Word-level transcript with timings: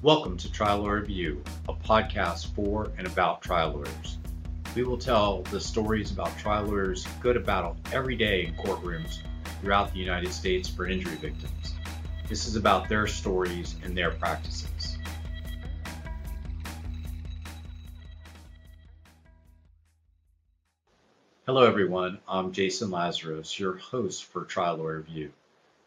Welcome 0.00 0.36
to 0.36 0.52
Trial 0.52 0.78
Lawyer 0.78 1.00
Review, 1.00 1.42
a 1.68 1.74
podcast 1.74 2.54
for 2.54 2.92
and 2.98 3.04
about 3.04 3.42
trial 3.42 3.72
lawyers. 3.72 4.18
We 4.76 4.84
will 4.84 4.96
tell 4.96 5.42
the 5.42 5.60
stories 5.60 6.12
about 6.12 6.38
trial 6.38 6.66
lawyers 6.66 7.04
go 7.20 7.32
to 7.32 7.40
battle 7.40 7.76
every 7.92 8.14
day 8.14 8.46
in 8.46 8.54
courtrooms 8.54 9.18
throughout 9.60 9.92
the 9.92 9.98
United 9.98 10.32
States 10.32 10.68
for 10.68 10.86
injury 10.86 11.16
victims. 11.16 11.74
This 12.28 12.46
is 12.46 12.54
about 12.54 12.88
their 12.88 13.08
stories 13.08 13.74
and 13.82 13.98
their 13.98 14.12
practices. 14.12 14.98
Hello, 21.44 21.64
everyone. 21.64 22.20
I'm 22.28 22.52
Jason 22.52 22.92
Lazarus, 22.92 23.58
your 23.58 23.78
host 23.78 24.26
for 24.26 24.44
Trial 24.44 24.76
Lawyer 24.76 24.98
Review. 24.98 25.32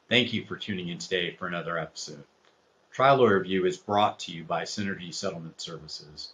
Thank 0.09 0.33
you 0.33 0.43
for 0.43 0.57
tuning 0.57 0.89
in 0.89 0.97
today 0.97 1.33
for 1.39 1.47
another 1.47 1.79
episode. 1.79 2.25
Trial 2.91 3.15
Lawyer 3.19 3.39
Review 3.39 3.65
is 3.65 3.77
brought 3.77 4.19
to 4.19 4.33
you 4.33 4.43
by 4.43 4.63
Synergy 4.63 5.13
Settlement 5.13 5.61
Services. 5.61 6.33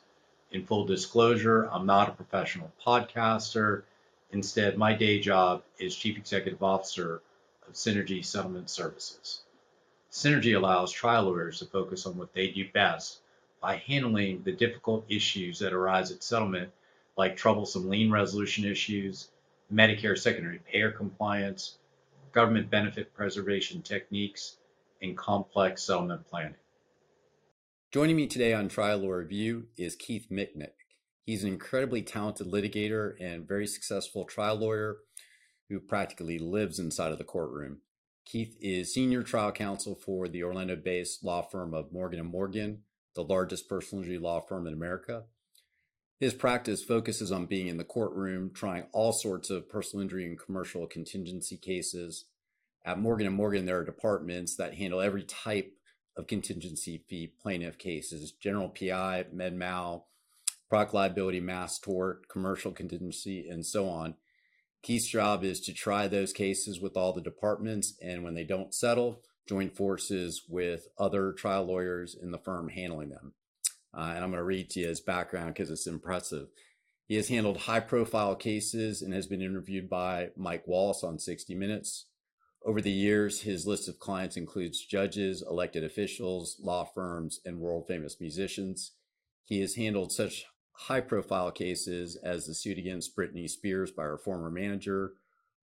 In 0.51 0.65
full 0.65 0.85
disclosure, 0.85 1.69
I'm 1.71 1.85
not 1.85 2.09
a 2.09 2.13
professional 2.13 2.71
podcaster. 2.83 3.83
Instead, 4.31 4.75
my 4.75 4.93
day 4.93 5.19
job 5.19 5.61
is 5.77 5.95
Chief 5.95 6.17
Executive 6.17 6.63
Officer 6.63 7.21
of 7.67 7.75
Synergy 7.75 8.25
Settlement 8.25 8.71
Services. 8.71 9.43
Synergy 10.11 10.57
allows 10.57 10.91
trial 10.91 11.25
lawyers 11.25 11.59
to 11.59 11.65
focus 11.65 12.07
on 12.07 12.17
what 12.17 12.33
they 12.33 12.47
do 12.47 12.67
best 12.71 13.19
by 13.61 13.75
handling 13.75 14.41
the 14.41 14.51
difficult 14.51 15.05
issues 15.09 15.59
that 15.59 15.73
arise 15.73 16.09
at 16.09 16.23
settlement, 16.23 16.71
like 17.17 17.37
troublesome 17.37 17.87
lien 17.87 18.09
resolution 18.09 18.65
issues, 18.65 19.29
Medicare 19.71 20.17
secondary 20.17 20.57
payer 20.57 20.89
compliance, 20.89 21.77
government 22.31 22.71
benefit 22.71 23.13
preservation 23.13 23.83
techniques, 23.83 24.57
and 25.01 25.17
complex 25.17 25.83
settlement 25.83 26.27
planning. 26.27 26.55
Joining 27.91 28.15
me 28.15 28.27
today 28.27 28.53
on 28.53 28.67
Trial 28.67 28.97
Lawyer 28.97 29.19
Review 29.19 29.67
is 29.77 29.95
Keith 29.95 30.27
Mitnick. 30.31 30.73
He's 31.23 31.43
an 31.43 31.49
incredibly 31.49 32.01
talented 32.01 32.47
litigator 32.47 33.13
and 33.19 33.47
very 33.47 33.67
successful 33.67 34.25
trial 34.25 34.55
lawyer 34.55 34.97
who 35.69 35.79
practically 35.79 36.39
lives 36.39 36.79
inside 36.79 37.11
of 37.11 37.17
the 37.17 37.23
courtroom. 37.23 37.79
Keith 38.25 38.57
is 38.61 38.93
senior 38.93 39.23
trial 39.23 39.51
counsel 39.51 39.95
for 39.95 40.27
the 40.27 40.43
Orlando-based 40.43 41.23
law 41.23 41.41
firm 41.41 41.73
of 41.73 41.91
Morgan 41.91 42.25
& 42.25 42.31
Morgan, 42.31 42.83
the 43.15 43.23
largest 43.23 43.69
personal 43.69 44.03
injury 44.03 44.17
law 44.17 44.41
firm 44.41 44.67
in 44.67 44.73
America. 44.73 45.23
His 46.19 46.33
practice 46.33 46.83
focuses 46.83 47.31
on 47.31 47.45
being 47.45 47.67
in 47.67 47.77
the 47.77 47.83
courtroom, 47.83 48.51
trying 48.53 48.85
all 48.91 49.13
sorts 49.13 49.49
of 49.49 49.69
personal 49.69 50.01
injury 50.01 50.25
and 50.25 50.37
commercial 50.37 50.87
contingency 50.87 51.57
cases. 51.57 52.25
At 52.87 52.99
Morgan 52.99 53.29
& 53.33 53.33
Morgan, 53.33 53.65
there 53.65 53.79
are 53.79 53.83
departments 53.83 54.55
that 54.55 54.75
handle 54.75 55.01
every 55.01 55.23
type 55.23 55.73
of 56.15 56.25
contingency 56.25 57.03
fee 57.09 57.33
plaintiff 57.41 57.77
cases, 57.77 58.31
general 58.31 58.69
PI, 58.69 59.25
med 59.33 59.55
mal, 59.55 60.07
product 60.69 60.93
liability, 60.93 61.41
mass 61.41 61.79
tort, 61.79 62.29
commercial 62.29 62.71
contingency, 62.71 63.45
and 63.49 63.65
so 63.65 63.89
on. 63.89 64.15
Keith's 64.83 65.09
job 65.09 65.43
is 65.43 65.59
to 65.61 65.73
try 65.73 66.07
those 66.07 66.31
cases 66.31 66.79
with 66.79 66.95
all 66.95 67.11
the 67.11 67.19
departments, 67.19 67.93
and 68.01 68.23
when 68.23 68.35
they 68.35 68.45
don't 68.45 68.73
settle, 68.73 69.21
join 69.49 69.69
forces 69.69 70.43
with 70.47 70.87
other 70.97 71.33
trial 71.33 71.65
lawyers 71.65 72.15
in 72.15 72.31
the 72.31 72.37
firm 72.37 72.69
handling 72.69 73.09
them. 73.09 73.33
Uh, 73.93 74.13
and 74.15 74.23
I'm 74.23 74.31
going 74.31 74.35
to 74.35 74.43
read 74.45 74.69
to 74.71 74.79
you 74.79 74.87
his 74.87 75.01
background 75.01 75.55
because 75.55 75.69
it's 75.69 75.87
impressive. 75.87 76.47
He 77.05 77.15
has 77.15 77.27
handled 77.27 77.57
high 77.57 77.81
profile 77.81 78.35
cases 78.35 79.01
and 79.01 79.13
has 79.13 79.27
been 79.27 79.41
interviewed 79.41 79.89
by 79.89 80.29
Mike 80.37 80.63
Wallace 80.67 81.03
on 81.03 81.19
60 81.19 81.53
Minutes. 81.53 82.05
Over 82.67 82.81
the 82.81 82.91
years, 82.91 83.43
his 83.43 83.65
list 83.65 83.87
of 83.87 83.97
clients 83.97 84.35
includes 84.35 84.83
judges, 84.83 85.41
elected 85.41 85.85
officials, 85.85 86.57
law 86.61 86.83
firms, 86.83 87.39
and 87.45 87.61
world 87.61 87.87
famous 87.87 88.19
musicians. 88.19 88.91
He 89.45 89.61
has 89.61 89.75
handled 89.75 90.11
such 90.11 90.43
high 90.73 90.99
profile 90.99 91.49
cases 91.49 92.17
as 92.17 92.45
the 92.45 92.53
suit 92.53 92.77
against 92.77 93.15
Britney 93.15 93.49
Spears 93.49 93.89
by 93.89 94.03
her 94.03 94.17
former 94.17 94.51
manager, 94.51 95.13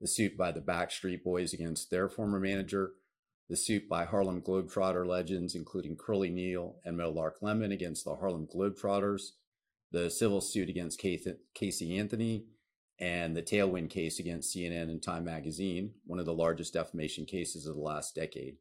the 0.00 0.09
suit 0.09 0.38
by 0.38 0.50
the 0.50 0.62
Backstreet 0.62 1.22
Boys 1.22 1.53
against 1.53 1.91
their 1.91 2.09
former 2.09 2.41
manager, 2.41 2.93
the 3.50 3.56
suit 3.59 3.87
by 3.87 4.06
Harlem 4.06 4.41
Globetrotter 4.41 5.06
legends, 5.06 5.54
including 5.54 5.97
Curly 5.97 6.31
Neal 6.31 6.76
and 6.87 6.97
Meadowlark 6.97 7.37
Lemon 7.43 7.70
against 7.70 8.06
the 8.06 8.16
Harlem 8.16 8.47
Globetrotters, 8.47 9.32
the 9.93 10.09
civil 10.09 10.41
suit 10.41 10.70
against 10.70 10.98
Casey 10.98 11.98
Anthony, 11.98 12.47
and 12.99 13.37
the 13.37 13.43
Tailwind 13.43 13.91
case 13.91 14.19
against 14.19 14.55
CNN 14.55 14.91
and 14.91 15.03
Time 15.03 15.25
Magazine, 15.25 15.93
one 16.05 16.19
of 16.19 16.27
the 16.27 16.34
largest 16.34 16.75
defamation 16.75 17.25
cases 17.25 17.66
of 17.66 17.75
the 17.75 17.82
last 17.82 18.15
decade. 18.15 18.56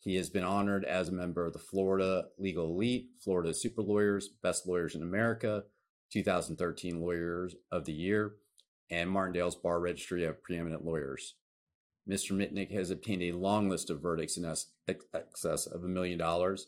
He 0.00 0.16
has 0.16 0.28
been 0.28 0.44
honored 0.44 0.84
as 0.84 1.08
a 1.08 1.12
member 1.12 1.46
of 1.46 1.54
the 1.54 1.58
Florida 1.58 2.26
Legal 2.38 2.66
Elite, 2.66 3.08
Florida 3.22 3.54
Super 3.54 3.82
Lawyers, 3.82 4.28
Best 4.42 4.66
Lawyers 4.66 4.94
in 4.94 5.02
America, 5.02 5.64
2013 6.12 7.00
Lawyers 7.00 7.56
of 7.72 7.86
the 7.86 7.92
Year, 7.92 8.34
and 8.90 9.10
Martindale's 9.10 9.56
Bar 9.56 9.80
Registry 9.80 10.24
of 10.24 10.42
Preeminent 10.42 10.84
Lawyers. 10.84 11.36
Mr. 12.08 12.32
Mitnick 12.36 12.70
has 12.70 12.90
obtained 12.90 13.22
a 13.22 13.32
long 13.32 13.70
list 13.70 13.88
of 13.88 14.02
verdicts 14.02 14.36
in 14.36 14.44
excess 15.14 15.66
of 15.66 15.84
a 15.84 15.88
million 15.88 16.18
dollars. 16.18 16.66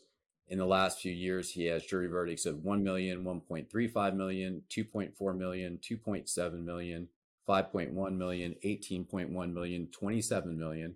In 0.49 0.59
the 0.59 0.65
last 0.65 1.01
few 1.01 1.11
years, 1.11 1.51
he 1.51 1.65
has 1.65 1.85
jury 1.85 2.07
verdicts 2.07 2.45
of 2.45 2.63
1 2.63 2.83
million, 2.83 3.25
1.35 3.25 4.15
million, 4.15 4.61
2.4 4.69 5.37
million, 5.37 5.79
2.7 5.81 6.63
million, 6.63 7.09
5.1 7.47 8.17
million, 8.17 8.55
18.1 8.63 9.53
million, 9.53 9.87
27 9.91 10.57
million, 10.57 10.95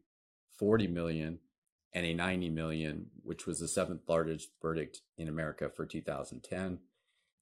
40 0.57 0.87
million, 0.87 1.39
and 1.93 2.05
a 2.05 2.13
90 2.13 2.49
million, 2.49 3.07
which 3.23 3.45
was 3.45 3.59
the 3.59 3.67
seventh 3.67 4.01
largest 4.07 4.49
verdict 4.61 5.01
in 5.17 5.27
America 5.27 5.69
for 5.69 5.85
2010. 5.85 6.79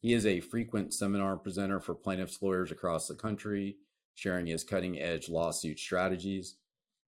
He 0.01 0.13
is 0.13 0.25
a 0.25 0.39
frequent 0.39 0.93
seminar 0.93 1.37
presenter 1.37 1.79
for 1.79 1.93
plaintiffs' 1.93 2.41
lawyers 2.41 2.71
across 2.71 3.07
the 3.07 3.15
country, 3.15 3.77
sharing 4.15 4.47
his 4.47 4.63
cutting 4.63 4.99
edge 4.99 5.29
lawsuit 5.29 5.77
strategies. 5.77 6.55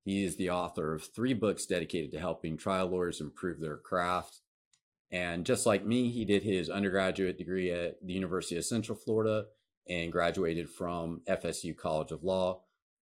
He 0.03 0.23
is 0.23 0.35
the 0.35 0.49
author 0.49 0.93
of 0.93 1.03
three 1.03 1.33
books 1.33 1.65
dedicated 1.65 2.11
to 2.11 2.19
helping 2.19 2.57
trial 2.57 2.87
lawyers 2.87 3.21
improve 3.21 3.59
their 3.59 3.77
craft. 3.77 4.41
And 5.11 5.45
just 5.45 5.65
like 5.65 5.85
me, 5.85 6.09
he 6.09 6.23
did 6.23 6.43
his 6.43 6.69
undergraduate 6.69 7.37
degree 7.37 7.71
at 7.71 7.97
the 8.05 8.13
University 8.13 8.55
of 8.55 8.63
Central 8.63 8.97
Florida 8.97 9.45
and 9.89 10.11
graduated 10.11 10.69
from 10.69 11.21
FSU 11.27 11.75
College 11.75 12.11
of 12.11 12.23
Law. 12.23 12.61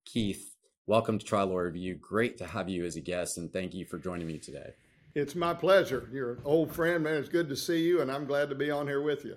Keith, 0.05 0.57
welcome 0.87 1.19
to 1.21 1.25
Trial 1.25 1.47
Lawyer 1.47 1.67
Review. 1.67 1.95
Great 1.95 2.39
to 2.39 2.47
have 2.47 2.69
you 2.69 2.85
as 2.85 2.97
a 2.97 3.01
guest, 3.01 3.39
and 3.39 3.53
thank 3.53 3.73
you 3.73 3.85
for 3.85 3.99
joining 3.99 4.27
me 4.27 4.39
today. 4.39 4.71
It's 5.15 5.37
my 5.37 5.55
pleasure. 5.55 6.09
You're 6.13 6.33
an 6.33 6.43
old 6.45 6.73
friend, 6.73 7.05
man. 7.05 7.15
It's 7.15 7.29
good 7.29 7.49
to 7.51 7.57
see 7.57 7.83
you, 7.83 8.01
and 8.01 8.11
I'm 8.11 8.27
glad 8.27 8.49
to 8.49 8.57
be 8.57 8.71
on 8.71 8.89
here 8.89 9.03
with 9.03 9.25
you. 9.25 9.37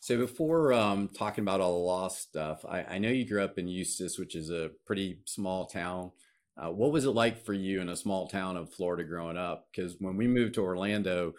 So 0.00 0.16
before 0.16 0.72
um, 0.72 1.08
talking 1.08 1.44
about 1.44 1.60
all 1.60 1.74
the 1.74 1.84
law 1.84 2.08
stuff, 2.08 2.64
I, 2.68 2.82
I, 2.82 2.98
know 2.98 3.10
you 3.10 3.28
grew 3.28 3.44
up 3.44 3.58
in 3.58 3.68
Eustis, 3.68 4.18
which 4.18 4.34
is 4.34 4.48
a 4.48 4.70
pretty 4.86 5.18
small 5.26 5.66
town. 5.66 6.12
Uh, 6.56 6.70
what 6.70 6.90
was 6.90 7.04
it 7.04 7.10
like 7.10 7.44
for 7.44 7.52
you 7.52 7.82
in 7.82 7.90
a 7.90 7.96
small 7.96 8.26
town 8.26 8.56
of 8.56 8.72
Florida 8.72 9.04
growing 9.04 9.36
up? 9.36 9.68
Because 9.70 9.96
when 10.00 10.16
we 10.16 10.26
moved 10.26 10.54
to 10.54 10.62
Orlando 10.62 11.34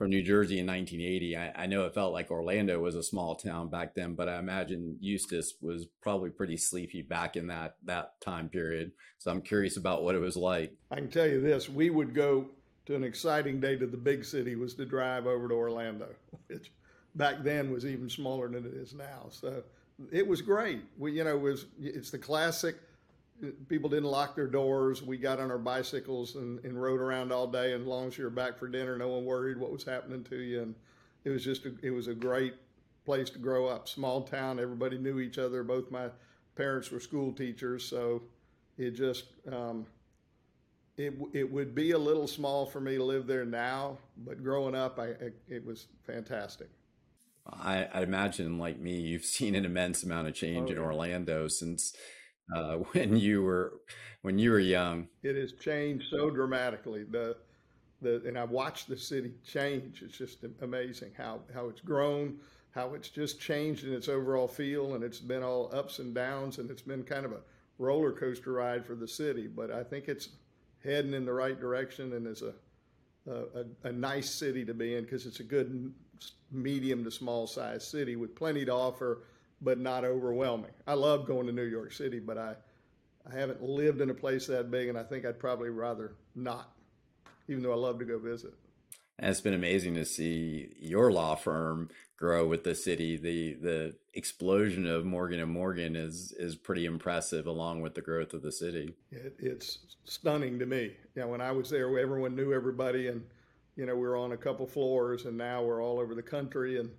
from 0.00 0.08
New 0.08 0.22
Jersey 0.22 0.58
in 0.58 0.66
1980, 0.66 1.36
I, 1.36 1.64
I, 1.64 1.66
know 1.66 1.84
it 1.84 1.92
felt 1.92 2.14
like 2.14 2.30
Orlando 2.30 2.80
was 2.80 2.94
a 2.94 3.02
small 3.02 3.34
town 3.34 3.68
back 3.68 3.94
then, 3.94 4.14
but 4.14 4.30
I 4.30 4.38
imagine 4.38 4.96
Eustis 4.98 5.56
was 5.60 5.88
probably 6.00 6.30
pretty 6.30 6.56
sleepy 6.56 7.02
back 7.02 7.36
in 7.36 7.48
that 7.48 7.76
that 7.84 8.18
time 8.18 8.48
period. 8.48 8.92
So 9.18 9.30
I'm 9.30 9.42
curious 9.42 9.76
about 9.76 10.02
what 10.02 10.14
it 10.14 10.18
was 10.18 10.38
like. 10.38 10.72
I 10.90 10.94
can 10.94 11.10
tell 11.10 11.26
you 11.26 11.42
this: 11.42 11.68
we 11.68 11.90
would 11.90 12.14
go 12.14 12.46
to 12.86 12.94
an 12.94 13.04
exciting 13.04 13.60
day 13.60 13.76
to 13.76 13.86
the 13.86 13.98
big 13.98 14.24
city 14.24 14.56
was 14.56 14.72
to 14.76 14.86
drive 14.86 15.26
over 15.26 15.48
to 15.48 15.54
Orlando, 15.54 16.08
which 16.46 16.72
back 17.14 17.42
then 17.42 17.70
was 17.70 17.84
even 17.84 18.08
smaller 18.08 18.48
than 18.48 18.64
it 18.64 18.72
is 18.72 18.94
now. 18.94 19.26
So 19.28 19.62
it 20.10 20.26
was 20.26 20.40
great. 20.40 20.80
We, 20.96 21.12
you 21.12 21.24
know, 21.24 21.36
was 21.36 21.66
it's 21.78 22.10
the 22.10 22.18
classic. 22.18 22.76
People 23.68 23.90
didn't 23.90 24.10
lock 24.10 24.36
their 24.36 24.46
doors. 24.46 25.02
We 25.02 25.16
got 25.16 25.40
on 25.40 25.50
our 25.50 25.58
bicycles 25.58 26.36
and, 26.36 26.62
and 26.64 26.80
rode 26.80 27.00
around 27.00 27.32
all 27.32 27.46
day. 27.46 27.72
And 27.72 27.82
as 27.82 27.86
long 27.86 28.08
as 28.08 28.18
you 28.18 28.24
were 28.24 28.30
back 28.30 28.58
for 28.58 28.68
dinner, 28.68 28.96
no 28.98 29.08
one 29.08 29.24
worried 29.24 29.58
what 29.58 29.72
was 29.72 29.84
happening 29.84 30.24
to 30.24 30.36
you. 30.36 30.62
And 30.62 30.74
it 31.24 31.30
was 31.30 31.44
just 31.44 31.64
a, 31.66 31.72
it 31.82 31.90
was 31.90 32.06
a 32.06 32.14
great 32.14 32.54
place 33.04 33.30
to 33.30 33.38
grow 33.38 33.66
up. 33.66 33.88
Small 33.88 34.22
town. 34.22 34.60
Everybody 34.60 34.98
knew 34.98 35.20
each 35.20 35.38
other. 35.38 35.62
Both 35.62 35.90
my 35.90 36.08
parents 36.54 36.90
were 36.90 37.00
school 37.00 37.32
teachers, 37.32 37.84
so 37.84 38.22
it 38.76 38.90
just 38.92 39.24
um, 39.50 39.86
it 40.96 41.14
it 41.32 41.50
would 41.50 41.74
be 41.74 41.92
a 41.92 41.98
little 41.98 42.26
small 42.26 42.66
for 42.66 42.80
me 42.80 42.96
to 42.96 43.04
live 43.04 43.26
there 43.26 43.44
now. 43.44 43.98
But 44.16 44.42
growing 44.42 44.74
up, 44.74 44.98
I, 44.98 45.08
I 45.08 45.30
it 45.48 45.64
was 45.64 45.86
fantastic. 46.06 46.68
I, 47.48 47.88
I 47.92 48.02
imagine, 48.02 48.58
like 48.58 48.78
me, 48.78 49.00
you've 49.00 49.24
seen 49.24 49.54
an 49.54 49.64
immense 49.64 50.02
amount 50.02 50.28
of 50.28 50.34
change 50.34 50.68
oh, 50.70 50.72
in 50.72 50.78
Orlando 50.78 51.48
since 51.48 51.94
uh, 52.54 52.74
when 52.92 53.16
you 53.16 53.42
were 53.42 53.80
when 54.22 54.38
you 54.38 54.50
were 54.50 54.58
young. 54.58 55.08
It 55.22 55.36
has 55.36 55.52
changed 55.52 56.06
so 56.10 56.30
dramatically. 56.30 57.04
The 57.04 57.36
the 58.02 58.22
and 58.26 58.38
I've 58.38 58.50
watched 58.50 58.88
the 58.88 58.96
city 58.96 59.32
change. 59.44 60.02
It's 60.02 60.16
just 60.16 60.44
amazing 60.62 61.12
how 61.16 61.40
how 61.54 61.68
it's 61.68 61.80
grown, 61.80 62.38
how 62.72 62.94
it's 62.94 63.08
just 63.08 63.40
changed 63.40 63.84
in 63.84 63.92
its 63.92 64.08
overall 64.08 64.48
feel, 64.48 64.94
and 64.94 65.04
it's 65.04 65.20
been 65.20 65.42
all 65.42 65.70
ups 65.72 65.98
and 65.98 66.14
downs, 66.14 66.58
and 66.58 66.70
it's 66.70 66.82
been 66.82 67.02
kind 67.02 67.24
of 67.24 67.32
a 67.32 67.40
roller 67.78 68.12
coaster 68.12 68.52
ride 68.52 68.84
for 68.84 68.94
the 68.94 69.08
city. 69.08 69.46
But 69.46 69.70
I 69.70 69.82
think 69.82 70.08
it's 70.08 70.30
heading 70.84 71.14
in 71.14 71.24
the 71.24 71.32
right 71.32 71.58
direction, 71.58 72.12
and 72.14 72.26
is 72.26 72.42
a 72.42 72.54
a, 73.26 73.64
a 73.84 73.92
nice 73.92 74.30
city 74.30 74.64
to 74.64 74.74
be 74.74 74.94
in 74.96 75.04
because 75.04 75.26
it's 75.26 75.40
a 75.40 75.44
good 75.44 75.92
medium 76.50 77.04
to 77.04 77.10
small 77.10 77.46
size 77.46 77.86
city 77.86 78.16
with 78.16 78.34
plenty 78.34 78.64
to 78.64 78.72
offer, 78.72 79.22
but 79.60 79.78
not 79.78 80.04
overwhelming. 80.04 80.72
I 80.86 80.94
love 80.94 81.26
going 81.26 81.46
to 81.46 81.52
New 81.52 81.64
York 81.64 81.92
City, 81.92 82.18
but 82.18 82.38
I, 82.38 82.54
I 83.30 83.38
haven't 83.38 83.62
lived 83.62 84.00
in 84.00 84.10
a 84.10 84.14
place 84.14 84.46
that 84.46 84.70
big, 84.70 84.88
and 84.88 84.98
I 84.98 85.02
think 85.02 85.24
I'd 85.24 85.38
probably 85.38 85.70
rather 85.70 86.14
not, 86.34 86.72
even 87.48 87.62
though 87.62 87.72
I 87.72 87.76
love 87.76 87.98
to 87.98 88.04
go 88.04 88.18
visit. 88.18 88.54
And 89.18 89.30
it's 89.30 89.42
been 89.42 89.54
amazing 89.54 89.94
to 89.96 90.04
see 90.06 90.72
your 90.78 91.12
law 91.12 91.34
firm 91.34 91.90
grow 92.16 92.46
with 92.46 92.64
the 92.64 92.74
city. 92.74 93.18
The 93.18 93.54
the 93.54 93.96
explosion 94.14 94.86
of 94.86 95.04
Morgan 95.04 95.40
and 95.40 95.50
Morgan 95.50 95.94
is 95.94 96.32
is 96.38 96.56
pretty 96.56 96.86
impressive, 96.86 97.46
along 97.46 97.82
with 97.82 97.94
the 97.94 98.00
growth 98.00 98.32
of 98.32 98.40
the 98.40 98.50
city. 98.50 98.94
It, 99.10 99.36
it's 99.38 99.78
stunning 100.04 100.58
to 100.58 100.64
me. 100.66 100.96
You 101.14 101.22
know, 101.22 101.28
when 101.28 101.42
I 101.42 101.52
was 101.52 101.68
there, 101.68 101.98
everyone 101.98 102.34
knew 102.34 102.54
everybody, 102.54 103.08
and 103.08 103.22
you 103.76 103.84
know 103.84 103.94
we 103.94 104.02
were 104.02 104.16
on 104.16 104.32
a 104.32 104.38
couple 104.38 104.66
floors, 104.66 105.26
and 105.26 105.36
now 105.36 105.62
we're 105.62 105.82
all 105.82 105.98
over 105.98 106.14
the 106.14 106.22
country. 106.22 106.80
And 106.80 106.90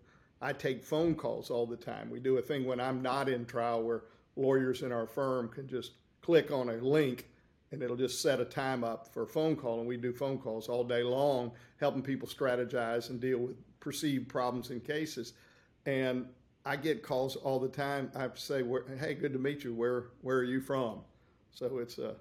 I 0.42 0.54
take 0.54 0.84
phone 0.84 1.16
calls 1.16 1.50
all 1.50 1.66
the 1.66 1.78
time. 1.78 2.10
We 2.10 2.20
do 2.20 2.38
a 2.38 2.42
thing 2.42 2.66
when 2.66 2.80
I'm 2.80 3.02
not 3.02 3.30
in 3.30 3.46
trial 3.46 3.84
where 3.84 4.04
lawyers 4.36 4.82
in 4.82 4.92
our 4.92 5.06
firm 5.06 5.50
can 5.50 5.68
just 5.68 5.92
click 6.22 6.52
on 6.52 6.70
a 6.70 6.78
link 6.78 7.28
and 7.72 7.82
it'll 7.82 7.96
just 7.96 8.22
set 8.22 8.40
a 8.40 8.46
time 8.46 8.84
up 8.84 9.14
for 9.14 9.24
a 9.24 9.28
phone 9.28 9.56
call 9.56 9.80
and 9.80 9.88
we 9.88 9.98
do 9.98 10.12
phone 10.12 10.38
calls 10.38 10.68
all 10.68 10.84
day 10.84 11.04
long 11.04 11.52
helping 11.80 12.02
people 12.02 12.28
strategize 12.28 13.10
and 13.10 13.20
deal 13.20 13.40
with 13.40 13.56
perceived 13.80 14.28
problems 14.28 14.72
in 14.72 14.80
cases. 14.80 15.34
And 15.86 16.28
i 16.64 16.76
get 16.76 17.02
calls 17.02 17.36
all 17.36 17.60
the 17.60 17.68
time. 17.68 18.12
I 18.16 18.30
say 18.36 18.64
hey 19.00 19.16
good 19.16 19.34
to 19.34 19.40
meet 19.40 19.64
you. 19.64 19.74
Where 19.74 20.06
where 20.22 20.38
are 20.38 20.44
you 20.44 20.62
from? 20.62 21.00
So 21.54 21.80
it's 21.80 21.98
a 21.98 22.16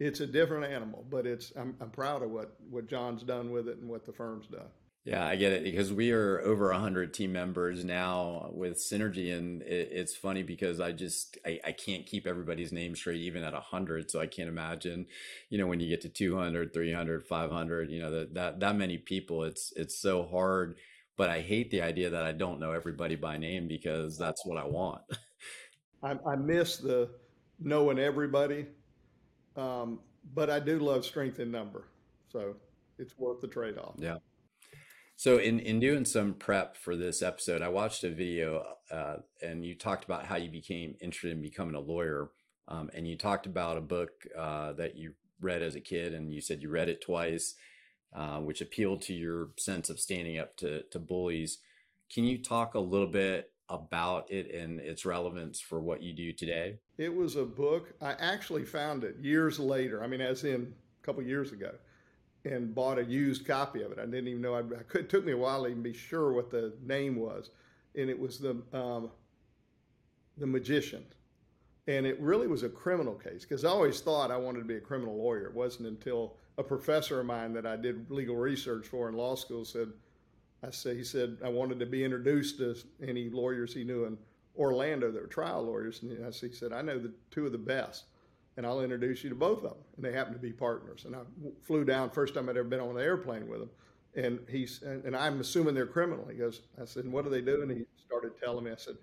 it's 0.00 0.20
a 0.20 0.26
different 0.26 0.64
animal 0.64 1.04
but 1.10 1.26
it's 1.26 1.52
i'm, 1.56 1.74
I'm 1.80 1.90
proud 1.90 2.22
of 2.22 2.30
what 2.30 2.54
what 2.70 2.86
john's 2.88 3.22
done 3.22 3.50
with 3.50 3.68
it 3.68 3.78
and 3.78 3.88
what 3.88 4.04
the 4.04 4.12
firm's 4.12 4.46
done 4.46 4.68
yeah, 5.08 5.26
I 5.26 5.36
get 5.36 5.52
it 5.52 5.64
because 5.64 5.90
we 5.90 6.12
are 6.12 6.38
over 6.42 6.70
hundred 6.70 7.14
team 7.14 7.32
members 7.32 7.82
now 7.82 8.50
with 8.52 8.76
Synergy, 8.76 9.34
and 9.34 9.62
it, 9.62 9.88
it's 9.90 10.14
funny 10.14 10.42
because 10.42 10.80
I 10.80 10.92
just 10.92 11.38
I, 11.46 11.58
I 11.64 11.72
can't 11.72 12.04
keep 12.04 12.26
everybody's 12.26 12.72
name 12.72 12.94
straight 12.94 13.22
even 13.22 13.42
at 13.42 13.54
hundred, 13.54 14.10
so 14.10 14.20
I 14.20 14.26
can't 14.26 14.50
imagine, 14.50 15.06
you 15.48 15.56
know, 15.56 15.66
when 15.66 15.80
you 15.80 15.88
get 15.88 16.02
to 16.02 16.10
200, 16.10 16.74
300, 16.74 17.24
500, 17.24 17.90
you 17.90 18.00
know, 18.00 18.10
that 18.10 18.34
that 18.34 18.60
that 18.60 18.76
many 18.76 18.98
people, 18.98 19.44
it's 19.44 19.72
it's 19.76 19.98
so 19.98 20.26
hard. 20.26 20.76
But 21.16 21.30
I 21.30 21.40
hate 21.40 21.70
the 21.70 21.80
idea 21.80 22.10
that 22.10 22.24
I 22.24 22.32
don't 22.32 22.60
know 22.60 22.72
everybody 22.72 23.16
by 23.16 23.38
name 23.38 23.66
because 23.66 24.18
that's 24.18 24.44
what 24.44 24.58
I 24.58 24.66
want. 24.66 25.00
I, 26.02 26.18
I 26.30 26.36
miss 26.36 26.76
the 26.76 27.08
knowing 27.58 27.98
everybody, 27.98 28.66
um, 29.56 30.00
but 30.34 30.50
I 30.50 30.60
do 30.60 30.78
love 30.78 31.06
strength 31.06 31.40
in 31.40 31.50
number, 31.50 31.88
so 32.30 32.56
it's 32.98 33.18
worth 33.18 33.40
the 33.40 33.48
trade 33.48 33.78
off. 33.78 33.94
Yeah. 33.96 34.18
So 35.18 35.38
in 35.38 35.58
in 35.58 35.80
doing 35.80 36.04
some 36.04 36.34
prep 36.34 36.76
for 36.76 36.94
this 36.94 37.22
episode, 37.22 37.60
I 37.60 37.70
watched 37.70 38.04
a 38.04 38.08
video, 38.08 38.64
uh, 38.88 39.16
and 39.42 39.64
you 39.64 39.74
talked 39.74 40.04
about 40.04 40.24
how 40.24 40.36
you 40.36 40.48
became 40.48 40.94
interested 41.00 41.32
in 41.32 41.42
becoming 41.42 41.74
a 41.74 41.80
lawyer, 41.80 42.30
um, 42.68 42.88
and 42.94 43.06
you 43.06 43.18
talked 43.18 43.44
about 43.44 43.76
a 43.76 43.80
book 43.80 44.10
uh, 44.38 44.74
that 44.74 44.96
you 44.96 45.14
read 45.40 45.60
as 45.60 45.74
a 45.74 45.80
kid, 45.80 46.14
and 46.14 46.32
you 46.32 46.40
said 46.40 46.62
you 46.62 46.70
read 46.70 46.88
it 46.88 47.00
twice, 47.00 47.56
uh, 48.14 48.38
which 48.38 48.60
appealed 48.60 49.02
to 49.02 49.12
your 49.12 49.48
sense 49.58 49.90
of 49.90 49.98
standing 49.98 50.38
up 50.38 50.56
to 50.58 50.84
to 50.92 51.00
bullies. 51.00 51.58
Can 52.14 52.22
you 52.22 52.40
talk 52.40 52.74
a 52.74 52.78
little 52.78 53.10
bit 53.10 53.50
about 53.68 54.30
it 54.30 54.54
and 54.54 54.78
its 54.78 55.04
relevance 55.04 55.60
for 55.60 55.80
what 55.80 56.00
you 56.00 56.12
do 56.12 56.32
today? 56.32 56.78
It 56.96 57.12
was 57.12 57.34
a 57.34 57.44
book. 57.44 57.92
I 58.00 58.12
actually 58.12 58.64
found 58.64 59.02
it 59.02 59.16
years 59.20 59.58
later. 59.58 60.00
I 60.00 60.06
mean, 60.06 60.20
as 60.20 60.44
in 60.44 60.74
a 61.02 61.04
couple 61.04 61.24
years 61.24 61.50
ago 61.50 61.72
and 62.44 62.74
bought 62.74 62.98
a 62.98 63.04
used 63.04 63.46
copy 63.46 63.82
of 63.82 63.92
it. 63.92 63.98
I 63.98 64.04
didn't 64.04 64.28
even 64.28 64.42
know. 64.42 64.54
I, 64.54 64.60
I 64.60 64.82
could, 64.88 65.02
it 65.02 65.10
took 65.10 65.24
me 65.24 65.32
a 65.32 65.36
while 65.36 65.64
to 65.64 65.70
even 65.70 65.82
be 65.82 65.92
sure 65.92 66.32
what 66.32 66.50
the 66.50 66.72
name 66.84 67.16
was, 67.16 67.50
and 67.94 68.08
it 68.08 68.18
was 68.18 68.38
the 68.38 68.62
um, 68.72 69.10
the 70.36 70.46
Magician, 70.46 71.04
and 71.86 72.06
it 72.06 72.20
really 72.20 72.46
was 72.46 72.62
a 72.62 72.68
criminal 72.68 73.14
case 73.14 73.42
because 73.42 73.64
I 73.64 73.70
always 73.70 74.00
thought 74.00 74.30
I 74.30 74.36
wanted 74.36 74.60
to 74.60 74.64
be 74.64 74.76
a 74.76 74.80
criminal 74.80 75.16
lawyer. 75.16 75.46
It 75.46 75.54
wasn't 75.54 75.88
until 75.88 76.36
a 76.58 76.62
professor 76.62 77.20
of 77.20 77.26
mine 77.26 77.52
that 77.54 77.66
I 77.66 77.76
did 77.76 78.10
legal 78.10 78.36
research 78.36 78.86
for 78.86 79.08
in 79.08 79.14
law 79.14 79.34
school 79.34 79.64
said, 79.64 79.88
I 80.62 80.70
said 80.70 80.96
he 80.96 81.04
said 81.04 81.38
I 81.44 81.48
wanted 81.48 81.78
to 81.80 81.86
be 81.86 82.04
introduced 82.04 82.58
to 82.58 82.76
any 83.06 83.28
lawyers 83.30 83.74
he 83.74 83.84
knew 83.84 84.04
in 84.04 84.18
Orlando 84.56 85.10
that 85.10 85.20
were 85.20 85.28
trial 85.28 85.62
lawyers, 85.64 86.02
and 86.02 86.24
I, 86.24 86.30
he 86.30 86.52
said 86.52 86.72
I 86.72 86.82
know 86.82 86.98
the 86.98 87.12
two 87.30 87.46
of 87.46 87.52
the 87.52 87.58
best 87.58 88.04
and 88.58 88.66
I'll 88.66 88.80
introduce 88.80 89.22
you 89.22 89.30
to 89.30 89.36
both 89.36 89.58
of 89.58 89.62
them. 89.62 89.78
And 89.94 90.04
they 90.04 90.12
happen 90.12 90.32
to 90.32 90.38
be 90.38 90.52
partners. 90.52 91.04
And 91.04 91.14
I 91.14 91.20
flew 91.62 91.84
down 91.84 92.10
first 92.10 92.34
time 92.34 92.48
I'd 92.48 92.56
ever 92.56 92.68
been 92.68 92.80
on 92.80 92.96
an 92.96 93.02
airplane 93.02 93.46
with 93.46 93.60
them. 93.60 93.70
And 94.16 94.40
he's 94.50 94.82
and 94.82 95.16
I'm 95.16 95.40
assuming 95.40 95.76
they're 95.76 95.86
criminal. 95.86 96.26
He 96.28 96.36
goes, 96.36 96.62
I 96.82 96.84
said, 96.84 97.06
what 97.10 97.22
do 97.22 97.30
they 97.30 97.40
do? 97.40 97.62
And 97.62 97.70
he 97.70 97.84
started 98.04 98.32
telling 98.42 98.64
me. 98.64 98.72
I 98.72 98.76
said, 98.76 98.96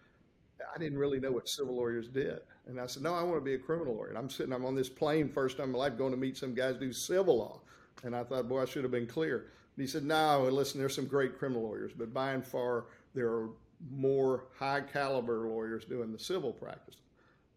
I 0.74 0.78
didn't 0.78 0.98
really 0.98 1.22
know 1.22 1.31
what 1.31 1.48
civil 1.48 1.78
lawyers 1.78 2.10
did. 2.10 2.40
And 2.68 2.81
I 2.81 2.86
said, 2.86 3.02
no, 3.02 3.13
I 3.13 3.24
want 3.24 3.38
to 3.38 3.46
be 3.46 3.54
a 3.54 3.57
criminal 3.57 3.96
lawyer. 3.96 4.10
And 4.10 4.18
I'm 4.18 4.30
sitting, 4.30 4.52
I'm 4.52 4.66
on 4.66 4.75
this 4.75 4.90
plane 4.90 5.30
first 5.30 5.56
time 5.56 5.68
in 5.68 5.72
my 5.72 5.80
life 5.80 5.98
going 5.98 6.12
to 6.12 6.18
meet 6.18 6.36
some 6.36 6.54
guys 6.54 6.75
do 6.75 6.92
civil 6.92 7.38
law. 7.38 7.62
And 8.04 8.13
I 8.13 8.25
thought, 8.25 8.50
boy, 8.50 8.62
I 8.62 8.66
should 8.66 8.84
have 8.84 8.92
been 8.92 9.07
clear. 9.07 9.38
And 9.78 9.81
he 9.84 9.88
said, 9.88 10.04
no, 10.04 10.50
listen, 10.52 10.81
there's 10.81 10.96
some 10.96 11.07
great 11.07 11.40
criminal 11.40 11.63
lawyers, 11.63 11.94
but 11.98 12.13
by 12.13 12.34
and 12.34 12.46
far, 12.46 12.88
there 13.13 13.30
are 13.30 13.50
more 13.90 14.46
high 14.57 14.81
caliber 14.81 15.48
lawyers 15.48 15.86
doing 15.86 16.12
the 16.12 16.19
civil 16.19 16.52
practice. 16.52 16.96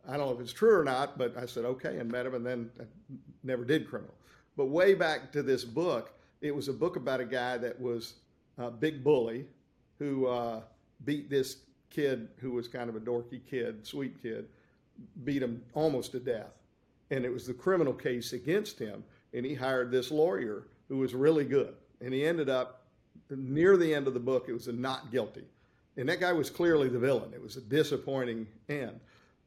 I 0.06 0.16
don't 0.16 0.26
know 0.26 0.34
if 0.34 0.40
it's 0.40 0.52
true 0.52 0.78
or 0.78 0.84
not, 0.84 1.18
but 1.18 1.36
I 1.36 1.46
said, 1.46 1.64
okay, 1.64 1.98
and 1.98 2.10
met 2.10 2.26
him, 2.26 2.34
and 2.34 2.44
then 2.44 2.70
I 2.80 2.84
never 3.42 3.64
did 3.64 3.88
criminal. 3.88 4.14
But 4.56 4.66
way 4.66 4.94
back 4.94 5.32
to 5.32 5.42
this 5.42 5.64
book, 5.64 6.12
it 6.40 6.54
was 6.54 6.68
a 6.68 6.72
book 6.72 6.96
about 6.96 7.20
a 7.20 7.24
guy 7.24 7.58
that 7.58 7.80
was 7.80 8.14
a 8.58 8.70
big 8.70 9.04
bully 9.04 9.46
who 9.98 10.26
uh, 10.26 10.62
beat 11.04 11.30
this 11.30 11.58
kid 11.90 12.28
who 12.38 12.52
was 12.52 12.68
kind 12.68 12.88
of 12.88 12.96
a 12.96 13.00
dorky 13.00 13.40
kid, 13.48 13.86
sweet 13.86 14.20
kid, 14.22 14.46
beat 15.24 15.42
him 15.42 15.62
almost 15.74 16.12
to 16.12 16.20
death. 16.20 16.52
And 17.10 17.24
it 17.24 17.32
was 17.32 17.46
the 17.46 17.54
criminal 17.54 17.92
case 17.92 18.32
against 18.32 18.78
him, 18.78 19.04
and 19.32 19.44
he 19.44 19.54
hired 19.54 19.90
this 19.90 20.10
lawyer 20.10 20.64
who 20.88 20.98
was 20.98 21.14
really 21.14 21.44
good. 21.44 21.74
And 22.00 22.12
he 22.12 22.26
ended 22.26 22.48
up, 22.48 22.86
near 23.30 23.76
the 23.76 23.94
end 23.94 24.06
of 24.06 24.14
the 24.14 24.20
book, 24.20 24.46
it 24.48 24.52
was 24.52 24.68
a 24.68 24.72
not 24.72 25.10
guilty. 25.10 25.44
And 25.96 26.08
that 26.08 26.20
guy 26.20 26.32
was 26.32 26.50
clearly 26.50 26.88
the 26.88 26.98
villain. 26.98 27.32
It 27.34 27.42
was 27.42 27.56
a 27.56 27.60
disappointing 27.60 28.46
end 28.68 29.00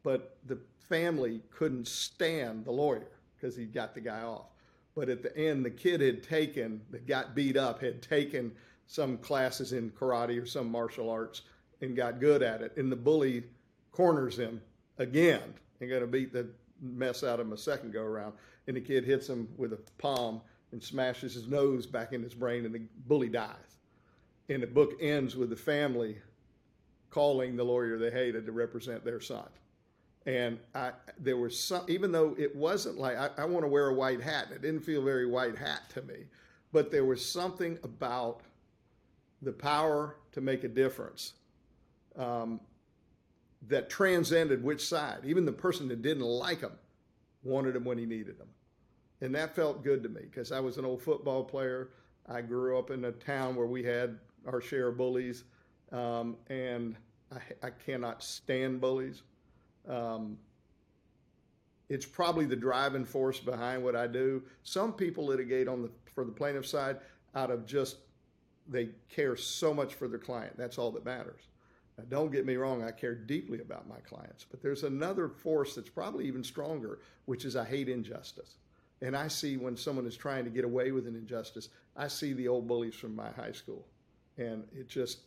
but 0.03 0.38
the 0.48 0.57
family 0.89 1.42
couldn't 1.51 1.88
stand 1.88 2.65
the 2.65 2.71
lawyer 2.71 3.07
because 3.36 3.56
he 3.56 3.65
got 3.65 3.94
the 3.94 4.01
guy 4.01 4.21
off. 4.21 4.48
But 4.95 5.09
at 5.09 5.24
the 5.24 5.36
end, 5.38 5.63
the 5.63 5.71
kid 5.71 6.01
had 6.01 6.24
taken, 6.24 6.81
that 6.89 7.07
got 7.07 7.33
beat 7.33 7.56
up, 7.56 7.81
had 7.81 8.01
taken 8.01 8.51
some 8.88 9.17
classes 9.17 9.72
in 9.72 9.89
karate 9.91 10.41
or 10.41 10.46
some 10.46 10.70
martial 10.70 11.10
arts 11.10 11.43
and 11.79 11.96
got 11.96 12.20
good 12.20 12.43
at 12.43 12.62
it. 12.62 12.75
And 12.75 12.91
the 12.91 12.98
bully 12.98 13.43
corners 13.91 14.38
him 14.38 14.62
again 14.98 15.53
and 15.79 15.89
going 15.89 16.01
to 16.01 16.08
beat 16.08 16.34
the 16.34 16.50
mess 16.81 17.24
out 17.24 17.39
of 17.39 17.48
him 17.48 17.53
a 17.53 17.58
second 17.58 17.93
go 17.93 18.03
around. 18.03 18.34
And 18.67 18.75
the 18.75 18.81
kid 18.81 19.05
hits 19.05 19.27
him 19.27 19.48
with 19.58 19.74
a 19.74 19.79
palm 19.98 20.41
and 20.72 20.84
smashes 20.84 21.34
his 21.34 21.48
nose 21.48 21.86
back 21.86 22.13
in 22.13 22.22
his 22.22 22.34
brain, 22.34 22.65
and 22.65 22.74
the 22.74 22.81
bully 23.08 23.29
dies. 23.29 23.79
And 24.50 24.63
the 24.63 24.67
book 24.67 24.93
ends 25.01 25.36
with 25.36 25.50
the 25.50 25.55
family 25.55 26.17
calling 27.10 27.55
the 27.55 27.63
lawyer 27.63 27.98
they 27.98 28.12
hated 28.12 28.46
to 28.46 28.51
represent 28.51 29.03
their 29.03 29.20
son. 29.20 29.48
And 30.25 30.59
I, 30.75 30.91
there 31.19 31.37
was 31.37 31.59
some, 31.59 31.83
even 31.87 32.11
though 32.11 32.35
it 32.37 32.55
wasn't 32.55 32.97
like, 32.99 33.17
I, 33.17 33.29
I 33.39 33.45
want 33.45 33.63
to 33.63 33.67
wear 33.67 33.87
a 33.87 33.93
white 33.93 34.21
hat. 34.21 34.47
It 34.53 34.61
didn't 34.61 34.81
feel 34.81 35.03
very 35.03 35.25
white 35.25 35.57
hat 35.57 35.89
to 35.95 36.01
me. 36.03 36.25
But 36.71 36.91
there 36.91 37.05
was 37.05 37.25
something 37.25 37.79
about 37.83 38.41
the 39.41 39.51
power 39.51 40.17
to 40.33 40.41
make 40.41 40.63
a 40.63 40.67
difference 40.67 41.33
um, 42.17 42.61
that 43.67 43.89
transcended 43.89 44.63
which 44.63 44.87
side. 44.87 45.19
Even 45.25 45.45
the 45.45 45.51
person 45.51 45.87
that 45.87 46.01
didn't 46.01 46.23
like 46.23 46.61
him 46.61 46.73
wanted 47.43 47.75
him 47.75 47.83
when 47.83 47.97
he 47.97 48.05
needed 48.05 48.37
him. 48.37 48.47
And 49.21 49.33
that 49.35 49.55
felt 49.55 49.83
good 49.83 50.03
to 50.03 50.09
me 50.09 50.21
because 50.21 50.51
I 50.51 50.59
was 50.59 50.77
an 50.77 50.85
old 50.85 51.01
football 51.01 51.43
player. 51.43 51.89
I 52.27 52.41
grew 52.41 52.77
up 52.77 52.91
in 52.91 53.05
a 53.05 53.11
town 53.11 53.55
where 53.55 53.67
we 53.67 53.83
had 53.83 54.19
our 54.47 54.61
share 54.61 54.89
of 54.89 54.97
bullies. 54.97 55.43
Um, 55.91 56.37
and 56.47 56.95
I, 57.31 57.67
I 57.67 57.69
cannot 57.69 58.23
stand 58.23 58.79
bullies. 58.81 59.23
Um, 59.88 60.38
it's 61.89 62.05
probably 62.05 62.45
the 62.45 62.55
driving 62.55 63.03
force 63.03 63.39
behind 63.39 63.83
what 63.83 63.95
I 63.95 64.07
do. 64.07 64.43
Some 64.63 64.93
people 64.93 65.25
litigate 65.25 65.67
on 65.67 65.81
the 65.81 65.89
for 66.13 66.23
the 66.23 66.31
plaintiff 66.31 66.65
side 66.65 66.97
out 67.35 67.51
of 67.51 67.65
just 67.65 67.97
they 68.67 68.89
care 69.09 69.35
so 69.35 69.73
much 69.73 69.95
for 69.95 70.07
their 70.07 70.19
client. 70.19 70.57
That's 70.57 70.77
all 70.77 70.91
that 70.91 71.05
matters. 71.05 71.41
Now, 71.97 72.05
don't 72.09 72.31
get 72.31 72.45
me 72.45 72.55
wrong, 72.55 72.83
I 72.83 72.91
care 72.91 73.15
deeply 73.15 73.59
about 73.59 73.88
my 73.88 74.00
clients, 74.00 74.45
but 74.50 74.61
there's 74.61 74.83
another 74.83 75.27
force 75.27 75.75
that's 75.75 75.89
probably 75.89 76.25
even 76.25 76.43
stronger, 76.43 77.00
which 77.25 77.43
is 77.43 77.55
I 77.55 77.65
hate 77.65 77.89
injustice. 77.89 78.55
And 79.01 79.15
I 79.15 79.27
see 79.27 79.57
when 79.57 79.75
someone 79.75 80.05
is 80.05 80.15
trying 80.15 80.45
to 80.45 80.51
get 80.51 80.63
away 80.63 80.91
with 80.91 81.07
an 81.07 81.15
injustice, 81.15 81.69
I 81.97 82.07
see 82.07 82.33
the 82.33 82.47
old 82.47 82.67
bullies 82.67 82.95
from 82.95 83.15
my 83.15 83.31
high 83.31 83.51
school. 83.51 83.85
And 84.38 84.63
it 84.73 84.88
just 84.88 85.19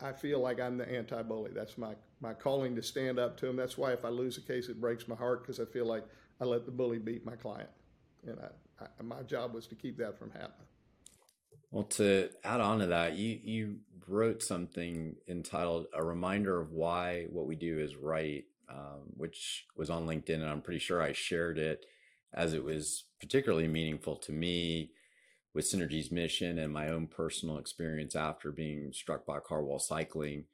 I 0.00 0.12
feel 0.12 0.40
like 0.40 0.60
I'm 0.60 0.78
the 0.78 0.88
anti-bully. 0.90 1.52
That's 1.54 1.76
my 1.76 1.94
my 2.20 2.34
calling 2.34 2.74
to 2.76 2.82
stand 2.82 3.18
up 3.18 3.36
to 3.38 3.46
him. 3.46 3.56
That's 3.56 3.76
why 3.76 3.92
if 3.92 4.04
I 4.04 4.08
lose 4.08 4.38
a 4.38 4.40
case, 4.40 4.68
it 4.68 4.80
breaks 4.80 5.06
my 5.08 5.14
heart 5.14 5.42
because 5.42 5.60
I 5.60 5.64
feel 5.64 5.86
like 5.86 6.04
I 6.40 6.44
let 6.44 6.64
the 6.64 6.72
bully 6.72 6.98
beat 6.98 7.24
my 7.24 7.36
client, 7.36 7.70
and 8.26 8.38
I, 8.40 8.84
I, 8.84 9.02
my 9.02 9.22
job 9.22 9.54
was 9.54 9.66
to 9.68 9.74
keep 9.74 9.98
that 9.98 10.18
from 10.18 10.30
happening. 10.30 10.66
Well, 11.70 11.84
to 11.84 12.30
add 12.44 12.60
on 12.60 12.78
to 12.80 12.86
that, 12.86 13.16
you 13.16 13.38
you 13.42 13.76
wrote 14.08 14.42
something 14.42 15.16
entitled 15.28 15.86
"A 15.94 16.02
Reminder 16.02 16.60
of 16.60 16.72
Why 16.72 17.26
What 17.30 17.46
We 17.46 17.56
Do 17.56 17.78
Is 17.78 17.96
Right," 17.96 18.44
um, 18.68 19.12
which 19.16 19.66
was 19.76 19.90
on 19.90 20.06
LinkedIn, 20.06 20.36
and 20.36 20.46
I'm 20.46 20.62
pretty 20.62 20.80
sure 20.80 21.02
I 21.02 21.12
shared 21.12 21.58
it 21.58 21.84
as 22.32 22.52
it 22.52 22.64
was 22.64 23.04
particularly 23.20 23.68
meaningful 23.68 24.16
to 24.16 24.32
me 24.32 24.90
with 25.54 25.64
Synergy's 25.64 26.10
mission 26.10 26.58
and 26.58 26.72
my 26.72 26.88
own 26.88 27.06
personal 27.06 27.58
experience 27.58 28.16
after 28.16 28.50
being 28.50 28.92
struck 28.92 29.24
by 29.24 29.38
a 29.38 29.40
car 29.40 29.62
while 29.62 29.78
cycling. 29.78 30.44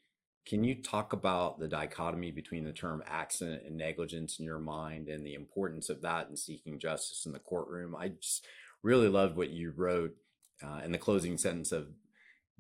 Can 0.47 0.63
you 0.63 0.75
talk 0.75 1.13
about 1.13 1.59
the 1.59 1.69
dichotomy 1.69 2.31
between 2.31 2.65
the 2.65 2.73
term 2.73 3.03
accident 3.07 3.63
and 3.67 3.77
negligence 3.77 4.39
in 4.39 4.45
your 4.45 4.59
mind 4.59 5.09
and 5.09 5.25
the 5.25 5.35
importance 5.35 5.89
of 5.89 6.03
that 6.03 6.29
in 6.29 6.37
seeking 6.37 6.79
justice 6.79 7.25
in 7.25 7.33
the 7.33 7.39
courtroom? 7.39 7.97
I 7.97 8.09
just 8.09 8.45
really 8.83 9.09
loved 9.09 9.37
what 9.37 9.51
you 9.51 9.73
wrote 9.75 10.15
uh, 10.63 10.81
in 10.85 10.93
the 10.93 10.99
closing 10.99 11.39
sentence 11.39 11.73
of 11.73 11.89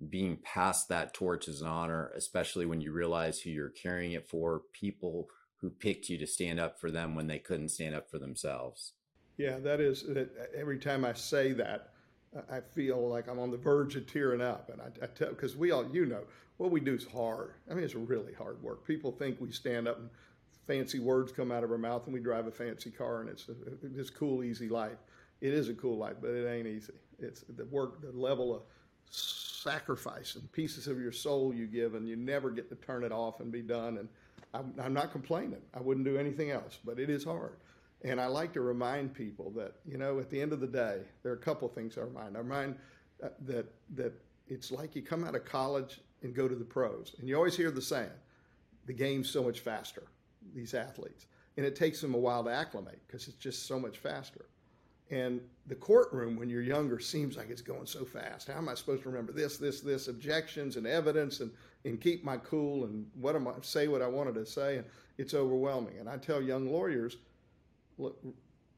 being 0.09 0.39
past 0.43 0.89
that 0.89 1.13
torch 1.13 1.47
is 1.47 1.61
an 1.61 1.69
honor, 1.69 2.11
especially 2.17 2.65
when 2.65 2.81
you 2.81 2.93
realize 2.93 3.41
who 3.41 3.51
you're 3.51 3.69
carrying 3.69 4.13
it 4.13 4.29
for, 4.29 4.63
people 4.73 5.29
who 5.57 5.69
picked 5.69 6.09
you 6.09 6.17
to 6.17 6.27
stand 6.27 6.59
up 6.59 6.81
for 6.81 6.91
them 6.91 7.15
when 7.15 7.27
they 7.27 7.39
couldn't 7.39 7.69
stand 7.69 7.95
up 7.95 8.11
for 8.11 8.19
themselves. 8.19 8.93
Yeah, 9.37 9.59
that 9.59 9.81
is 9.81 10.05
that 10.05 10.31
every 10.57 10.79
time 10.79 11.05
I 11.05 11.13
say 11.13 11.53
that, 11.53 11.91
I 12.51 12.61
feel 12.61 13.09
like 13.09 13.29
I'm 13.29 13.39
on 13.39 13.51
the 13.51 13.57
verge 13.57 13.97
of 13.97 14.07
tearing 14.07 14.41
up. 14.41 14.71
And 14.71 14.81
I, 14.81 15.05
I 15.05 15.07
tell, 15.09 15.31
because 15.31 15.57
we 15.57 15.73
all, 15.73 15.89
you 15.93 16.07
know, 16.07 16.23
what 16.59 16.71
we 16.71 16.81
do 16.81 16.95
is 16.95 17.07
hard. 17.07 17.55
I 17.71 17.75
mean, 17.75 17.85
it's 17.85 17.95
really 17.95 18.33
hard 18.35 18.63
work. 18.63 18.87
People 18.87 19.11
think 19.11 19.41
we 19.41 19.51
stand 19.51 19.89
up 19.89 19.99
and 19.99 20.11
fancy 20.67 21.01
words 21.01 21.33
come 21.33 21.51
out 21.51 21.65
of 21.65 21.73
our 21.73 21.79
mouth 21.79 22.05
and 22.05 22.15
we 22.15 22.21
drive 22.21 22.47
a 22.47 22.53
fancy 22.53 22.91
car 22.91 23.21
and 23.21 23.31
it's 23.31 23.49
a, 23.49 23.55
this 23.83 24.11
cool, 24.11 24.45
easy 24.45 24.69
life. 24.69 24.99
It 25.41 25.55
is 25.55 25.69
a 25.69 25.75
cool 25.75 25.97
life, 25.97 26.17
but 26.21 26.31
it 26.31 26.47
ain't 26.49 26.67
easy. 26.67 26.93
It's 27.19 27.45
the 27.57 27.65
work, 27.67 28.01
the 28.03 28.13
level 28.13 28.55
of 28.55 28.63
sacrifice 29.11 30.37
and 30.37 30.51
pieces 30.53 30.87
of 30.87 31.01
your 31.01 31.13
soul 31.13 31.53
you 31.53 31.67
give, 31.67 31.95
and 31.95 32.09
you 32.09 32.17
never 32.17 32.51
get 32.51 32.69
to 32.69 32.77
turn 32.77 33.05
it 33.05 33.13
off 33.13 33.41
and 33.41 33.51
be 33.51 33.63
done. 33.63 33.99
And 33.99 34.09
I'm, 34.55 34.75
I'm 34.81 34.95
not 34.95 35.13
complaining. 35.13 35.61
I 35.75 35.81
wouldn't 35.81 36.07
do 36.07 36.17
anything 36.17 36.51
else, 36.51 36.79
but 36.85 36.99
it 36.99 37.11
is 37.11 37.25
hard. 37.25 37.57
And 38.03 38.21
I 38.21 38.27
like 38.27 38.53
to 38.55 38.61
remind 38.61 39.13
people 39.13 39.51
that, 39.57 39.75
you 39.87 39.99
know, 39.99 40.19
at 40.21 40.31
the 40.31 40.41
end 40.41 40.53
of 40.53 40.61
the 40.61 40.67
day, 40.67 41.03
there 41.23 41.33
are 41.33 41.37
a 41.37 41.39
couple 41.39 41.69
things 41.69 41.99
I 41.99 42.03
remind. 42.03 42.37
I 42.37 42.41
remind 42.41 42.77
uh, 43.23 43.29
that, 43.43 43.67
that 43.95 44.13
it's 44.49 44.71
like 44.71 44.97
you 44.97 45.03
come 45.03 45.25
out 45.25 45.35
of 45.35 45.45
college 45.45 46.01
and 46.23 46.35
go 46.35 46.49
to 46.49 46.55
the 46.55 46.65
pros. 46.65 47.15
And 47.19 47.29
you 47.29 47.37
always 47.37 47.57
hear 47.57 47.71
the 47.71 47.83
saying, 47.83 48.11
the 48.87 48.93
game's 48.93 49.29
so 49.29 49.43
much 49.43 49.61
faster, 49.61 50.05
these 50.55 50.75
athletes. 50.75 51.27
And 51.57 51.67
it 51.67 51.77
takes 51.77 52.01
them 52.01 52.15
a 52.15 52.19
while 52.19 52.43
to 52.45 52.51
acclimate 52.51 53.01
because 53.07 53.29
it's 53.29 53.37
just 53.37 53.67
so 53.67 53.79
much 53.79 53.99
faster. 53.99 54.47
And 55.11 55.41
the 55.67 55.75
courtroom, 55.75 56.37
when 56.37 56.49
you're 56.49 56.63
younger, 56.63 57.01
seems 57.01 57.37
like 57.37 57.51
it's 57.51 57.61
going 57.61 57.87
so 57.87 58.05
fast. 58.05 58.49
How 58.49 58.59
am 58.59 58.69
I 58.69 58.75
supposed 58.75 59.03
to 59.03 59.09
remember 59.09 59.33
this, 59.33 59.59
this, 59.59 59.81
this, 59.81 60.07
objections 60.07 60.77
and 60.77 60.87
evidence 60.87 61.41
and, 61.41 61.51
and 61.85 62.01
keep 62.01 62.25
my 62.25 62.37
cool 62.37 62.85
and 62.85 63.07
what 63.15 63.35
am 63.35 63.49
I 63.49 63.53
say 63.63 63.89
what 63.89 64.03
I 64.03 64.07
wanted 64.07 64.37
to 64.37 64.47
say? 64.47 64.77
And 64.77 64.87
it's 65.19 65.35
overwhelming. 65.35 65.99
And 65.99 66.09
I 66.09 66.17
tell 66.17 66.41
young 66.41 66.71
lawyers, 66.71 67.17
look, 68.01 68.19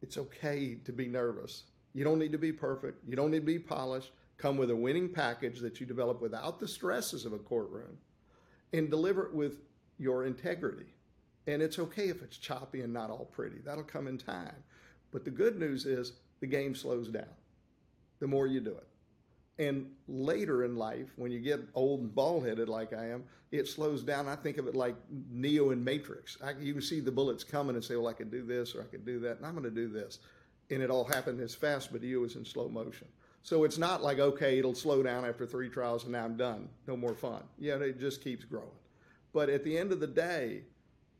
it's 0.02 0.18
okay 0.18 0.74
to 0.84 0.92
be 0.92 1.06
nervous. 1.06 1.64
You 1.94 2.04
don't 2.04 2.18
need 2.18 2.32
to 2.32 2.38
be 2.38 2.52
perfect. 2.52 3.06
You 3.08 3.16
don't 3.16 3.30
need 3.30 3.40
to 3.40 3.46
be 3.46 3.58
polished. 3.58 4.10
Come 4.38 4.56
with 4.56 4.70
a 4.70 4.76
winning 4.76 5.08
package 5.08 5.60
that 5.60 5.80
you 5.80 5.86
develop 5.86 6.20
without 6.20 6.58
the 6.58 6.66
stresses 6.66 7.24
of 7.24 7.32
a 7.32 7.38
courtroom 7.38 7.98
and 8.72 8.90
deliver 8.90 9.26
it 9.26 9.34
with 9.34 9.58
your 9.98 10.24
integrity. 10.24 10.86
And 11.46 11.62
it's 11.62 11.78
okay 11.78 12.08
if 12.08 12.22
it's 12.22 12.38
choppy 12.38 12.80
and 12.80 12.92
not 12.92 13.10
all 13.10 13.26
pretty. 13.26 13.58
That'll 13.64 13.84
come 13.84 14.08
in 14.08 14.18
time. 14.18 14.64
But 15.12 15.24
the 15.24 15.30
good 15.30 15.58
news 15.58 15.86
is 15.86 16.12
the 16.40 16.46
game 16.46 16.74
slows 16.74 17.08
down 17.08 17.24
the 18.20 18.26
more 18.28 18.46
you 18.46 18.60
do 18.60 18.70
it. 18.70 18.86
And 19.62 19.86
later 20.08 20.64
in 20.64 20.76
life, 20.76 21.12
when 21.16 21.30
you 21.30 21.38
get 21.38 21.60
old 21.74 22.00
and 22.00 22.14
bald 22.14 22.44
headed 22.46 22.68
like 22.68 22.92
I 22.92 23.06
am, 23.10 23.22
it 23.52 23.68
slows 23.68 24.02
down. 24.02 24.28
I 24.28 24.34
think 24.34 24.58
of 24.58 24.66
it 24.66 24.74
like 24.74 24.96
Neo 25.30 25.70
in 25.70 25.84
Matrix. 25.84 26.36
I, 26.42 26.52
you 26.60 26.72
can 26.72 26.82
see 26.82 26.98
the 26.98 27.12
bullets 27.12 27.44
coming 27.44 27.76
and 27.76 27.84
say, 27.84 27.94
well, 27.94 28.08
I 28.08 28.12
could 28.12 28.30
do 28.30 28.44
this 28.44 28.74
or 28.74 28.82
I 28.82 28.86
could 28.86 29.06
do 29.06 29.20
that, 29.20 29.36
and 29.36 29.46
I'm 29.46 29.52
going 29.52 29.64
to 29.64 29.70
do 29.70 29.88
this. 29.88 30.18
And 30.70 30.82
it 30.82 30.90
all 30.90 31.04
happened 31.04 31.40
as 31.40 31.54
fast, 31.54 31.92
but 31.92 32.02
you 32.02 32.20
was 32.20 32.34
in 32.34 32.44
slow 32.44 32.68
motion. 32.68 33.06
So 33.42 33.64
it's 33.64 33.78
not 33.78 34.02
like, 34.02 34.18
okay, 34.18 34.58
it'll 34.58 34.74
slow 34.74 35.02
down 35.02 35.24
after 35.24 35.46
three 35.46 35.68
trials 35.68 36.04
and 36.04 36.12
now 36.12 36.24
I'm 36.24 36.36
done. 36.36 36.68
No 36.86 36.96
more 36.96 37.14
fun. 37.14 37.42
Yeah, 37.58 37.76
it 37.76 38.00
just 38.00 38.22
keeps 38.22 38.44
growing. 38.44 38.68
But 39.32 39.48
at 39.48 39.64
the 39.64 39.76
end 39.76 39.92
of 39.92 40.00
the 40.00 40.06
day, 40.06 40.62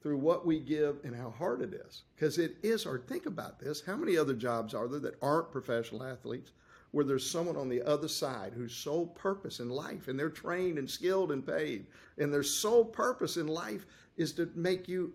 through 0.01 0.19
what 0.19 0.47
we 0.47 0.59
give 0.59 0.99
and 1.05 1.15
how 1.15 1.31
hard 1.31 1.63
it 1.63 1.75
is, 1.75 2.03
because 2.15 2.39
it 2.39 2.57
is 2.63 2.85
hard. 2.85 3.07
Think 3.07 3.27
about 3.27 3.61
this. 3.61 3.83
How 3.85 3.97
many 3.97 4.17
other 4.17 4.35
jobs 4.35 4.75
are 4.75 4.89
there 4.89 5.01
that 5.01 5.23
aren't 5.23 5.53
professional 5.53 6.03
athletes? 6.03 6.53
Where 6.93 7.05
there's 7.05 7.29
someone 7.29 7.57
on 7.57 7.69
the 7.69 7.83
other 7.83 8.09
side 8.09 8.53
whose 8.55 8.75
sole 8.75 9.07
purpose 9.07 9.61
in 9.61 9.71
life, 9.71 10.09
and 10.09 10.19
they're 10.19 10.31
trained 10.31 10.79
and 10.79 10.89
skilled 10.89 11.33
and 11.33 11.45
paid, 11.45 11.87
and 12.19 12.33
their 12.33 12.43
sole 12.43 12.85
purpose 12.85 13.37
in 13.37 13.47
life 13.47 13.87
is 14.17 14.33
to 14.33 14.51
make 14.55 14.89
you 14.89 15.13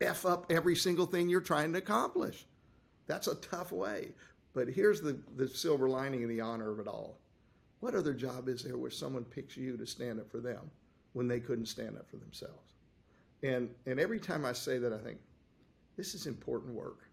F 0.00 0.26
up 0.26 0.46
every 0.50 0.76
single 0.76 1.06
thing 1.06 1.28
you're 1.28 1.40
trying 1.40 1.72
to 1.72 1.78
accomplish. 1.78 2.46
That's 3.06 3.28
a 3.28 3.36
tough 3.36 3.72
way. 3.72 4.08
But 4.52 4.68
here's 4.68 5.00
the, 5.00 5.18
the 5.36 5.48
silver 5.48 5.88
lining 5.88 6.22
and 6.22 6.30
the 6.30 6.40
honor 6.40 6.70
of 6.70 6.80
it 6.80 6.88
all. 6.88 7.18
What 7.80 7.94
other 7.94 8.12
job 8.12 8.48
is 8.48 8.62
there 8.62 8.76
where 8.76 8.90
someone 8.90 9.24
picks 9.24 9.56
you 9.56 9.76
to 9.76 9.86
stand 9.86 10.18
up 10.18 10.30
for 10.30 10.38
them 10.38 10.70
when 11.12 11.28
they 11.28 11.40
couldn't 11.40 11.66
stand 11.66 11.96
up 11.96 12.08
for 12.10 12.16
themselves? 12.16 12.74
And, 13.42 13.70
and 13.86 14.00
every 14.00 14.18
time 14.18 14.44
I 14.44 14.52
say 14.52 14.78
that, 14.78 14.92
I 14.92 14.98
think, 14.98 15.18
this 15.96 16.14
is 16.14 16.26
important 16.26 16.74
work 16.74 17.05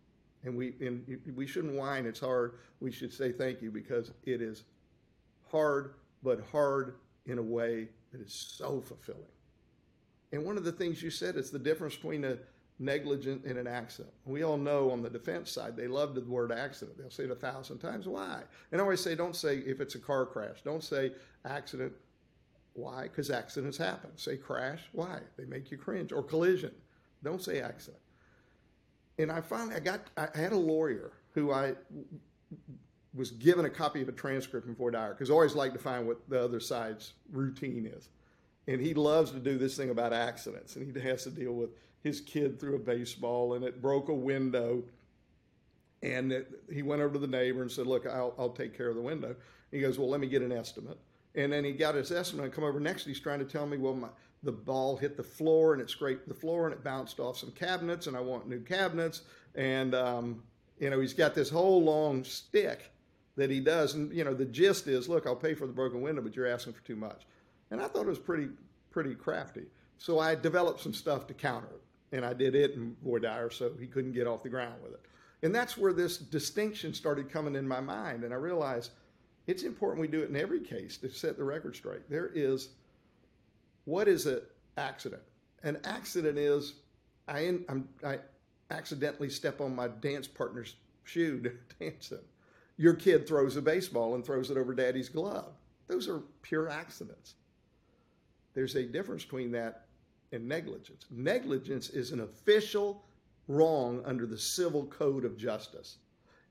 and 0.43 0.55
we 0.55 0.73
and 0.81 1.19
we 1.35 1.47
shouldn't 1.47 1.73
whine. 1.73 2.05
It's 2.05 2.19
hard. 2.19 2.59
We 2.79 2.91
should 2.91 3.13
say 3.13 3.31
thank 3.31 3.61
you 3.61 3.71
because 3.71 4.11
it 4.23 4.41
is 4.41 4.63
hard, 5.49 5.95
but 6.21 6.41
hard 6.51 6.95
in 7.25 7.37
a 7.37 7.43
way 7.43 7.87
that 8.11 8.21
is 8.21 8.33
so 8.33 8.81
fulfilling. 8.81 9.21
And 10.31 10.45
one 10.45 10.57
of 10.57 10.63
the 10.63 10.71
things 10.71 11.01
you 11.01 11.09
said 11.09 11.35
is 11.35 11.51
the 11.51 11.59
difference 11.59 11.95
between 11.95 12.23
a 12.25 12.37
negligent 12.79 13.45
and 13.45 13.57
an 13.57 13.67
accident. 13.67 14.13
We 14.25 14.43
all 14.43 14.57
know 14.57 14.91
on 14.91 15.01
the 15.01 15.09
defense 15.09 15.51
side 15.51 15.77
they 15.77 15.87
love 15.87 16.15
the 16.15 16.21
word 16.21 16.51
accident. 16.51 16.97
They'll 16.97 17.11
say 17.11 17.23
it 17.23 17.31
a 17.31 17.35
thousand 17.35 17.77
times. 17.79 18.07
Why? 18.07 18.41
And 18.71 18.81
I 18.81 18.83
always 18.83 18.99
say, 18.99 19.15
don't 19.15 19.35
say 19.35 19.57
if 19.57 19.79
it's 19.79 19.95
a 19.95 19.99
car 19.99 20.25
crash. 20.25 20.61
Don't 20.63 20.83
say 20.83 21.11
accident. 21.45 21.93
Why? 22.73 23.03
Because 23.03 23.29
accidents 23.29 23.77
happen. 23.77 24.09
Say 24.17 24.37
crash. 24.37 24.81
Why? 24.91 25.19
They 25.37 25.45
make 25.45 25.69
you 25.69 25.77
cringe. 25.77 26.11
Or 26.11 26.23
collision. 26.23 26.71
Don't 27.23 27.41
say 27.41 27.61
accident 27.61 28.01
and 29.17 29.31
I 29.31 29.41
finally 29.41 29.75
I 29.75 29.79
got 29.79 30.09
I 30.17 30.27
had 30.35 30.51
a 30.51 30.57
lawyer 30.57 31.11
who 31.33 31.51
I 31.51 31.73
was 33.13 33.31
given 33.31 33.65
a 33.65 33.69
copy 33.69 34.01
of 34.01 34.09
a 34.09 34.11
transcript 34.11 34.65
from 34.65 34.75
voir 34.75 34.91
dire 34.91 35.13
because 35.13 35.29
I 35.29 35.33
always 35.33 35.55
like 35.55 35.73
to 35.73 35.79
find 35.79 36.07
what 36.07 36.27
the 36.29 36.41
other 36.41 36.59
side's 36.59 37.13
routine 37.31 37.85
is. 37.85 38.09
And 38.67 38.79
he 38.81 38.93
loves 38.93 39.31
to 39.31 39.39
do 39.39 39.57
this 39.57 39.75
thing 39.75 39.89
about 39.89 40.13
accidents, 40.13 40.77
and 40.77 40.95
he 40.95 41.01
has 41.01 41.23
to 41.23 41.29
deal 41.29 41.51
with 41.51 41.71
his 42.01 42.21
kid 42.21 42.59
threw 42.59 42.75
a 42.75 42.79
baseball 42.79 43.53
and 43.53 43.63
it 43.63 43.81
broke 43.81 44.09
a 44.09 44.13
window. 44.13 44.83
And 46.01 46.33
it, 46.33 46.51
he 46.71 46.81
went 46.81 47.01
over 47.01 47.13
to 47.13 47.19
the 47.19 47.27
neighbor 47.27 47.61
and 47.61 47.71
said, 47.71 47.87
"Look, 47.87 48.05
I'll, 48.05 48.33
I'll 48.37 48.49
take 48.49 48.75
care 48.75 48.89
of 48.89 48.95
the 48.95 49.01
window." 49.01 49.35
He 49.71 49.79
goes, 49.79 49.97
"Well, 49.97 50.09
let 50.09 50.19
me 50.19 50.27
get 50.27 50.41
an 50.41 50.51
estimate." 50.51 50.97
And 51.35 51.51
then 51.51 51.63
he 51.63 51.71
got 51.71 51.95
his 51.95 52.11
estimate 52.11 52.45
and 52.45 52.53
come 52.53 52.63
over 52.63 52.79
next. 52.79 53.05
He's 53.05 53.19
trying 53.19 53.39
to 53.39 53.45
tell 53.45 53.65
me, 53.65 53.77
"Well, 53.77 53.95
my, 53.95 54.09
the 54.43 54.51
ball 54.51 54.97
hit 54.97 55.15
the 55.17 55.23
floor 55.23 55.73
and 55.73 55.81
it 55.81 55.89
scraped 55.89 56.27
the 56.27 56.33
floor 56.33 56.65
and 56.65 56.73
it 56.73 56.83
bounced 56.83 57.19
off 57.19 57.37
some 57.37 57.51
cabinets 57.51 58.07
and 58.07 58.15
I 58.15 58.19
want 58.19 58.47
new 58.47 58.59
cabinets. 58.59 59.21
And, 59.55 59.95
um, 59.95 60.43
you 60.79 60.89
know, 60.89 60.99
he's 60.99 61.13
got 61.13 61.33
this 61.33 61.49
whole 61.49 61.81
long 61.81 62.23
stick 62.23 62.91
that 63.35 63.49
he 63.49 63.59
does. 63.59 63.93
And, 63.93 64.11
you 64.13 64.23
know, 64.23 64.33
the 64.33 64.45
gist 64.45 64.87
is, 64.87 65.07
look, 65.07 65.25
I'll 65.25 65.35
pay 65.35 65.53
for 65.53 65.65
the 65.65 65.73
broken 65.73 66.01
window, 66.01 66.21
but 66.21 66.35
you're 66.35 66.47
asking 66.47 66.73
for 66.73 66.83
too 66.83 66.95
much. 66.95 67.23
And 67.71 67.81
I 67.81 67.87
thought 67.87 68.01
it 68.01 68.09
was 68.09 68.19
pretty, 68.19 68.49
pretty 68.91 69.15
crafty. 69.15 69.65
So 69.97 70.19
I 70.19 70.35
developed 70.35 70.81
some 70.81 70.93
stuff 70.93 71.25
to 71.27 71.33
counter 71.33 71.67
it. 71.67 72.15
And 72.15 72.25
I 72.25 72.33
did 72.33 72.53
it 72.53 72.73
in 72.73 72.95
Dyer 73.21 73.49
so 73.49 73.71
he 73.79 73.87
couldn't 73.87 74.11
get 74.11 74.27
off 74.27 74.43
the 74.43 74.49
ground 74.49 74.75
with 74.83 74.93
it. 74.93 75.01
And 75.41 75.53
that's 75.53 75.77
where 75.77 75.93
this 75.93 76.17
distinction 76.17 76.93
started 76.93 77.29
coming 77.29 77.55
in 77.55 77.67
my 77.67 77.79
mind. 77.79 78.23
And 78.23 78.33
I 78.33 78.37
realized 78.37 78.91
it's 79.47 79.63
important 79.63 80.01
we 80.01 80.07
do 80.07 80.21
it 80.21 80.29
in 80.29 80.35
every 80.35 80.59
case 80.59 80.97
to 80.97 81.09
set 81.09 81.37
the 81.37 81.43
record 81.43 81.75
straight. 81.75 82.09
There 82.09 82.31
is 82.33 82.69
what 83.85 84.07
is 84.07 84.25
an 84.25 84.41
accident? 84.77 85.21
An 85.63 85.79
accident 85.83 86.37
is 86.37 86.73
I, 87.27 87.57
I 88.03 88.19
accidentally 88.71 89.29
step 89.29 89.61
on 89.61 89.75
my 89.75 89.87
dance 89.87 90.27
partner's 90.27 90.75
shoe 91.03 91.39
to 91.41 91.51
dance. 91.79 92.13
Your 92.77 92.93
kid 92.93 93.27
throws 93.27 93.55
a 93.55 93.61
baseball 93.61 94.15
and 94.15 94.25
throws 94.25 94.49
it 94.49 94.57
over 94.57 94.73
daddy's 94.73 95.09
glove. 95.09 95.53
Those 95.87 96.07
are 96.09 96.21
pure 96.41 96.69
accidents. 96.69 97.35
There's 98.53 98.75
a 98.75 98.83
difference 98.83 99.23
between 99.23 99.51
that 99.51 99.85
and 100.31 100.47
negligence. 100.47 101.05
Negligence 101.11 101.89
is 101.89 102.11
an 102.11 102.21
official 102.21 103.05
wrong 103.47 104.01
under 104.05 104.25
the 104.25 104.37
civil 104.37 104.85
code 104.87 105.25
of 105.25 105.37
justice. 105.37 105.97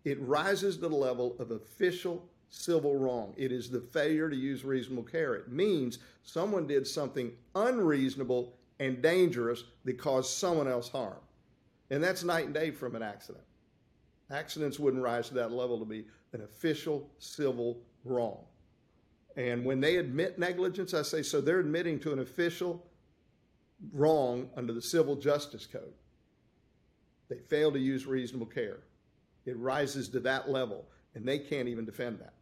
It 0.05 0.21
rises 0.21 0.77
to 0.77 0.89
the 0.89 0.89
level 0.95 1.37
of 1.39 1.51
official 1.51 2.29
civil 2.53 2.97
wrong. 2.97 3.35
It 3.37 3.51
is 3.51 3.71
the 3.71 3.81
failure 3.81 4.31
to 4.31 4.37
use 4.37 4.65
reasonable 4.65 5.03
care. 5.03 5.35
It 5.35 5.51
means 5.51 5.99
someone 6.23 6.67
did 6.67 6.87
something 6.87 7.33
unreasonable 7.55 8.55
and 8.79 9.03
dangerous 9.03 9.65
that 9.85 9.99
caused 9.99 10.31
someone 10.31 10.69
else 10.69 10.89
harm. 10.89 11.19
And 11.91 12.05
that's 12.05 12.23
night 12.23 12.47
and 12.47 12.55
day 12.55 12.71
from 12.71 12.95
an 12.95 13.03
accident. 13.03 13.45
Accidents 14.31 14.79
wouldn't 14.79 15.03
rise 15.03 15.29
to 15.29 15.35
that 15.35 15.53
level 15.53 15.79
to 15.79 15.85
be 15.85 16.07
an 16.33 16.43
official 16.43 17.11
civil 17.19 17.79
wrong. 18.05 18.39
And 19.37 19.65
when 19.65 19.81
they 19.81 19.97
admit 19.97 20.39
negligence, 20.39 20.95
I 20.95 21.03
say, 21.03 21.23
so 21.23 21.41
they're 21.41 21.61
admitting 21.61 21.99
to 22.01 22.13
an 22.13 22.19
official 22.19 22.85
wrong 23.93 24.51
under 24.57 24.73
the 24.73 24.83
Civil 24.83 25.17
Justice 25.17 25.67
Code. 25.67 25.95
They 27.29 27.39
fail 27.39 27.73
to 27.73 27.79
use 27.79 28.07
reasonable 28.07 28.47
care. 28.47 28.81
It 29.47 29.57
rises 29.57 30.09
to 30.11 30.21
that 30.21 30.51
level, 30.51 30.85
and 31.15 31.27
they 31.27 31.39
can't 31.39 31.69
even 31.69 31.85
defend 31.85 32.21
that. 32.21 32.35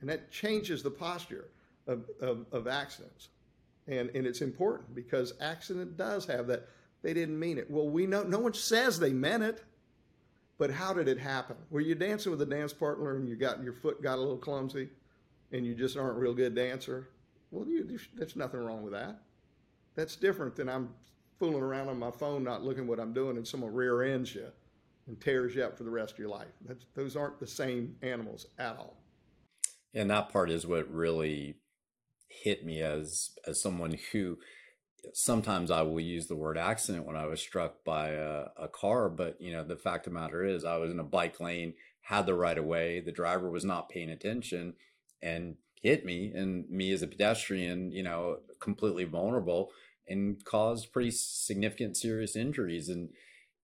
And 0.00 0.08
that 0.08 0.30
changes 0.30 0.82
the 0.82 0.90
posture 0.90 1.48
of, 1.86 2.04
of, 2.20 2.46
of 2.52 2.66
accidents. 2.66 3.28
And, 3.86 4.10
and 4.14 4.26
it's 4.26 4.42
important 4.42 4.94
because 4.94 5.34
accident 5.40 5.96
does 5.96 6.26
have 6.26 6.46
that. 6.48 6.68
They 7.02 7.14
didn't 7.14 7.38
mean 7.38 7.58
it. 7.58 7.70
Well, 7.70 7.88
we 7.88 8.06
know 8.06 8.22
no 8.22 8.38
one 8.38 8.54
says 8.54 8.98
they 8.98 9.12
meant 9.12 9.42
it, 9.42 9.64
but 10.58 10.70
how 10.70 10.92
did 10.92 11.08
it 11.08 11.18
happen? 11.18 11.56
Were 11.70 11.80
you 11.80 11.94
dancing 11.94 12.30
with 12.30 12.42
a 12.42 12.46
dance 12.46 12.72
partner 12.72 13.16
and 13.16 13.28
you 13.28 13.36
got 13.36 13.62
your 13.62 13.72
foot 13.72 14.02
got 14.02 14.18
a 14.18 14.20
little 14.20 14.36
clumsy, 14.36 14.88
and 15.52 15.64
you 15.64 15.74
just 15.74 15.96
aren't 15.96 16.16
a 16.16 16.20
real 16.20 16.34
good 16.34 16.54
dancer? 16.54 17.08
Well, 17.50 17.66
you, 17.66 17.98
there's 18.14 18.36
nothing 18.36 18.60
wrong 18.60 18.82
with 18.82 18.92
that. 18.92 19.20
That's 19.94 20.16
different 20.16 20.56
than 20.56 20.68
I'm 20.68 20.90
fooling 21.38 21.62
around 21.62 21.88
on 21.88 21.98
my 21.98 22.10
phone, 22.10 22.42
not 22.44 22.64
looking 22.64 22.86
what 22.86 22.98
I'm 23.00 23.12
doing, 23.12 23.36
and 23.36 23.46
someone 23.46 23.72
rear 23.72 24.02
ends 24.02 24.34
you 24.34 24.48
and 25.06 25.20
tears 25.20 25.54
you 25.54 25.62
up 25.62 25.78
for 25.78 25.84
the 25.84 25.90
rest 25.90 26.12
of 26.12 26.18
your 26.18 26.28
life. 26.28 26.48
That's, 26.66 26.84
those 26.94 27.16
aren't 27.16 27.38
the 27.38 27.46
same 27.46 27.96
animals 28.02 28.46
at 28.58 28.76
all. 28.76 28.96
And 29.98 30.10
that 30.10 30.28
part 30.28 30.48
is 30.48 30.64
what 30.64 30.88
really 30.88 31.56
hit 32.28 32.64
me 32.64 32.80
as 32.80 33.30
as 33.46 33.60
someone 33.60 33.98
who 34.12 34.38
sometimes 35.12 35.72
I 35.72 35.82
will 35.82 36.00
use 36.00 36.28
the 36.28 36.36
word 36.36 36.56
accident 36.56 37.04
when 37.04 37.16
I 37.16 37.26
was 37.26 37.40
struck 37.40 37.84
by 37.84 38.10
a, 38.10 38.46
a, 38.56 38.68
car, 38.68 39.08
but 39.08 39.40
you 39.40 39.52
know 39.52 39.64
the 39.64 39.76
fact 39.76 40.06
of 40.06 40.12
the 40.12 40.20
matter 40.20 40.44
is 40.44 40.64
I 40.64 40.76
was 40.76 40.92
in 40.92 41.00
a 41.00 41.04
bike 41.04 41.40
lane, 41.40 41.74
had 42.02 42.26
the 42.26 42.34
right 42.34 42.56
of 42.56 42.64
way, 42.64 43.00
the 43.00 43.10
driver 43.10 43.50
was 43.50 43.64
not 43.64 43.88
paying 43.88 44.10
attention, 44.10 44.74
and 45.20 45.56
hit 45.82 46.04
me, 46.04 46.32
and 46.32 46.68
me 46.70 46.92
as 46.92 47.02
a 47.02 47.08
pedestrian, 47.08 47.90
you 47.90 48.04
know, 48.04 48.38
completely 48.60 49.04
vulnerable 49.04 49.70
and 50.06 50.44
caused 50.44 50.92
pretty 50.92 51.10
significant 51.10 51.96
serious 51.96 52.36
injuries, 52.36 52.88
and 52.88 53.10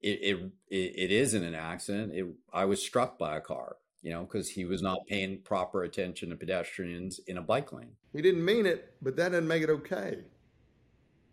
it 0.03 0.21
it, 0.21 0.53
it 0.69 1.13
isn't 1.13 1.45
an 1.45 1.55
accident. 1.55 2.13
It 2.13 2.27
I 2.53 2.65
was 2.65 2.83
struck 2.83 3.21
by 3.21 3.37
a 3.37 3.41
car 3.41 3.77
you 4.05 4.11
know, 4.11 4.23
because 4.25 4.51
he 4.51 4.67
was 4.67 4.83
not 4.83 5.07
paying 5.09 5.39
proper 5.39 5.83
attention 5.83 6.29
to 6.29 6.37
pedestrians 6.37 7.21
in 7.27 7.39
a 7.39 7.43
bike 7.43 7.73
lane. 7.73 7.97
He 8.13 8.21
didn't 8.21 8.45
mean 8.45 8.67
it, 8.67 8.95
but 9.01 9.17
that 9.17 9.31
doesn't 9.31 9.49
make 9.49 9.63
it 9.63 9.71
okay. 9.71 10.19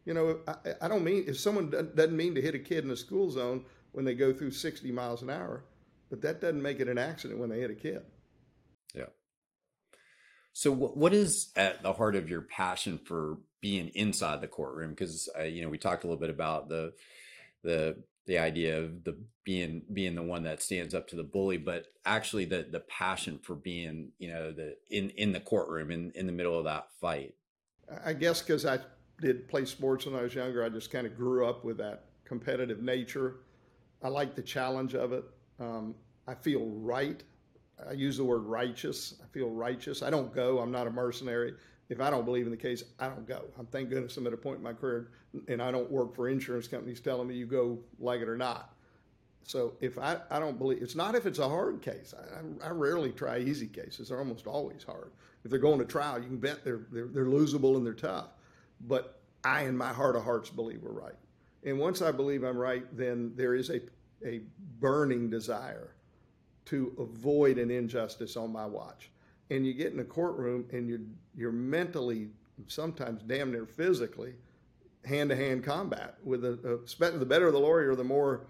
You 0.05 0.13
know, 0.13 0.39
I, 0.47 0.55
I 0.83 0.87
don't 0.87 1.03
mean 1.03 1.25
if 1.27 1.37
someone 1.37 1.69
doesn't 1.69 2.15
mean 2.15 2.33
to 2.33 2.41
hit 2.41 2.55
a 2.55 2.59
kid 2.59 2.85
in 2.85 2.91
a 2.91 2.95
school 2.95 3.29
zone 3.29 3.65
when 3.91 4.05
they 4.05 4.15
go 4.15 4.31
through 4.31 4.51
60 4.51 4.89
miles 4.93 5.21
an 5.21 5.29
hour, 5.29 5.65
but 6.09 6.21
that 6.21 6.39
doesn't 6.39 6.61
make 6.61 6.79
it 6.79 6.87
an 6.87 6.97
accident 6.97 7.41
when 7.41 7.49
they 7.49 7.59
hit 7.59 7.71
a 7.71 7.75
kid. 7.75 8.03
Yeah. 8.95 9.07
So, 10.53 10.71
what 10.71 11.13
is 11.13 11.51
at 11.57 11.83
the 11.83 11.91
heart 11.91 12.15
of 12.15 12.29
your 12.29 12.41
passion 12.41 12.99
for 13.03 13.37
being 13.59 13.89
inside 13.89 14.39
the 14.39 14.47
courtroom? 14.47 14.91
Because 14.91 15.27
uh, 15.37 15.43
you 15.43 15.61
know, 15.61 15.69
we 15.69 15.77
talked 15.77 16.05
a 16.05 16.07
little 16.07 16.21
bit 16.21 16.29
about 16.29 16.69
the 16.69 16.93
the 17.63 17.97
the 18.25 18.37
idea 18.37 18.79
of 18.79 19.03
the 19.03 19.17
being 19.43 19.81
being 19.91 20.15
the 20.15 20.23
one 20.23 20.43
that 20.43 20.61
stands 20.61 20.93
up 20.93 21.07
to 21.09 21.15
the 21.15 21.23
bully, 21.23 21.57
but 21.57 21.87
actually 22.05 22.45
the 22.45 22.67
the 22.69 22.79
passion 22.81 23.39
for 23.39 23.55
being 23.55 24.11
you 24.19 24.31
know 24.31 24.51
the 24.51 24.75
in 24.89 25.09
in 25.11 25.31
the 25.31 25.39
courtroom 25.39 25.91
in 25.91 26.11
in 26.15 26.25
the 26.25 26.31
middle 26.31 26.57
of 26.57 26.65
that 26.65 26.87
fight. 26.99 27.33
I 28.05 28.13
guess 28.13 28.41
because 28.41 28.65
I 28.65 28.79
did 29.19 29.47
play 29.47 29.65
sports 29.65 30.05
when 30.05 30.15
I 30.15 30.21
was 30.21 30.33
younger, 30.33 30.63
I 30.63 30.69
just 30.69 30.91
kind 30.91 31.05
of 31.05 31.15
grew 31.15 31.45
up 31.45 31.65
with 31.65 31.77
that 31.77 32.05
competitive 32.23 32.81
nature. 32.81 33.37
I 34.03 34.07
like 34.07 34.35
the 34.35 34.41
challenge 34.41 34.95
of 34.95 35.13
it. 35.13 35.25
Um, 35.59 35.95
I 36.27 36.33
feel 36.33 36.65
right. 36.67 37.21
I 37.87 37.93
use 37.93 38.17
the 38.17 38.23
word 38.23 38.43
righteous. 38.43 39.15
I 39.23 39.27
feel 39.33 39.49
righteous. 39.49 40.01
I 40.01 40.09
don't 40.09 40.33
go. 40.33 40.59
I'm 40.59 40.71
not 40.71 40.87
a 40.87 40.91
mercenary 40.91 41.53
if 41.91 41.99
I 41.99 42.09
don't 42.09 42.23
believe 42.23 42.45
in 42.45 42.51
the 42.51 42.57
case, 42.57 42.85
I 42.99 43.09
don't 43.09 43.27
go. 43.27 43.43
I'm 43.59 43.65
thank 43.65 43.89
goodness 43.89 44.15
I'm 44.15 44.25
at 44.25 44.31
a 44.31 44.37
point 44.37 44.59
in 44.59 44.63
my 44.63 44.71
career 44.71 45.09
and 45.49 45.61
I 45.61 45.71
don't 45.71 45.91
work 45.91 46.15
for 46.15 46.29
insurance 46.29 46.65
companies 46.65 47.01
telling 47.01 47.27
me 47.27 47.35
you 47.35 47.45
go 47.45 47.79
like 47.99 48.21
it 48.21 48.29
or 48.29 48.37
not. 48.37 48.73
So 49.43 49.73
if 49.81 49.97
I, 49.97 50.17
I 50.29 50.39
don't 50.39 50.57
believe 50.57 50.81
it's 50.81 50.95
not 50.95 51.15
if 51.15 51.25
it's 51.25 51.39
a 51.39 51.49
hard 51.49 51.81
case. 51.81 52.13
I, 52.17 52.67
I 52.67 52.69
rarely 52.69 53.11
try 53.11 53.39
easy 53.39 53.67
cases. 53.67 54.07
They're 54.07 54.19
almost 54.19 54.47
always 54.47 54.83
hard. 54.83 55.11
If 55.43 55.51
they're 55.51 55.59
going 55.59 55.79
to 55.79 55.85
trial, 55.85 56.17
you 56.17 56.27
can 56.27 56.37
bet 56.37 56.63
they're, 56.63 56.83
they're, 56.93 57.07
they're 57.07 57.25
losable 57.25 57.75
and 57.75 57.85
they're 57.85 57.93
tough. 57.93 58.29
But 58.87 59.19
I, 59.43 59.63
in 59.63 59.75
my 59.75 59.91
heart 59.91 60.15
of 60.15 60.23
hearts, 60.23 60.49
believe 60.49 60.81
we're 60.81 60.91
right. 60.91 61.15
And 61.65 61.77
once 61.77 62.01
I 62.01 62.13
believe 62.13 62.43
I'm 62.43 62.57
right, 62.57 62.85
then 62.95 63.33
there 63.35 63.53
is 63.53 63.69
a, 63.69 63.81
a 64.25 64.39
burning 64.79 65.29
desire 65.29 65.93
to 66.65 66.93
avoid 66.99 67.57
an 67.57 67.69
injustice 67.69 68.37
on 68.37 68.53
my 68.53 68.65
watch 68.65 69.11
and 69.51 69.67
you 69.67 69.73
get 69.73 69.93
in 69.93 69.99
a 69.99 70.03
courtroom 70.03 70.65
and 70.71 70.89
you're 70.89 71.01
you're 71.35 71.51
mentally 71.51 72.29
sometimes 72.67 73.21
damn 73.23 73.51
near 73.51 73.65
physically 73.65 74.33
hand 75.05 75.29
to 75.29 75.35
hand 75.35 75.63
combat 75.63 76.15
with 76.23 76.43
a, 76.45 76.79
a 76.99 77.11
the 77.11 77.25
better 77.25 77.51
the 77.51 77.59
lawyer 77.59 77.95
the 77.95 78.03
more 78.03 78.47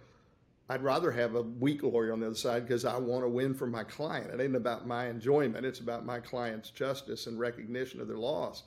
I'd 0.69 0.83
rather 0.83 1.11
have 1.11 1.35
a 1.35 1.41
weak 1.41 1.83
lawyer 1.83 2.13
on 2.13 2.21
the 2.21 2.27
other 2.27 2.35
side 2.35 2.65
because 2.65 2.85
I 2.85 2.97
want 2.97 3.25
to 3.25 3.27
win 3.27 3.53
for 3.53 3.67
my 3.67 3.83
client. 3.83 4.31
It 4.31 4.39
ain't 4.39 4.55
about 4.55 4.87
my 4.87 5.09
enjoyment. 5.09 5.65
It's 5.65 5.81
about 5.81 6.05
my 6.05 6.21
client's 6.21 6.69
justice 6.69 7.27
and 7.27 7.37
recognition 7.37 7.99
of 7.99 8.07
their 8.07 8.17
loss. 8.17 8.63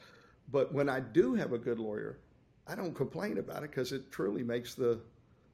But 0.52 0.70
when 0.70 0.90
I 0.90 1.00
do 1.00 1.34
have 1.34 1.54
a 1.54 1.58
good 1.58 1.78
lawyer, 1.78 2.18
I 2.66 2.74
don't 2.74 2.94
complain 2.94 3.38
about 3.38 3.62
it 3.62 3.70
because 3.70 3.92
it 3.92 4.12
truly 4.12 4.42
makes 4.42 4.74
the 4.74 5.00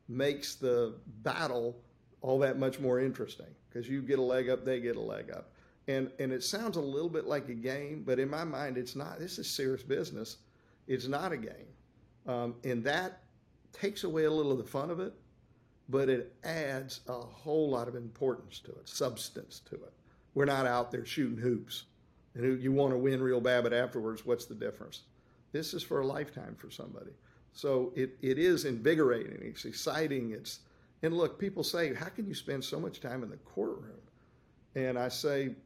makes 0.08 0.56
the 0.56 0.94
battle 1.22 1.76
all 2.20 2.40
that 2.40 2.58
much 2.58 2.80
more 2.80 2.98
interesting 2.98 3.46
because 3.68 3.88
you 3.88 4.02
get 4.02 4.18
a 4.18 4.22
leg 4.22 4.48
up, 4.48 4.64
they 4.64 4.80
get 4.80 4.96
a 4.96 5.00
leg 5.00 5.30
up. 5.30 5.52
And, 5.90 6.10
and 6.20 6.32
it 6.32 6.44
sounds 6.44 6.76
a 6.76 6.80
little 6.80 7.08
bit 7.08 7.26
like 7.26 7.48
a 7.48 7.54
game, 7.54 8.04
but 8.06 8.20
in 8.20 8.30
my 8.30 8.44
mind, 8.44 8.78
it's 8.78 8.94
not. 8.94 9.18
This 9.18 9.38
is 9.40 9.50
serious 9.50 9.82
business. 9.82 10.36
It's 10.86 11.08
not 11.08 11.32
a 11.32 11.36
game. 11.36 11.68
Um, 12.26 12.54
and 12.62 12.84
that 12.84 13.22
takes 13.72 14.04
away 14.04 14.24
a 14.24 14.30
little 14.30 14.52
of 14.52 14.58
the 14.58 14.64
fun 14.64 14.90
of 14.90 15.00
it, 15.00 15.12
but 15.88 16.08
it 16.08 16.32
adds 16.44 17.00
a 17.08 17.12
whole 17.12 17.68
lot 17.70 17.88
of 17.88 17.96
importance 17.96 18.60
to 18.60 18.70
it, 18.70 18.88
substance 18.88 19.62
to 19.70 19.74
it. 19.74 19.92
We're 20.34 20.44
not 20.44 20.64
out 20.64 20.92
there 20.92 21.04
shooting 21.04 21.38
hoops. 21.38 21.86
And 22.34 22.62
you 22.62 22.70
want 22.70 22.92
to 22.92 22.98
win 22.98 23.20
real 23.20 23.40
bad, 23.40 23.64
but 23.64 23.72
afterwards, 23.72 24.24
what's 24.24 24.46
the 24.46 24.54
difference? 24.54 25.02
This 25.50 25.74
is 25.74 25.82
for 25.82 26.00
a 26.00 26.06
lifetime 26.06 26.54
for 26.56 26.70
somebody. 26.70 27.10
So 27.52 27.92
it, 27.96 28.16
it 28.22 28.38
is 28.38 28.64
invigorating. 28.64 29.38
It's 29.42 29.64
exciting. 29.64 30.30
It's 30.30 30.60
and 31.02 31.16
look, 31.16 31.38
people 31.38 31.64
say, 31.64 31.94
how 31.94 32.10
can 32.10 32.28
you 32.28 32.34
spend 32.34 32.62
so 32.62 32.78
much 32.78 33.00
time 33.00 33.24
in 33.24 33.30
the 33.30 33.38
courtroom? 33.38 33.96
And 34.76 34.96
I 34.98 35.08
say, 35.08 35.56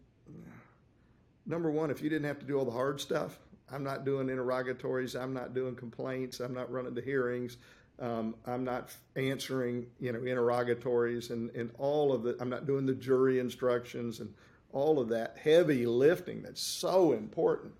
number 1.47 1.71
one, 1.71 1.91
if 1.91 2.03
you 2.03 2.09
didn't 2.09 2.27
have 2.27 2.39
to 2.39 2.47
do 2.47 2.59
all 2.59 2.65
the 2.65 2.71
hard 2.71 3.01
stuff, 3.01 3.39
I'm 3.71 3.83
not 3.83 4.05
doing 4.05 4.29
interrogatories, 4.29 5.15
I'm 5.15 5.33
not 5.33 5.55
doing 5.55 5.75
complaints, 5.75 6.41
I'm 6.41 6.55
not 6.55 6.71
running 6.71 6.95
the 6.95 7.01
hearings, 7.01 7.57
um, 7.99 8.35
I'm 8.47 8.65
not 8.65 8.91
answering, 9.17 9.87
you 10.01 10.13
know, 10.13 10.25
interrogatories 10.25 11.31
and, 11.31 11.51
and 11.51 11.71
all 11.79 12.13
of 12.13 12.23
the, 12.23 12.37
I'm 12.41 12.51
not 12.51 12.67
doing 12.67 12.87
the 12.87 12.95
jury 12.95 13.39
instructions 13.39 14.21
and 14.21 14.33
all 14.73 14.99
of 14.99 15.09
that 15.09 15.39
heavy 15.43 15.87
lifting 15.87 16.43
that's 16.43 16.61
so 16.61 17.13
important. 17.13 17.73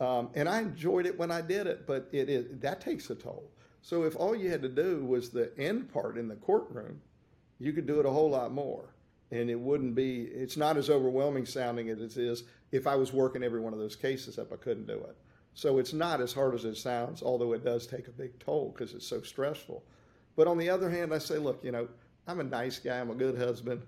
Um, 0.00 0.30
and 0.34 0.48
I 0.48 0.60
enjoyed 0.60 1.06
it 1.06 1.18
when 1.18 1.30
I 1.30 1.40
did 1.40 1.66
it, 1.66 1.86
but 1.86 2.08
it 2.12 2.28
is 2.28 2.46
that 2.60 2.80
takes 2.80 3.08
a 3.10 3.14
toll. 3.14 3.50
So 3.80 4.04
if 4.04 4.16
all 4.16 4.34
you 4.34 4.50
had 4.50 4.62
to 4.62 4.68
do 4.68 5.04
was 5.04 5.30
the 5.30 5.52
end 5.58 5.92
part 5.92 6.18
in 6.18 6.28
the 6.28 6.36
courtroom, 6.36 7.00
you 7.58 7.72
could 7.72 7.86
do 7.86 8.00
it 8.00 8.06
a 8.06 8.10
whole 8.10 8.30
lot 8.30 8.52
more 8.52 8.93
and 9.34 9.50
it 9.50 9.58
wouldn't 9.58 9.94
be 9.96 10.22
it's 10.22 10.56
not 10.56 10.76
as 10.76 10.88
overwhelming 10.88 11.44
sounding 11.44 11.90
as 11.90 12.00
it 12.00 12.16
is 12.16 12.44
if 12.70 12.86
i 12.86 12.94
was 12.94 13.12
working 13.12 13.42
every 13.42 13.60
one 13.60 13.72
of 13.72 13.78
those 13.78 13.96
cases 13.96 14.38
up 14.38 14.52
i 14.52 14.56
couldn't 14.56 14.86
do 14.86 14.94
it. 14.94 15.16
So 15.56 15.78
it's 15.78 15.92
not 15.92 16.20
as 16.20 16.32
hard 16.32 16.54
as 16.54 16.64
it 16.64 16.76
sounds 16.76 17.22
although 17.22 17.52
it 17.52 17.64
does 17.64 17.86
take 17.86 18.08
a 18.08 18.12
big 18.12 18.38
toll 18.38 18.74
because 18.74 18.94
it's 18.94 19.06
so 19.06 19.22
stressful. 19.22 19.84
But 20.36 20.48
on 20.48 20.58
the 20.58 20.70
other 20.70 20.88
hand 20.88 21.12
i 21.12 21.18
say 21.18 21.38
look 21.38 21.62
you 21.64 21.72
know 21.72 21.88
i'm 22.26 22.40
a 22.40 22.44
nice 22.44 22.78
guy 22.78 22.98
i'm 22.98 23.10
a 23.10 23.14
good 23.14 23.36
husband 23.36 23.82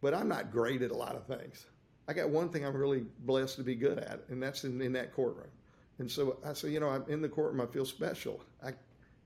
but 0.00 0.14
i'm 0.14 0.28
not 0.28 0.50
great 0.50 0.82
at 0.82 0.90
a 0.90 0.96
lot 0.96 1.14
of 1.14 1.26
things. 1.26 1.66
I 2.08 2.12
got 2.12 2.28
one 2.28 2.48
thing 2.48 2.66
i'm 2.66 2.76
really 2.76 3.04
blessed 3.20 3.56
to 3.56 3.62
be 3.62 3.76
good 3.76 3.98
at 3.98 4.24
and 4.28 4.42
that's 4.42 4.64
in, 4.64 4.80
in 4.82 4.92
that 4.94 5.14
courtroom. 5.14 5.50
And 5.98 6.10
so 6.10 6.38
i 6.44 6.52
say 6.52 6.70
you 6.70 6.80
know 6.80 6.88
i'm 6.88 7.04
in 7.08 7.22
the 7.22 7.28
courtroom 7.28 7.60
i 7.60 7.66
feel 7.66 7.86
special. 7.86 8.42
I 8.64 8.72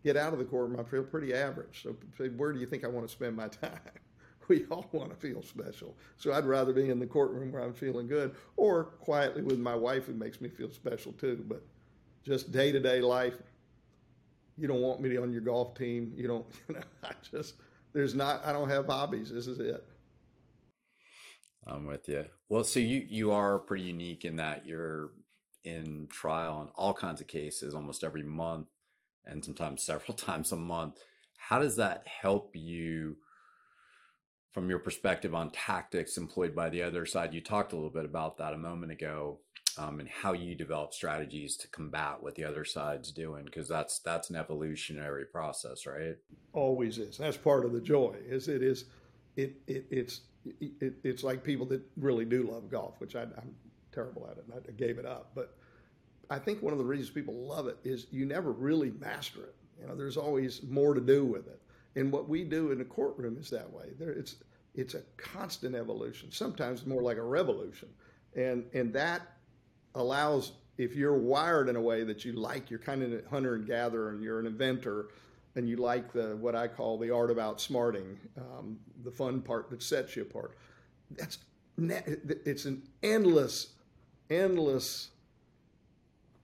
get 0.05 0.17
out 0.17 0.35
of 0.35 0.39
the 0.39 0.45
courtroom 0.45 0.79
i 0.79 0.83
feel 0.83 1.03
pretty 1.03 1.33
average. 1.33 1.83
So 1.83 1.97
where 2.37 2.53
do 2.53 2.61
you 2.61 2.67
think 2.67 2.85
i 2.85 2.89
want 2.89 3.07
to 3.07 3.13
spend 3.13 3.37
my 3.37 3.49
time 3.63 3.81
we 4.49 4.65
all 4.71 4.87
want 4.93 5.11
to 5.11 5.17
feel 5.17 5.43
special. 5.43 5.97
So 6.17 6.33
I'd 6.33 6.45
rather 6.45 6.73
be 6.73 6.91
in 6.91 6.99
the 6.99 7.07
courtroom 7.07 7.53
where 7.53 7.63
I'm 7.63 7.75
feeling 7.75 8.07
good 8.07 8.35
or 8.57 8.85
quietly 8.85 9.43
with 9.43 9.59
my 9.59 9.75
wife 9.75 10.07
who 10.07 10.15
makes 10.15 10.41
me 10.41 10.49
feel 10.49 10.71
special 10.71 11.13
too. 11.13 11.45
But 11.49 11.63
just 12.25 12.53
day 12.53 12.73
to 12.73 12.81
day 12.81 13.01
life, 13.01 13.35
you 14.57 14.69
don't 14.69 14.81
want 14.81 15.01
me 15.01 15.17
on 15.17 15.33
your 15.33 15.41
golf 15.41 15.75
team. 15.75 16.13
You 16.15 16.29
don't, 16.29 16.47
you 16.69 16.75
know, 16.77 16.83
I 17.03 17.13
just, 17.31 17.55
there's 17.93 18.15
not, 18.15 18.45
I 18.45 18.53
don't 18.53 18.69
have 18.69 18.87
hobbies. 18.87 19.31
This 19.33 19.47
is 19.47 19.59
it. 19.59 19.85
I'm 21.67 21.87
with 21.87 22.09
you. 22.09 22.25
Well, 22.49 22.65
so 22.65 22.81
you, 22.81 23.07
you 23.09 23.31
are 23.31 23.59
pretty 23.59 23.85
unique 23.85 24.25
in 24.25 24.37
that 24.37 24.67
you're 24.67 25.11
in 25.65 26.09
trial 26.11 26.55
on 26.55 26.69
all 26.75 26.93
kinds 26.93 27.21
of 27.21 27.29
cases 27.29 27.73
almost 27.73 28.03
every 28.03 28.25
month 28.25 28.67
and 29.25 29.45
sometimes 29.45 29.83
several 29.85 30.15
times 30.15 30.53
a 30.53 30.57
month. 30.57 30.99
How 31.37 31.59
does 31.59 31.77
that 31.77 32.07
help 32.07 32.51
you? 32.55 33.17
From 34.53 34.69
your 34.69 34.79
perspective 34.79 35.35
on 35.35 35.51
tactics 35.51 36.17
employed 36.17 36.55
by 36.55 36.69
the 36.69 36.83
other 36.83 37.07
side. 37.07 37.35
You 37.35 37.41
talked 37.41 37.73
a 37.73 37.77
little 37.77 37.91
bit 37.91 38.05
about 38.05 38.37
that 38.37 38.53
a 38.53 38.59
moment 38.59 38.93
ago, 38.93 39.39
um, 39.79 40.01
and 40.01 40.09
how 40.09 40.35
you 40.35 40.55
develop 40.55 40.93
strategies 40.93 41.57
to 41.57 41.69
combat 41.69 42.19
what 42.21 42.35
the 42.35 42.45
other 42.45 42.65
side's 42.65 43.11
doing, 43.11 43.45
because 43.47 43.69
that's 43.69 44.01
that's 44.01 44.29
an 44.29 44.37
evolutionary 44.37 45.25
process, 45.25 45.87
right? 45.87 46.17
Always 46.53 46.99
is. 46.99 47.17
That's 47.17 47.39
part 47.39 47.65
of 47.65 47.73
the 47.73 47.81
joy. 47.81 48.17
Is 48.29 48.49
it 48.49 48.63
is, 48.63 48.85
it, 49.37 49.57
it 49.67 49.87
it's 49.91 50.21
it, 50.45 50.95
it's 51.03 51.25
like 51.25 51.43
people 51.43 51.65
that 51.67 51.81
really 51.97 52.27
do 52.27 52.51
love 52.51 52.71
golf, 52.71 53.01
which 53.01 53.17
I, 53.17 53.23
I'm 53.23 53.55
terrible 53.93 54.29
at 54.31 54.37
it, 54.37 54.45
and 54.53 54.63
I 54.69 54.73
gave 54.73 54.99
it 54.99 55.07
up. 55.07 55.31
But 55.35 55.57
I 56.29 56.39
think 56.39 56.63
one 56.63 56.73
of 56.73 56.79
the 56.79 56.85
reasons 56.85 57.11
people 57.11 57.47
love 57.47 57.67
it 57.69 57.79
is 57.85 58.07
you 58.11 58.27
never 58.27 58.53
really 58.53 58.91
master 58.91 59.45
it. 59.45 59.55
You 59.81 59.87
know, 59.87 59.97
there's 59.97 60.19
always 60.19 60.63
more 60.65 60.93
to 60.93 61.01
do 61.01 61.25
with 61.25 61.47
it. 61.47 61.62
And 61.97 62.13
what 62.13 62.29
we 62.29 62.45
do 62.45 62.71
in 62.71 62.79
the 62.79 62.85
courtroom 62.85 63.37
is 63.39 63.51
that 63.51 63.71
way. 63.71 63.87
There, 63.99 64.11
it's 64.11 64.37
it's 64.75 64.95
a 64.95 65.03
constant 65.17 65.75
evolution. 65.75 66.33
Sometimes 66.33 66.87
more 66.87 67.03
like 67.03 67.19
a 67.19 67.23
revolution, 67.23 67.89
and 68.35 68.65
and 68.73 68.93
that 68.95 69.23
allows 69.95 70.53
if 70.79 70.95
you're 70.97 71.19
wired 71.19 71.69
in 71.69 71.77
a 71.77 71.81
way 71.81 72.03
that 72.05 72.25
you 72.25 72.33
like, 72.33 72.71
you're 72.71 72.79
kind 72.79 73.03
of 73.03 73.13
a 73.13 73.29
hunter 73.29 73.55
and 73.55 73.67
gatherer, 73.67 74.11
and 74.11 74.23
you're 74.23 74.41
an 74.41 74.47
inventor, 74.47 75.09
and 75.55 75.69
you 75.69 75.77
like 75.77 76.13
the 76.13 76.37
what 76.37 76.55
I 76.55 76.69
call 76.69 76.99
the 76.99 77.11
art 77.11 77.31
of 77.31 77.37
outsmarting, 77.37 78.17
um, 78.39 78.79
the 79.05 79.11
fun 79.11 79.43
part 79.43 79.69
that 79.71 79.83
sets 79.83 80.17
you 80.17 80.23
apart. 80.23 80.57
That's 81.11 81.39
it's 81.79 82.65
an 82.65 82.83
endless, 83.03 83.73
endless 84.31 85.09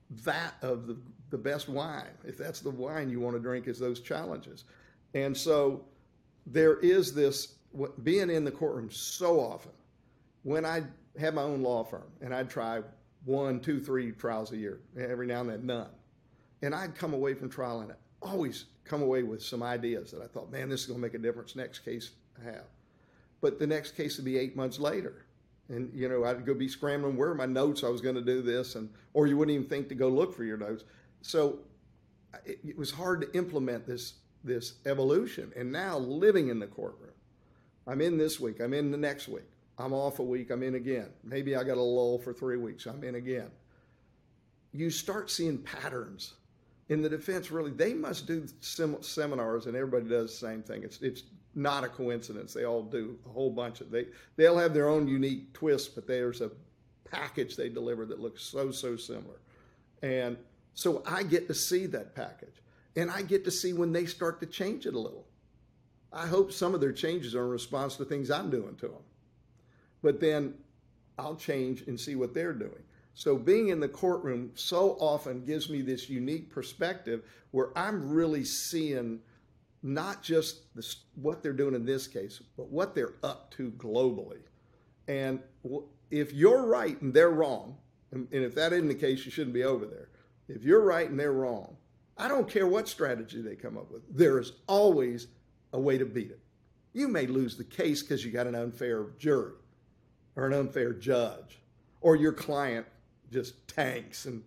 vat 0.09 0.53
of 0.61 0.87
the, 0.87 0.97
the 1.29 1.37
best 1.37 1.69
wine. 1.69 2.07
If 2.23 2.37
that's 2.37 2.61
the 2.61 2.71
wine 2.71 3.09
you 3.09 3.19
want 3.19 3.35
to 3.35 3.41
drink, 3.41 3.67
is 3.67 3.79
those 3.79 3.99
challenges. 3.99 4.63
And 5.13 5.35
so 5.35 5.85
there 6.45 6.77
is 6.77 7.13
this 7.13 7.55
being 8.03 8.29
in 8.29 8.43
the 8.43 8.51
courtroom 8.51 8.89
so 8.91 9.39
often. 9.39 9.71
When 10.43 10.65
I 10.65 10.83
had 11.19 11.35
my 11.35 11.41
own 11.41 11.61
law 11.61 11.83
firm 11.83 12.11
and 12.21 12.33
I'd 12.33 12.49
try 12.49 12.81
one, 13.25 13.59
two, 13.59 13.79
three 13.79 14.11
trials 14.11 14.51
a 14.51 14.57
year, 14.57 14.79
every 14.97 15.27
now 15.27 15.41
and 15.41 15.49
then 15.49 15.65
none. 15.65 15.89
And 16.61 16.73
I'd 16.73 16.95
come 16.95 17.13
away 17.13 17.33
from 17.33 17.49
trial 17.49 17.81
and 17.81 17.91
I'd 17.91 17.97
always 18.21 18.65
come 18.85 19.01
away 19.01 19.23
with 19.23 19.43
some 19.43 19.61
ideas 19.61 20.11
that 20.11 20.21
I 20.21 20.27
thought, 20.27 20.51
man, 20.51 20.69
this 20.69 20.81
is 20.81 20.87
going 20.87 20.99
to 20.99 21.01
make 21.01 21.13
a 21.13 21.19
difference 21.19 21.55
next 21.55 21.79
case 21.79 22.11
I 22.41 22.45
have. 22.45 22.65
But 23.41 23.59
the 23.59 23.67
next 23.67 23.95
case 23.95 24.17
would 24.17 24.25
be 24.25 24.37
eight 24.37 24.55
months 24.55 24.79
later. 24.79 25.25
And, 25.69 25.91
you 25.93 26.09
know, 26.09 26.23
I'd 26.25 26.45
go 26.45 26.53
be 26.53 26.67
scrambling, 26.67 27.15
where 27.15 27.29
are 27.29 27.35
my 27.35 27.45
notes? 27.45 27.83
I 27.83 27.89
was 27.89 28.01
going 28.01 28.15
to 28.15 28.21
do 28.21 28.41
this. 28.41 28.75
And, 28.75 28.89
or 29.13 29.27
you 29.27 29.37
wouldn't 29.37 29.55
even 29.55 29.67
think 29.67 29.87
to 29.89 29.95
go 29.95 30.09
look 30.09 30.35
for 30.35 30.43
your 30.43 30.57
notes. 30.57 30.83
So 31.21 31.59
it, 32.45 32.59
it 32.67 32.77
was 32.77 32.91
hard 32.91 33.21
to 33.21 33.37
implement 33.37 33.85
this 33.85 34.15
this 34.43 34.73
evolution. 34.85 35.51
And 35.55 35.71
now 35.71 35.97
living 35.97 36.49
in 36.49 36.59
the 36.59 36.67
courtroom, 36.67 37.11
I'm 37.87 38.01
in 38.01 38.17
this 38.17 38.39
week, 38.39 38.59
I'm 38.59 38.73
in 38.73 38.91
the 38.91 38.97
next 38.97 39.27
week, 39.27 39.49
I'm 39.77 39.93
off 39.93 40.19
a 40.19 40.23
week, 40.23 40.51
I'm 40.51 40.63
in 40.63 40.75
again. 40.75 41.09
Maybe 41.23 41.55
I 41.55 41.63
got 41.63 41.77
a 41.77 41.81
lull 41.81 42.19
for 42.19 42.33
three 42.33 42.57
weeks, 42.57 42.85
I'm 42.85 43.03
in 43.03 43.15
again. 43.15 43.49
You 44.71 44.89
start 44.89 45.31
seeing 45.31 45.57
patterns. 45.57 46.33
In 46.89 47.03
the 47.03 47.09
defense, 47.09 47.51
really, 47.51 47.69
they 47.71 47.93
must 47.93 48.25
do 48.25 48.47
sem- 48.61 49.01
seminars, 49.03 49.67
and 49.67 49.75
everybody 49.75 50.09
does 50.09 50.31
the 50.31 50.47
same 50.47 50.63
thing. 50.63 50.83
It's 50.83 50.99
it's 51.01 51.21
not 51.53 51.83
a 51.83 51.87
coincidence. 51.87 52.51
They 52.51 52.65
all 52.65 52.81
do 52.81 53.17
a 53.27 53.29
whole 53.29 53.51
bunch 53.51 53.79
of 53.81 53.91
they 53.91 54.07
they'll 54.37 54.57
have 54.57 54.73
their 54.73 54.89
own 54.89 55.07
unique 55.07 55.53
twist, 55.53 55.93
but 55.93 56.07
there's 56.07 56.41
a 56.41 56.49
package 57.05 57.55
they 57.55 57.69
deliver 57.69 58.07
that 58.07 58.19
looks 58.19 58.41
so 58.41 58.71
so 58.71 58.95
similar, 58.95 59.37
and 60.01 60.35
so 60.73 61.03
I 61.05 61.21
get 61.23 61.47
to 61.47 61.53
see 61.53 61.85
that 61.87 62.15
package 62.15 62.61
and 62.99 63.09
I 63.09 63.21
get 63.21 63.45
to 63.45 63.51
see 63.51 63.71
when 63.71 63.93
they 63.93 64.05
start 64.05 64.41
to 64.41 64.45
change 64.45 64.85
it 64.85 64.93
a 64.93 64.99
little. 64.99 65.25
I 66.11 66.27
hope 66.27 66.51
some 66.51 66.73
of 66.73 66.81
their 66.81 66.91
changes 66.91 67.33
are 67.33 67.43
in 67.43 67.49
response 67.49 67.95
to 67.95 68.03
things 68.03 68.29
I'm 68.29 68.49
doing 68.49 68.75
to 68.77 68.87
them. 68.87 69.03
But 70.01 70.19
then 70.19 70.55
I'll 71.17 71.35
change 71.35 71.83
and 71.87 71.97
see 71.97 72.15
what 72.15 72.33
they're 72.33 72.53
doing. 72.53 72.83
So 73.13 73.37
being 73.37 73.69
in 73.69 73.79
the 73.79 73.87
courtroom 73.87 74.51
so 74.55 74.97
often 74.99 75.45
gives 75.45 75.69
me 75.69 75.81
this 75.81 76.09
unique 76.09 76.51
perspective 76.51 77.23
where 77.51 77.77
I'm 77.77 78.09
really 78.09 78.43
seeing 78.43 79.19
not 79.81 80.21
just 80.21 80.63
what 81.15 81.41
they're 81.41 81.53
doing 81.53 81.75
in 81.75 81.85
this 81.85 82.05
case, 82.05 82.41
but 82.57 82.67
what 82.67 82.95
they're 82.95 83.13
up 83.23 83.49
to 83.51 83.71
globally. 83.71 84.41
And 85.07 85.39
if 86.11 86.33
you're 86.33 86.65
right 86.65 86.99
and 87.01 87.13
they're 87.13 87.31
wrong, 87.31 87.77
and 88.11 88.27
if 88.31 88.55
that 88.55 88.73
isn't 88.73 88.89
the 88.89 88.95
case, 88.95 89.23
you 89.23 89.31
shouldn't 89.31 89.53
be 89.53 89.63
over 89.63 89.85
there. 89.85 90.09
If 90.49 90.63
you're 90.63 90.83
right 90.83 91.09
and 91.09 91.17
they're 91.17 91.31
wrong, 91.31 91.77
I 92.19 92.27
don't 92.27 92.49
care 92.49 92.67
what 92.67 92.87
strategy 92.87 93.41
they 93.41 93.55
come 93.55 93.77
up 93.77 93.89
with. 93.89 94.01
There 94.15 94.39
is 94.39 94.51
always 94.67 95.27
a 95.71 95.79
way 95.79 95.97
to 95.97 96.05
beat 96.05 96.31
it. 96.31 96.39
You 96.93 97.07
may 97.07 97.27
lose 97.27 97.55
the 97.55 97.63
case 97.63 98.01
because 98.01 98.25
you 98.25 98.31
got 98.31 98.45
an 98.45 98.55
unfair 98.55 99.07
jury 99.17 99.53
or 100.35 100.45
an 100.45 100.53
unfair 100.53 100.93
judge, 100.93 101.59
or 102.01 102.15
your 102.15 102.33
client 102.33 102.85
just 103.31 103.67
tanks 103.67 104.25
and 104.25 104.43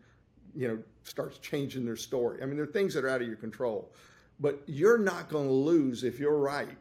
you 0.55 0.69
know 0.69 0.79
starts 1.05 1.39
changing 1.39 1.85
their 1.85 1.97
story. 1.97 2.43
I 2.43 2.47
mean, 2.47 2.57
there 2.57 2.65
are 2.65 2.73
things 2.73 2.95
that 2.95 3.05
are 3.05 3.09
out 3.09 3.23
of 3.23 3.27
your 3.27 3.37
control, 3.37 3.93
but 4.39 4.63
you're 4.67 4.99
not 4.99 5.29
going 5.29 5.47
to 5.47 5.53
lose 5.53 6.05
if 6.05 6.19
you're 6.19 6.39
right, 6.39 6.77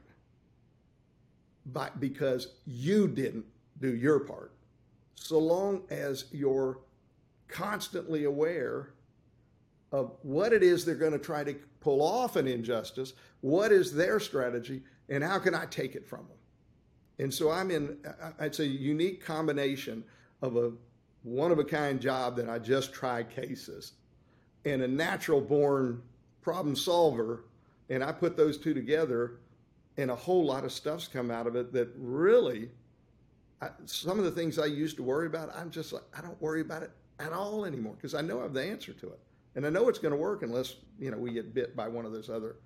because 1.99 2.47
you 2.65 3.07
didn't 3.07 3.45
do 3.79 3.95
your 3.95 4.19
part. 4.19 4.51
So 5.15 5.39
long 5.39 5.83
as 5.89 6.25
you're 6.31 6.79
constantly 7.47 8.25
aware 8.25 8.93
of 9.91 10.15
what 10.21 10.53
it 10.53 10.63
is 10.63 10.85
they're 10.85 10.95
going 10.95 11.11
to 11.11 11.19
try 11.19 11.43
to 11.43 11.55
pull 11.79 12.01
off 12.01 12.35
an 12.35 12.47
injustice, 12.47 13.13
what 13.41 13.71
is 13.71 13.93
their 13.93 14.19
strategy, 14.19 14.83
and 15.09 15.23
how 15.23 15.39
can 15.39 15.53
I 15.53 15.65
take 15.65 15.95
it 15.95 16.07
from 16.07 16.27
them? 16.27 16.37
And 17.19 17.33
so 17.33 17.51
I'm 17.51 17.71
in, 17.71 17.97
it's 18.39 18.59
a 18.59 18.65
unique 18.65 19.23
combination 19.23 20.03
of 20.41 20.55
a 20.55 20.71
one 21.23 21.51
of 21.51 21.59
a 21.59 21.63
kind 21.63 22.01
job 22.01 22.35
that 22.37 22.49
I 22.49 22.57
just 22.57 22.93
try 22.93 23.21
cases 23.23 23.93
and 24.65 24.81
a 24.81 24.87
natural 24.87 25.41
born 25.41 26.01
problem 26.41 26.75
solver. 26.75 27.43
And 27.89 28.03
I 28.03 28.11
put 28.11 28.37
those 28.37 28.57
two 28.57 28.73
together, 28.73 29.33
and 29.97 30.09
a 30.09 30.15
whole 30.15 30.45
lot 30.45 30.63
of 30.63 30.71
stuff's 30.71 31.07
come 31.07 31.29
out 31.29 31.45
of 31.45 31.55
it 31.55 31.73
that 31.73 31.89
really, 31.97 32.69
I, 33.61 33.69
some 33.85 34.17
of 34.17 34.25
the 34.25 34.31
things 34.31 34.57
I 34.57 34.65
used 34.65 34.95
to 34.97 35.03
worry 35.03 35.27
about, 35.27 35.55
I'm 35.55 35.69
just 35.69 35.91
like, 35.93 36.03
I 36.17 36.21
don't 36.21 36.41
worry 36.41 36.61
about 36.61 36.83
it 36.83 36.91
at 37.19 37.33
all 37.33 37.65
anymore 37.65 37.93
because 37.95 38.15
I 38.15 38.21
know 38.21 38.39
I 38.39 38.43
have 38.43 38.53
the 38.53 38.63
answer 38.63 38.93
to 38.93 39.07
it. 39.07 39.19
And 39.55 39.65
I 39.65 39.69
know 39.69 39.89
it's 39.89 39.99
going 39.99 40.13
to 40.13 40.17
work 40.17 40.43
unless, 40.43 40.75
you 40.97 41.11
know, 41.11 41.17
we 41.17 41.33
get 41.33 41.53
bit 41.53 41.75
by 41.75 41.87
one 41.87 42.05
of 42.05 42.11
those 42.11 42.29
other 42.29 42.57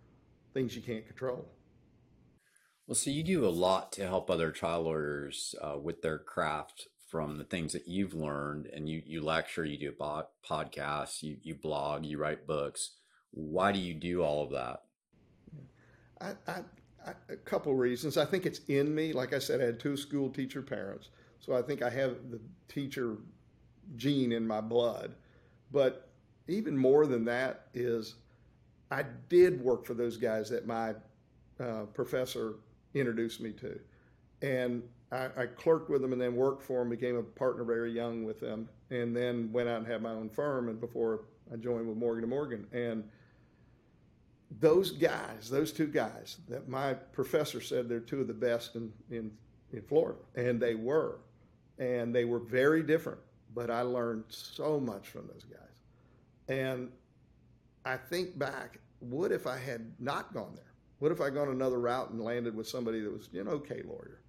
things 0.53 0.75
you 0.75 0.81
can't 0.81 1.05
control. 1.05 1.45
Well, 2.87 2.95
so 2.95 3.09
you 3.09 3.23
do 3.23 3.45
a 3.45 3.49
lot 3.49 3.91
to 3.93 4.05
help 4.05 4.29
other 4.29 4.51
trial 4.51 4.83
lawyers 4.83 5.55
uh, 5.61 5.77
with 5.81 6.01
their 6.01 6.19
craft 6.19 6.87
from 7.09 7.37
the 7.37 7.43
things 7.43 7.73
that 7.73 7.87
you've 7.87 8.13
learned 8.13 8.67
and 8.67 8.87
you, 8.87 9.01
you 9.05 9.23
lecture, 9.23 9.65
you 9.65 9.79
do 9.79 9.91
podcasts, 10.47 11.23
you, 11.23 11.37
you 11.41 11.55
blog, 11.55 12.05
you 12.05 12.19
write 12.19 12.45
books. 12.45 12.97
Why 13.31 13.71
do 13.71 13.79
you 13.79 13.93
do 13.95 14.21
all 14.21 14.43
of 14.43 14.51
that? 14.51 14.81
I, 16.21 16.51
I, 16.51 16.61
I, 17.05 17.13
a 17.29 17.35
couple 17.37 17.73
reasons. 17.75 18.17
I 18.17 18.25
think 18.25 18.45
it's 18.45 18.61
in 18.67 18.93
me. 18.93 19.13
Like 19.13 19.33
I 19.33 19.39
said, 19.39 19.61
I 19.61 19.65
had 19.65 19.79
two 19.79 19.97
school 19.97 20.29
teacher 20.29 20.61
parents. 20.61 21.09
So 21.39 21.53
I 21.53 21.61
think 21.61 21.81
I 21.81 21.89
have 21.89 22.17
the 22.29 22.39
teacher 22.67 23.17
gene 23.95 24.31
in 24.31 24.47
my 24.47 24.61
blood. 24.61 25.15
But 25.71 26.04
even 26.47 26.77
more 26.77 27.05
than 27.05 27.25
that 27.25 27.67
is 27.73 28.15
I 28.91 29.03
did 29.29 29.61
work 29.61 29.85
for 29.85 29.93
those 29.93 30.17
guys 30.17 30.49
that 30.49 30.67
my 30.67 30.93
uh, 31.59 31.83
professor 31.93 32.55
introduced 32.93 33.41
me 33.41 33.51
to. 33.53 33.79
And 34.41 34.83
I, 35.11 35.29
I, 35.37 35.45
clerked 35.45 35.89
with 35.89 36.01
them 36.01 36.11
and 36.11 36.21
then 36.21 36.35
worked 36.35 36.61
for 36.61 36.79
them, 36.79 36.89
became 36.89 37.15
a 37.15 37.23
partner 37.23 37.63
very 37.63 37.91
young 37.91 38.25
with 38.25 38.39
them, 38.39 38.67
and 38.89 39.15
then 39.15 39.51
went 39.51 39.69
out 39.69 39.77
and 39.77 39.87
had 39.87 40.01
my 40.01 40.11
own 40.11 40.29
firm. 40.29 40.69
And 40.69 40.79
before 40.79 41.21
I 41.51 41.55
joined 41.57 41.87
with 41.87 41.97
Morgan 41.97 42.27
& 42.27 42.29
Morgan. 42.29 42.67
And 42.71 43.03
those 44.59 44.91
guys, 44.91 45.49
those 45.49 45.71
two 45.71 45.87
guys 45.87 46.37
that 46.47 46.67
my 46.67 46.93
professor 46.93 47.61
said 47.61 47.89
they're 47.89 47.99
two 47.99 48.21
of 48.21 48.27
the 48.27 48.33
best 48.33 48.75
in, 48.75 48.91
in, 49.09 49.31
in 49.73 49.81
Florida, 49.81 50.19
and 50.35 50.59
they 50.59 50.75
were. 50.75 51.19
And 51.77 52.15
they 52.15 52.25
were 52.25 52.39
very 52.39 52.83
different, 52.83 53.19
but 53.53 53.69
I 53.69 53.81
learned 53.81 54.23
so 54.29 54.79
much 54.79 55.09
from 55.09 55.27
those 55.27 55.43
guys. 55.43 55.74
And 56.47 56.89
I 57.85 57.97
think 57.97 58.37
back, 58.37 58.79
what 58.99 59.31
if 59.31 59.47
I 59.47 59.57
had 59.57 59.91
not 59.99 60.33
gone 60.33 60.53
there? 60.55 60.73
What 60.99 61.11
if 61.11 61.21
I 61.21 61.29
gone 61.29 61.49
another 61.49 61.79
route 61.79 62.11
and 62.11 62.21
landed 62.21 62.55
with 62.55 62.67
somebody 62.67 63.01
that 63.01 63.11
was 63.11 63.29
an 63.33 63.47
okay 63.47 63.81
lawyer, 63.83 64.21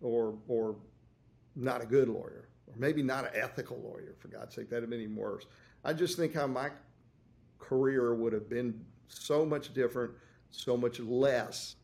or 0.00 0.38
or 0.48 0.76
not 1.54 1.82
a 1.82 1.86
good 1.86 2.08
lawyer, 2.08 2.48
or 2.66 2.74
maybe 2.76 3.02
not 3.02 3.24
an 3.24 3.30
ethical 3.34 3.78
lawyer? 3.78 4.14
For 4.18 4.28
God's 4.28 4.54
sake, 4.54 4.70
that'd 4.70 4.82
have 4.82 4.90
been 4.90 5.00
even 5.00 5.16
worse. 5.16 5.46
I 5.84 5.92
just 5.92 6.16
think 6.16 6.34
how 6.34 6.46
my 6.46 6.70
career 7.58 8.14
would 8.14 8.32
have 8.32 8.48
been 8.48 8.84
so 9.08 9.44
much 9.44 9.74
different, 9.74 10.12
so 10.50 10.76
much 10.76 10.98
less, 10.98 11.76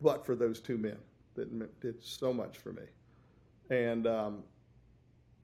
but 0.00 0.26
for 0.26 0.34
those 0.34 0.60
two 0.60 0.76
men 0.76 0.98
that 1.34 1.80
did 1.80 2.02
so 2.02 2.32
much 2.32 2.58
for 2.58 2.72
me. 2.72 2.82
And 3.70 4.06
um, 4.06 4.42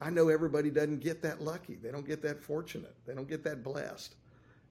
I 0.01 0.09
know 0.09 0.29
everybody 0.29 0.69
doesn't 0.69 0.99
get 0.99 1.21
that 1.23 1.41
lucky. 1.41 1.75
They 1.75 1.91
don't 1.91 2.07
get 2.07 2.21
that 2.21 2.41
fortunate. 2.41 2.95
They 3.05 3.13
don't 3.13 3.27
get 3.27 3.43
that 3.43 3.63
blessed. 3.63 4.15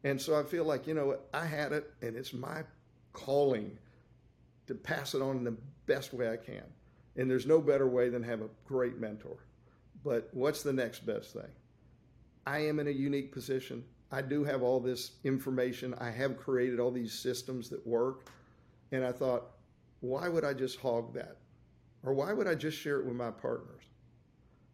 And 0.04 0.20
so 0.20 0.38
I 0.38 0.42
feel 0.42 0.64
like, 0.64 0.86
you 0.86 0.94
know, 0.94 1.18
I 1.34 1.44
had 1.44 1.72
it 1.72 1.92
and 2.02 2.16
it's 2.16 2.32
my 2.32 2.62
calling 3.12 3.76
to 4.66 4.74
pass 4.74 5.14
it 5.14 5.22
on 5.22 5.36
in 5.38 5.44
the 5.44 5.56
best 5.86 6.12
way 6.12 6.30
I 6.30 6.36
can. 6.36 6.64
And 7.16 7.30
there's 7.30 7.46
no 7.46 7.60
better 7.60 7.88
way 7.88 8.08
than 8.08 8.22
have 8.22 8.40
a 8.40 8.48
great 8.64 8.98
mentor. 8.98 9.38
But 10.04 10.28
what's 10.32 10.62
the 10.62 10.72
next 10.72 11.04
best 11.04 11.32
thing? 11.32 11.50
I 12.46 12.60
am 12.60 12.78
in 12.78 12.86
a 12.86 12.92
unique 12.92 13.32
position. 13.32 13.84
I 14.10 14.22
do 14.22 14.44
have 14.44 14.62
all 14.62 14.80
this 14.80 15.12
information. 15.24 15.94
I 15.98 16.10
have 16.10 16.38
created 16.38 16.80
all 16.80 16.90
these 16.90 17.12
systems 17.12 17.68
that 17.70 17.86
work. 17.86 18.30
And 18.92 19.04
I 19.04 19.12
thought, 19.12 19.50
why 20.00 20.28
would 20.28 20.44
I 20.44 20.54
just 20.54 20.78
hog 20.78 21.12
that? 21.14 21.36
Or 22.04 22.14
why 22.14 22.32
would 22.32 22.46
I 22.46 22.54
just 22.54 22.78
share 22.78 23.00
it 23.00 23.06
with 23.06 23.16
my 23.16 23.30
partners? 23.30 23.82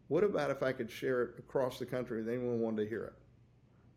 What 0.09 0.25
about 0.25 0.51
if 0.51 0.63
I 0.63 0.73
could 0.73 0.91
share 0.91 1.23
it 1.23 1.31
across 1.39 1.79
the 1.79 1.87
country 1.87 2.21
and 2.21 2.29
anyone 2.29 2.61
wanted 2.61 2.85
to 2.85 2.89
hear 2.89 3.05
it? 3.05 3.15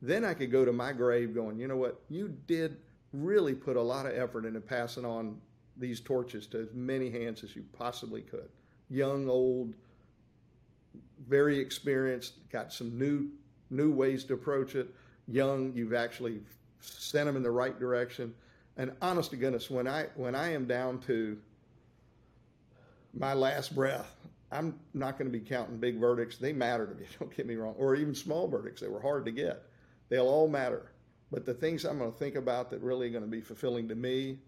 Then 0.02 0.24
I 0.24 0.34
could 0.34 0.52
go 0.52 0.64
to 0.64 0.72
my 0.72 0.94
grave 0.94 1.34
going, 1.34 1.60
you 1.60 1.68
know 1.68 1.78
what? 1.78 2.02
You 2.10 2.30
did 2.48 2.78
really 3.14 3.54
put 3.54 3.78
a 3.78 3.82
lot 3.82 4.06
of 4.06 4.16
effort 4.16 4.46
into 4.46 4.62
passing 4.62 5.06
on 5.06 5.40
these 5.76 6.00
torches 6.00 6.48
to 6.48 6.60
as 6.60 6.74
many 6.74 7.10
hands 7.10 7.44
as 7.44 7.56
you 7.56 7.64
possibly 7.74 8.22
could. 8.22 8.50
Young, 8.90 9.30
old, 9.30 9.74
very 11.28 11.60
experienced, 11.60 12.50
got 12.52 12.72
some 12.72 12.98
new 12.98 13.30
new 13.70 13.92
ways 13.92 14.24
to 14.24 14.34
approach 14.34 14.76
it. 14.76 14.94
Young, 15.28 15.74
you've 15.76 15.94
actually 15.94 16.40
sent 16.80 17.26
them 17.26 17.36
in 17.36 17.44
the 17.44 17.52
right 17.52 17.78
direction. 17.78 18.34
And 18.78 18.94
honest 19.02 19.32
to 19.32 19.36
goodness, 19.36 19.70
when 19.70 19.88
I 19.88 20.08
when 20.16 20.36
I 20.36 20.54
am 20.54 20.66
down 20.66 21.00
to 21.02 21.38
my 23.14 23.34
last 23.34 23.76
breath, 23.76 24.16
I'm 24.52 24.80
not 24.94 25.18
going 25.18 25.32
to 25.32 25.38
be 25.38 25.44
counting 25.44 25.78
big 25.78 26.00
verdicts. 26.00 26.38
They 26.38 26.54
matter 26.54 26.88
to 26.88 26.96
me, 26.96 27.06
don't 27.20 27.36
get 27.36 27.46
me 27.46 27.56
wrong, 27.56 27.76
or 27.78 27.96
even 27.96 28.16
small 28.16 28.48
verdicts. 28.48 28.82
They 28.82 28.88
were 28.88 29.02
hard 29.02 29.26
to 29.26 29.32
get. 29.32 29.64
They'll 30.10 30.28
all 30.28 30.48
matter. 30.48 30.92
But 31.32 31.46
the 31.46 31.54
things 31.54 31.84
I'm 31.84 32.00
going 32.00 32.12
to 32.12 32.18
think 32.18 32.36
about 32.36 32.70
that 32.70 32.82
really 32.82 33.08
are 33.08 33.12
going 33.12 33.24
to 33.24 33.30
be 33.30 33.42
fulfilling 33.42 33.90
to 33.90 33.96
me 33.96 34.40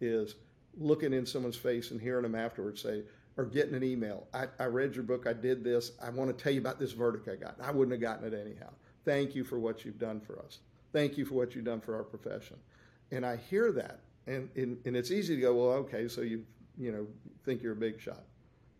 is 0.00 0.36
looking 0.76 1.12
in 1.12 1.26
someone's 1.26 1.56
face 1.56 1.90
and 1.90 2.00
hearing 2.00 2.22
them 2.22 2.36
afterwards 2.36 2.82
say, 2.82 3.02
or 3.36 3.44
getting 3.44 3.74
an 3.74 3.82
email. 3.82 4.26
I, 4.32 4.46
I 4.58 4.64
read 4.64 4.94
your 4.94 5.04
book. 5.04 5.26
I 5.26 5.32
did 5.32 5.64
this. 5.64 5.92
I 6.02 6.10
want 6.10 6.36
to 6.36 6.42
tell 6.42 6.52
you 6.52 6.60
about 6.60 6.78
this 6.78 6.92
verdict 6.92 7.28
I 7.28 7.36
got. 7.36 7.56
I 7.60 7.70
wouldn't 7.70 7.92
have 7.92 8.00
gotten 8.00 8.32
it 8.32 8.38
anyhow. 8.38 8.70
Thank 9.04 9.34
you 9.34 9.44
for 9.44 9.58
what 9.58 9.84
you've 9.84 9.98
done 9.98 10.20
for 10.20 10.38
us. 10.40 10.58
Thank 10.92 11.18
you 11.18 11.24
for 11.24 11.34
what 11.34 11.54
you've 11.54 11.64
done 11.64 11.80
for 11.80 11.96
our 11.96 12.02
profession. 12.02 12.56
And 13.10 13.24
I 13.24 13.36
hear 13.36 13.72
that, 13.72 14.00
and, 14.26 14.48
and, 14.56 14.78
and 14.84 14.96
it's 14.96 15.10
easy 15.10 15.36
to 15.36 15.40
go, 15.40 15.54
well, 15.54 15.76
okay, 15.78 16.08
so 16.08 16.20
you 16.20 16.44
you 16.76 16.92
know 16.92 17.06
think 17.44 17.62
you're 17.62 17.72
a 17.72 17.76
big 17.76 18.00
shot. 18.00 18.22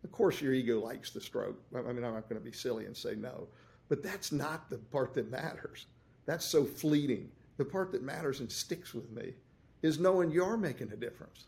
Of 0.05 0.13
course, 0.13 0.41
your 0.41 0.53
ego 0.53 0.81
likes 0.81 1.11
the 1.11 1.21
stroke. 1.21 1.61
I 1.75 1.81
mean, 1.81 2.05
I'm 2.05 2.15
not 2.15 2.29
going 2.29 2.41
to 2.41 2.45
be 2.45 2.53
silly 2.53 2.87
and 2.87 2.97
say 2.97 3.15
no, 3.15 3.49
but 3.89 4.03
that's 4.03 4.33
not 4.33 4.71
the 4.71 4.79
part 4.79 5.15
that 5.15 5.31
matters. 5.31 5.87
That's 6.27 6.45
so 6.45 6.65
fleeting. 6.65 7.31
The 7.57 7.65
part 7.65 7.91
that 7.93 8.03
matters 8.03 8.41
and 8.41 8.51
sticks 8.51 8.95
with 8.95 9.11
me 9.11 9.33
is 9.83 9.99
knowing 9.99 10.31
you're 10.31 10.57
making 10.57 10.93
a 10.93 10.97
difference. 10.97 11.47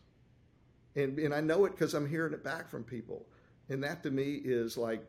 And, 0.96 1.18
and 1.18 1.32
I 1.32 1.40
know 1.40 1.64
it 1.66 1.70
because 1.70 1.94
I'm 1.94 2.08
hearing 2.08 2.32
it 2.32 2.42
back 2.42 2.68
from 2.68 2.82
people. 2.82 3.26
And 3.68 3.82
that 3.84 4.02
to 4.02 4.10
me 4.10 4.40
is 4.44 4.76
like, 4.76 5.04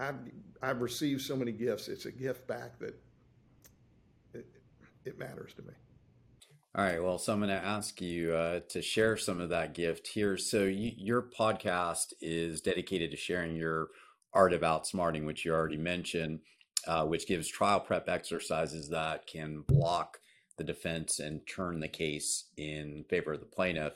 I've, 0.00 0.16
I've 0.60 0.80
received 0.80 1.22
so 1.22 1.36
many 1.36 1.52
gifts. 1.52 1.86
It's 1.86 2.06
a 2.06 2.10
gift 2.10 2.46
back 2.48 2.78
that 2.80 2.98
it, 4.34 4.46
it 5.04 5.18
matters 5.18 5.54
to 5.54 5.62
me. 5.62 5.74
All 6.76 6.84
right. 6.84 7.02
Well, 7.02 7.18
so 7.18 7.32
I'm 7.32 7.38
going 7.38 7.50
to 7.50 7.64
ask 7.64 8.00
you 8.00 8.34
uh, 8.34 8.60
to 8.70 8.82
share 8.82 9.16
some 9.16 9.40
of 9.40 9.50
that 9.50 9.74
gift 9.74 10.08
here. 10.08 10.36
So, 10.36 10.64
you, 10.64 10.90
your 10.96 11.22
podcast 11.22 12.12
is 12.20 12.60
dedicated 12.60 13.12
to 13.12 13.16
sharing 13.16 13.54
your 13.54 13.88
art 14.32 14.52
of 14.52 14.62
outsmarting, 14.62 15.24
which 15.24 15.44
you 15.44 15.52
already 15.52 15.76
mentioned, 15.76 16.40
uh, 16.88 17.04
which 17.06 17.28
gives 17.28 17.48
trial 17.48 17.78
prep 17.78 18.08
exercises 18.08 18.88
that 18.88 19.26
can 19.26 19.62
block 19.68 20.18
the 20.56 20.64
defense 20.64 21.20
and 21.20 21.46
turn 21.46 21.78
the 21.78 21.88
case 21.88 22.46
in 22.56 23.04
favor 23.08 23.34
of 23.34 23.40
the 23.40 23.46
plaintiff 23.46 23.94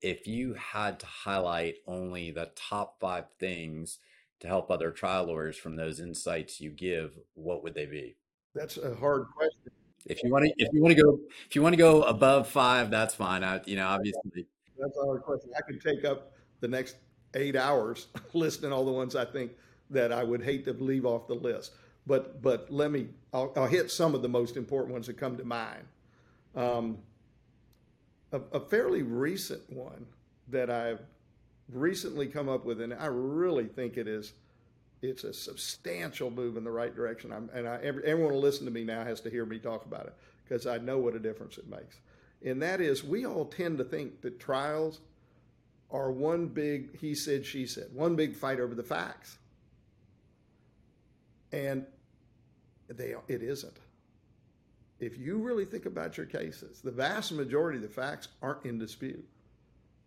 if 0.00 0.26
you 0.26 0.54
had 0.54 1.00
to 1.00 1.06
highlight 1.06 1.76
only 1.86 2.30
the 2.30 2.50
top 2.54 3.00
five 3.00 3.24
things 3.38 3.98
to 4.40 4.46
help 4.46 4.70
other 4.70 4.90
trial 4.90 5.24
lawyers 5.24 5.56
from 5.56 5.76
those 5.76 5.98
insights 5.98 6.60
you 6.60 6.70
give, 6.70 7.18
what 7.34 7.62
would 7.62 7.74
they 7.74 7.86
be? 7.86 8.16
That's 8.54 8.76
a 8.76 8.94
hard 8.94 9.26
question. 9.36 9.72
If 10.06 10.22
you 10.22 10.30
want 10.30 10.46
to, 10.46 10.52
if 10.56 10.72
you 10.72 10.82
want 10.82 10.96
to 10.96 11.02
go, 11.02 11.18
if 11.48 11.56
you 11.56 11.62
want 11.62 11.74
to 11.74 11.78
go 11.78 12.02
above 12.02 12.48
five, 12.48 12.90
that's 12.90 13.14
fine. 13.14 13.44
I, 13.44 13.60
you 13.66 13.76
know, 13.76 13.86
obviously, 13.86 14.46
that's 14.78 14.96
hard 14.96 15.22
question. 15.22 15.50
I 15.56 15.60
could 15.62 15.80
take 15.80 16.04
up 16.04 16.32
the 16.60 16.68
next 16.68 16.96
eight 17.34 17.56
hours 17.56 18.06
listing 18.32 18.72
all 18.72 18.84
the 18.84 18.92
ones 18.92 19.16
I 19.16 19.24
think 19.24 19.52
that 19.90 20.12
I 20.12 20.24
would 20.24 20.42
hate 20.42 20.64
to 20.66 20.72
leave 20.72 21.04
off 21.04 21.26
the 21.26 21.34
list. 21.34 21.72
But 22.06 22.40
but 22.42 22.70
let 22.70 22.90
me, 22.90 23.08
I'll, 23.32 23.52
I'll 23.56 23.66
hit 23.66 23.90
some 23.90 24.14
of 24.14 24.22
the 24.22 24.28
most 24.28 24.56
important 24.56 24.92
ones 24.92 25.06
that 25.08 25.18
come 25.18 25.36
to 25.36 25.44
mind. 25.44 25.84
Um, 26.54 26.98
a, 28.32 28.40
a 28.52 28.60
fairly 28.60 29.02
recent 29.02 29.70
one 29.70 30.06
that 30.48 30.70
I've 30.70 31.00
recently 31.70 32.26
come 32.26 32.48
up 32.48 32.64
with, 32.64 32.80
and 32.80 32.94
I 32.94 33.06
really 33.06 33.66
think 33.66 33.96
it 33.96 34.08
is 34.08 34.32
it's 35.02 35.24
a 35.24 35.32
substantial 35.32 36.30
move 36.30 36.56
in 36.56 36.64
the 36.64 36.70
right 36.70 36.94
direction. 36.94 37.32
I'm, 37.32 37.50
and 37.54 37.68
I, 37.68 37.78
every, 37.82 38.04
everyone 38.04 38.34
who 38.34 38.40
listen 38.40 38.64
to 38.64 38.70
me 38.70 38.84
now 38.84 39.04
has 39.04 39.20
to 39.22 39.30
hear 39.30 39.46
me 39.46 39.58
talk 39.58 39.86
about 39.86 40.06
it 40.06 40.14
because 40.44 40.66
I 40.66 40.78
know 40.78 40.98
what 40.98 41.14
a 41.14 41.18
difference 41.18 41.58
it 41.58 41.68
makes. 41.68 41.96
And 42.44 42.62
that 42.62 42.80
is, 42.80 43.04
we 43.04 43.26
all 43.26 43.44
tend 43.44 43.78
to 43.78 43.84
think 43.84 44.20
that 44.22 44.40
trials 44.40 45.00
are 45.90 46.10
one 46.10 46.46
big 46.46 46.98
he 46.98 47.14
said, 47.14 47.46
she 47.46 47.66
said, 47.66 47.86
one 47.92 48.16
big 48.16 48.34
fight 48.34 48.60
over 48.60 48.74
the 48.74 48.82
facts. 48.82 49.38
And 51.52 51.86
they, 52.88 53.14
it 53.28 53.42
isn't 53.42 53.78
if 55.00 55.16
you 55.16 55.38
really 55.38 55.64
think 55.64 55.86
about 55.86 56.16
your 56.16 56.26
cases, 56.26 56.80
the 56.80 56.90
vast 56.90 57.32
majority 57.32 57.76
of 57.76 57.82
the 57.82 57.88
facts 57.88 58.28
aren't 58.42 58.64
in 58.64 58.78
dispute. 58.78 59.24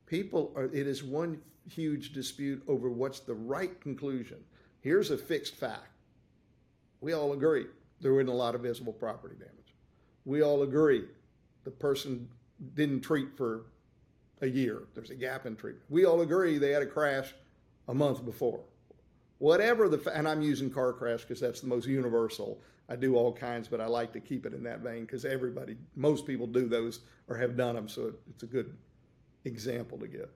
People 0.06 0.52
are, 0.56 0.66
it 0.66 0.88
is 0.88 1.04
one 1.04 1.42
huge 1.70 2.12
dispute 2.12 2.62
over 2.68 2.90
what's 2.90 3.22
the 3.22 3.34
right 3.34 3.80
conclusion. 3.80 4.38
Here's 4.82 5.12
a 5.12 5.18
fixed 5.18 5.56
fact. 5.56 5.88
We 7.00 7.14
all 7.14 7.34
agree 7.34 7.66
there 8.02 8.14
wasn't 8.14 8.30
a 8.30 8.34
lot 8.34 8.56
of 8.56 8.62
visible 8.62 8.94
property 8.94 9.36
damage. 9.36 9.76
We 10.26 10.42
all 10.42 10.64
agree 10.64 11.06
the 11.64 11.72
person 11.72 12.28
didn't 12.76 13.02
treat 13.02 13.36
for 13.38 13.66
a 14.42 14.48
year. 14.48 14.84
There's 14.94 15.12
a 15.12 15.16
gap 15.16 15.46
in 15.46 15.56
treatment. 15.56 15.86
We 15.90 16.06
all 16.06 16.22
agree 16.22 16.58
they 16.58 16.72
had 16.72 16.82
a 16.82 16.88
crash 16.88 17.34
a 17.88 17.94
month 17.94 18.26
before. 18.26 18.62
Whatever 19.38 19.90
the, 19.90 20.12
and 20.14 20.28
I'm 20.28 20.42
using 20.42 20.70
car 20.70 20.94
crash 20.94 21.22
because 21.22 21.40
that's 21.40 21.62
the 21.62 21.68
most 21.68 21.88
universal 21.88 22.60
I 22.90 22.96
do 22.96 23.16
all 23.16 23.32
kinds, 23.32 23.68
but 23.68 23.80
I 23.80 23.86
like 23.86 24.12
to 24.14 24.20
keep 24.20 24.46
it 24.46 24.54
in 24.54 24.64
that 24.64 24.80
vein 24.80 25.02
because 25.02 25.24
everybody, 25.24 25.78
most 25.96 26.28
people 26.28 26.46
do 26.46 26.68
those 26.68 27.00
or 27.30 27.38
have 27.38 27.56
done 27.56 27.76
them, 27.76 27.88
so 27.88 28.14
it's 28.30 28.44
a 28.44 28.48
good 28.48 28.76
example 29.46 29.98
to 30.00 30.08
give. 30.08 30.30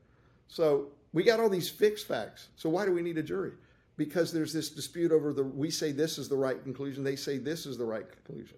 So 0.48 0.88
we 1.12 1.24
got 1.24 1.42
all 1.42 1.50
these 1.50 1.70
fixed 1.70 2.08
facts. 2.08 2.48
So 2.56 2.70
why 2.70 2.86
do 2.86 2.94
we 2.94 3.02
need 3.02 3.18
a 3.18 3.24
jury? 3.24 3.52
Because 3.98 4.34
there's 4.34 4.52
this 4.52 4.70
dispute 4.70 5.12
over 5.12 5.32
the, 5.32 5.44
we 5.44 5.72
say 5.72 5.92
this 5.92 6.18
is 6.18 6.28
the 6.28 6.36
right 6.36 6.62
conclusion, 6.62 7.04
they 7.04 7.16
say 7.16 7.38
this 7.38 7.66
is 7.66 7.78
the 7.78 7.86
right 7.86 8.06
conclusion. 8.10 8.58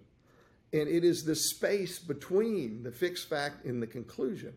And 0.72 0.88
it 0.88 1.04
is 1.04 1.24
the 1.24 1.34
space 1.34 1.98
between 1.98 2.82
the 2.82 2.90
fixed 2.90 3.28
fact 3.28 3.64
and 3.64 3.80
the 3.82 3.86
conclusion 3.86 4.52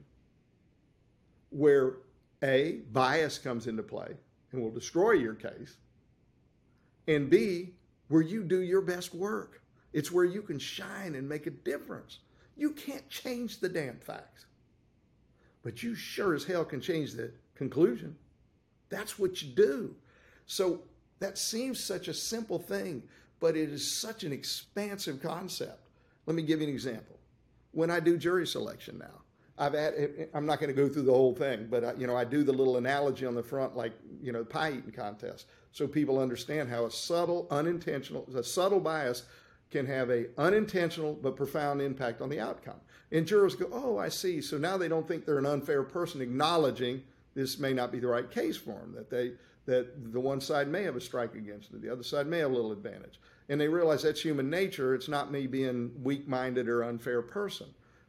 where 1.51 1.97
A, 2.43 2.79
bias 2.91 3.37
comes 3.37 3.67
into 3.67 3.83
play 3.83 4.15
and 4.51 4.61
will 4.61 4.71
destroy 4.71 5.11
your 5.11 5.35
case, 5.35 5.75
and 7.07 7.29
B, 7.29 7.73
where 8.07 8.21
you 8.21 8.43
do 8.43 8.61
your 8.61 8.81
best 8.81 9.13
work. 9.13 9.61
It's 9.93 10.11
where 10.11 10.25
you 10.25 10.41
can 10.41 10.59
shine 10.59 11.15
and 11.15 11.27
make 11.27 11.47
a 11.47 11.51
difference. 11.51 12.19
You 12.57 12.71
can't 12.71 13.07
change 13.09 13.59
the 13.59 13.69
damn 13.69 13.99
facts, 13.99 14.45
but 15.63 15.83
you 15.83 15.95
sure 15.95 16.33
as 16.33 16.43
hell 16.43 16.65
can 16.65 16.81
change 16.81 17.13
the 17.13 17.31
conclusion. 17.55 18.15
That's 18.89 19.17
what 19.17 19.41
you 19.41 19.49
do. 19.49 19.95
So 20.51 20.81
that 21.19 21.37
seems 21.37 21.81
such 21.81 22.09
a 22.09 22.13
simple 22.13 22.59
thing, 22.59 23.03
but 23.39 23.55
it 23.55 23.69
is 23.69 23.89
such 23.89 24.25
an 24.25 24.33
expansive 24.33 25.21
concept. 25.21 25.87
Let 26.25 26.35
me 26.35 26.43
give 26.43 26.59
you 26.59 26.67
an 26.67 26.73
example. 26.73 27.17
When 27.71 27.89
I 27.89 28.01
do 28.01 28.17
jury 28.17 28.45
selection 28.45 28.97
now, 28.97 29.21
I've 29.57 29.71
had, 29.71 29.93
eh, 29.95 30.07
eh, 30.17 30.25
I'm 30.33 30.45
not 30.45 30.59
going 30.59 30.67
to 30.67 30.75
go 30.75 30.89
through 30.89 31.03
the 31.03 31.13
whole 31.13 31.33
thing, 31.33 31.67
but 31.71 31.85
I, 31.85 31.93
you 31.93 32.05
know, 32.05 32.17
I 32.17 32.25
do 32.25 32.43
the 32.43 32.51
little 32.51 32.75
analogy 32.75 33.25
on 33.25 33.33
the 33.33 33.41
front, 33.41 33.77
like 33.77 33.93
you 34.21 34.33
know, 34.33 34.43
pie 34.43 34.71
eating 34.71 34.91
contest 34.91 35.45
so 35.71 35.87
people 35.87 36.19
understand 36.19 36.69
how 36.69 36.83
a 36.83 36.91
subtle, 36.91 37.47
unintentional, 37.49 38.27
a 38.35 38.43
subtle 38.43 38.81
bias 38.81 39.23
can 39.69 39.85
have 39.85 40.09
a 40.09 40.25
unintentional 40.37 41.13
but 41.13 41.37
profound 41.37 41.81
impact 41.81 42.19
on 42.19 42.27
the 42.27 42.41
outcome. 42.41 42.81
And 43.09 43.25
jurors 43.25 43.55
go, 43.55 43.69
"Oh, 43.71 43.97
I 43.97 44.09
see." 44.09 44.41
So 44.41 44.57
now 44.57 44.75
they 44.75 44.89
don't 44.89 45.07
think 45.07 45.25
they're 45.25 45.37
an 45.37 45.45
unfair 45.45 45.83
person, 45.83 46.19
acknowledging 46.19 47.03
this 47.35 47.57
may 47.57 47.71
not 47.71 47.89
be 47.93 47.99
the 47.99 48.07
right 48.07 48.29
case 48.29 48.57
for 48.57 48.73
them. 48.73 48.93
That 48.95 49.09
they 49.09 49.31
that 49.65 50.11
the 50.11 50.19
one 50.19 50.41
side 50.41 50.67
may 50.67 50.83
have 50.83 50.95
a 50.95 51.01
strike 51.01 51.35
against 51.35 51.71
it, 51.71 51.81
the 51.81 51.91
other 51.91 52.03
side 52.03 52.27
may 52.27 52.39
have 52.39 52.51
a 52.51 52.55
little 52.55 52.71
advantage, 52.71 53.19
and 53.49 53.59
they 53.59 53.67
realize 53.67 54.03
that's 54.03 54.21
human 54.21 54.49
nature. 54.49 54.95
It's 54.95 55.07
not 55.07 55.31
me 55.31 55.47
being 55.47 55.91
weak-minded 56.01 56.67
or 56.67 56.83
unfair 56.83 57.21
person. 57.21 57.67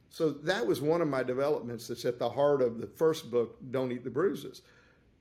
So 0.08 0.30
that 0.30 0.66
was 0.66 0.80
one 0.80 1.00
of 1.00 1.08
my 1.08 1.22
developments 1.22 1.88
that's 1.88 2.04
at 2.04 2.18
the 2.18 2.28
heart 2.28 2.62
of 2.62 2.78
the 2.78 2.86
first 2.86 3.30
book, 3.30 3.58
Don't 3.70 3.92
Eat 3.92 4.04
the 4.04 4.10
Bruises. 4.10 4.62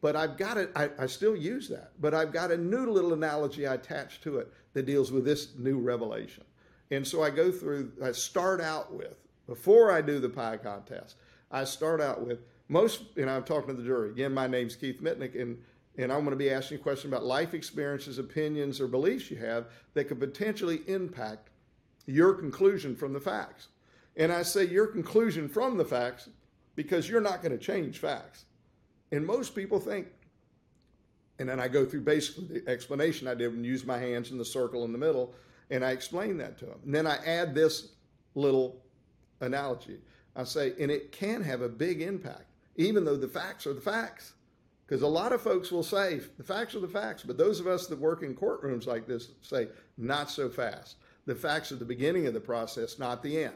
But 0.02 0.16
I've 0.16 0.36
got 0.38 0.58
it, 0.58 0.72
I, 0.76 0.90
I 0.98 1.06
still 1.06 1.36
use 1.36 1.70
that, 1.70 1.92
but 2.00 2.14
I've 2.14 2.34
got 2.34 2.52
a 2.52 2.58
new 2.58 2.90
little 2.92 3.14
analogy 3.14 3.68
I 3.68 3.76
attach 3.76 4.20
to 4.22 4.40
it 4.40 4.52
that 4.74 4.86
deals 4.86 5.12
with 5.12 5.26
this 5.26 5.50
new 5.58 5.78
revelation. 5.80 6.44
And 6.90 7.08
so 7.08 7.24
I 7.24 7.30
go 7.30 7.52
through, 7.52 7.92
I 8.04 8.12
start 8.12 8.62
out 8.62 8.94
with, 8.94 9.18
before 9.48 9.92
I 9.92 10.02
do 10.02 10.20
the 10.20 10.30
pie 10.30 10.58
contest, 10.58 11.16
I 11.52 11.66
start 11.66 12.02
out 12.02 12.26
with 12.26 12.40
most, 12.68 13.04
and 13.16 13.30
I'm 13.30 13.44
talking 13.44 13.76
to 13.76 13.82
the 13.82 13.88
jury 13.88 14.10
again. 14.10 14.34
My 14.34 14.48
name's 14.48 14.76
Keith 14.76 15.02
Mitnick, 15.02 15.40
and 15.40 15.58
and 15.98 16.12
I'm 16.12 16.20
going 16.20 16.32
to 16.32 16.36
be 16.38 16.50
asking 16.50 16.78
you 16.78 16.84
questions 16.84 17.12
about 17.12 17.26
life 17.26 17.54
experiences, 17.54 18.18
opinions, 18.18 18.80
or 18.80 18.88
beliefs 18.88 19.30
you 19.30 19.38
have 19.38 19.66
that 19.94 20.06
could 20.06 20.20
potentially 20.20 20.82
impact 20.88 21.50
your 22.06 22.34
conclusion 22.34 22.96
from 22.96 23.14
the 23.14 23.20
facts. 23.20 23.68
And 24.16 24.32
I 24.32 24.44
say 24.44 24.66
your 24.66 24.88
conclusion 24.88 25.48
from 25.50 25.78
the 25.78 25.86
facts 25.86 26.30
because 26.76 27.10
you're 27.10 27.22
not 27.22 27.42
going 27.42 27.52
to 27.52 27.64
change 27.64 28.00
facts. 28.00 28.46
And 29.12 29.26
most 29.26 29.54
people 29.56 29.80
think, 29.80 30.08
and 31.40 31.50
then 31.50 31.60
I 31.60 31.68
go 31.68 31.86
through 31.86 32.02
basically 32.02 32.60
the 32.60 32.70
explanation 32.70 33.28
I 33.28 33.36
did 33.36 33.52
and 33.52 33.66
use 33.66 33.86
my 33.86 33.98
hands 33.98 34.32
in 34.32 34.38
the 34.38 34.46
circle 34.46 34.86
in 34.86 34.92
the 34.92 34.98
middle, 34.98 35.34
and 35.70 35.84
I 35.84 35.92
explain 35.92 36.38
that 36.38 36.58
to 36.60 36.66
them. 36.66 36.80
And 36.86 36.94
then 36.96 37.08
I 37.08 37.18
add 37.26 37.54
this 37.54 37.90
little 38.36 38.82
analogy. 39.42 40.00
I 40.36 40.44
say, 40.46 40.74
and 40.80 40.90
it 40.90 41.12
can 41.12 41.42
have 41.44 41.62
a 41.62 41.70
big 41.70 42.02
impact, 42.02 42.46
even 42.78 43.04
though 43.04 43.18
the 43.18 43.28
facts 43.28 43.68
are 43.68 43.74
the 43.74 43.82
facts. 43.82 44.34
Because 44.92 45.04
a 45.04 45.08
lot 45.08 45.32
of 45.32 45.42
folks 45.42 45.72
will 45.72 45.84
say, 45.84 46.20
the 46.38 46.44
facts 46.44 46.76
are 46.76 46.82
the 46.82 46.88
facts, 46.90 47.24
but 47.24 47.38
those 47.38 47.62
of 47.62 47.68
us 47.68 47.88
that 47.88 47.98
work 47.98 48.24
in 48.24 48.36
courtrooms 48.36 48.88
like 48.88 49.08
this 49.08 49.30
say, 49.42 49.70
not 49.98 50.30
so 50.30 50.50
fast. 50.50 50.98
The 51.26 51.34
facts 51.34 51.72
are 51.72 51.78
the 51.78 51.86
beginning 51.86 52.28
of 52.28 52.34
the 52.34 52.42
process, 52.42 53.00
not 53.00 53.24
the 53.24 53.46
end. 53.46 53.56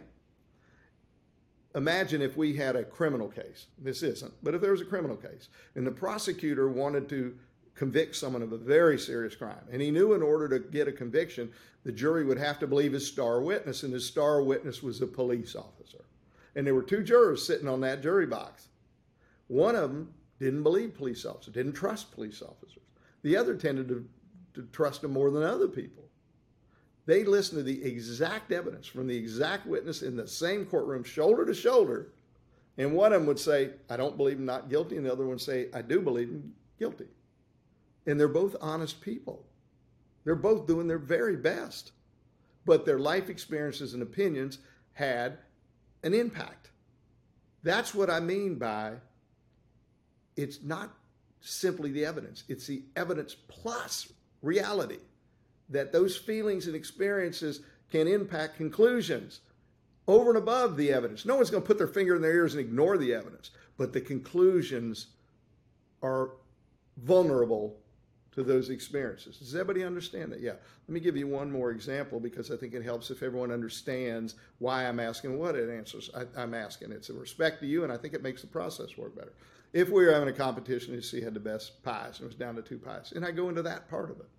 Imagine 1.76 2.22
if 2.22 2.38
we 2.38 2.56
had 2.56 2.78
a 2.78 2.86
criminal 2.86 3.28
case. 3.28 3.66
This 3.78 4.02
isn't, 4.02 4.32
but 4.44 4.56
if 4.56 4.62
there 4.62 4.72
was 4.72 4.80
a 4.80 4.86
criminal 4.86 5.18
case 5.18 5.50
and 5.76 5.86
the 5.86 5.92
prosecutor 5.92 6.70
wanted 6.70 7.10
to 7.10 7.36
convict 7.74 8.16
someone 8.16 8.42
of 8.42 8.54
a 8.54 8.58
very 8.58 8.98
serious 8.98 9.36
crime, 9.36 9.68
and 9.70 9.82
he 9.82 9.92
knew 9.92 10.14
in 10.14 10.22
order 10.22 10.48
to 10.48 10.60
get 10.60 10.88
a 10.88 10.94
conviction, 10.94 11.52
the 11.84 11.92
jury 11.92 12.24
would 12.24 12.40
have 12.40 12.60
to 12.60 12.68
believe 12.68 12.94
his 12.94 13.06
star 13.06 13.42
witness, 13.42 13.84
and 13.84 13.92
his 13.92 14.06
star 14.06 14.42
witness 14.42 14.82
was 14.82 15.02
a 15.02 15.06
police 15.06 15.54
officer. 15.54 16.06
And 16.56 16.66
there 16.66 16.76
were 16.76 16.82
two 16.82 17.04
jurors 17.04 17.46
sitting 17.46 17.68
on 17.68 17.82
that 17.82 18.02
jury 18.02 18.26
box. 18.26 18.70
One 19.50 19.76
of 19.76 19.92
them 19.92 20.14
didn't 20.40 20.64
believe 20.64 20.96
police 20.96 21.26
officers, 21.26 21.54
didn't 21.54 21.74
trust 21.74 22.12
police 22.12 22.42
officers. 22.42 22.84
The 23.24 23.38
other 23.38 23.56
tended 23.56 23.88
to, 23.90 24.08
to 24.56 24.68
trust 24.72 25.02
them 25.02 25.12
more 25.12 25.32
than 25.32 25.44
other 25.44 25.68
people. 25.68 26.04
They 27.06 27.24
listened 27.24 27.60
to 27.60 27.64
the 27.64 27.84
exact 27.84 28.52
evidence 28.52 28.88
from 28.88 29.08
the 29.08 29.16
exact 29.16 29.68
witness 29.68 30.02
in 30.02 30.16
the 30.16 30.28
same 30.28 30.66
courtroom, 30.66 31.04
shoulder 31.04 31.46
to 31.46 31.54
shoulder. 31.54 32.14
And 32.78 32.94
one 32.94 33.14
of 33.14 33.22
them 33.22 33.28
would 33.28 33.40
say, 33.40 33.72
I 33.90 33.96
don't 33.96 34.18
believe 34.18 34.38
him 34.38 34.46
not 34.46 34.70
guilty. 34.70 34.98
And 34.98 35.06
the 35.06 35.12
other 35.12 35.24
one 35.24 35.32
would 35.32 35.42
say, 35.42 35.68
I 35.74 35.82
do 35.82 36.02
believe 36.02 36.30
him 36.30 36.54
guilty. 36.80 37.08
And 38.08 38.20
they're 38.20 38.28
both 38.28 38.56
honest 38.60 39.02
people. 39.02 39.46
They're 40.24 40.36
both 40.36 40.68
doing 40.68 40.88
their 40.88 40.98
very 40.98 41.38
best. 41.38 41.92
But 42.66 42.86
their 42.86 43.00
life 43.00 43.30
experiences 43.30 43.94
and 43.94 44.02
opinions 44.02 44.58
had 44.94 45.38
an 46.04 46.14
impact. 46.14 46.72
That's 47.64 47.94
what 47.94 48.10
I 48.10 48.20
mean 48.20 48.56
by 48.56 48.94
it's 50.36 50.62
not 50.62 50.94
simply 51.42 51.92
the 51.92 52.06
evidence, 52.06 52.44
it's 52.48 52.68
the 52.68 52.84
evidence 52.96 53.36
plus 53.48 54.12
reality 54.42 54.98
that 55.70 55.92
those 55.92 56.16
feelings 56.16 56.68
and 56.68 56.76
experiences 56.76 57.62
can 57.92 58.08
impact 58.08 58.58
conclusions 58.58 59.42
over 60.08 60.30
and 60.30 60.38
above 60.38 60.78
the 60.78 60.92
evidence. 60.92 61.26
No 61.26 61.36
one's 61.36 61.50
going 61.50 61.64
to 61.64 61.68
put 61.68 61.78
their 61.78 61.88
finger 61.88 62.16
in 62.16 62.22
their 62.22 62.34
ears 62.34 62.54
and 62.54 62.62
ignore 62.62 62.98
the 62.98 63.14
evidence, 63.14 63.52
but 63.78 63.94
the 63.94 64.02
conclusions 64.02 65.08
are 66.04 66.32
vulnerable 66.98 67.78
to 68.36 68.44
those 68.44 68.70
experiences. 68.70 69.38
Does 69.38 69.56
everybody 69.56 69.84
understand 69.84 70.32
that? 70.34 70.42
Yeah. 70.42 70.52
Let 70.52 70.90
me 70.90 71.00
give 71.00 71.16
you 71.16 71.26
one 71.26 71.50
more 71.52 71.72
example 71.72 72.20
because 72.20 72.52
I 72.52 72.58
think 72.58 72.74
it 72.74 72.84
helps 72.84 73.10
if 73.10 73.24
everyone 73.24 73.50
understands 73.50 74.36
why 74.60 74.86
I'm 74.86 75.00
asking 75.00 75.38
what 75.40 75.56
it 75.56 75.70
answers 75.70 76.10
I, 76.14 76.42
am 76.42 76.54
asking. 76.54 76.92
It's 76.92 77.10
a 77.10 77.14
respect 77.14 77.62
to 77.62 77.66
you, 77.66 77.84
and 77.84 77.94
I 77.94 77.98
think 77.98 78.14
it 78.14 78.22
makes 78.22 78.42
the 78.42 78.48
process 78.48 78.98
work 78.98 79.16
better. 79.16 79.34
If 79.76 79.90
we 79.90 80.06
were 80.06 80.14
having 80.14 80.30
a 80.30 80.34
competition 80.34 80.96
to 80.96 81.02
see 81.02 81.20
had 81.20 81.34
the 81.34 81.40
best 81.42 81.84
pies, 81.84 82.20
and 82.20 82.22
it 82.22 82.28
was 82.28 82.36
down 82.36 82.56
to 82.56 82.62
two 82.62 82.78
pies, 82.78 83.12
and 83.14 83.26
I 83.26 83.32
go 83.32 83.50
into 83.50 83.62
that 83.64 83.90
part 83.90 84.10
of 84.10 84.22
it. 84.22 84.30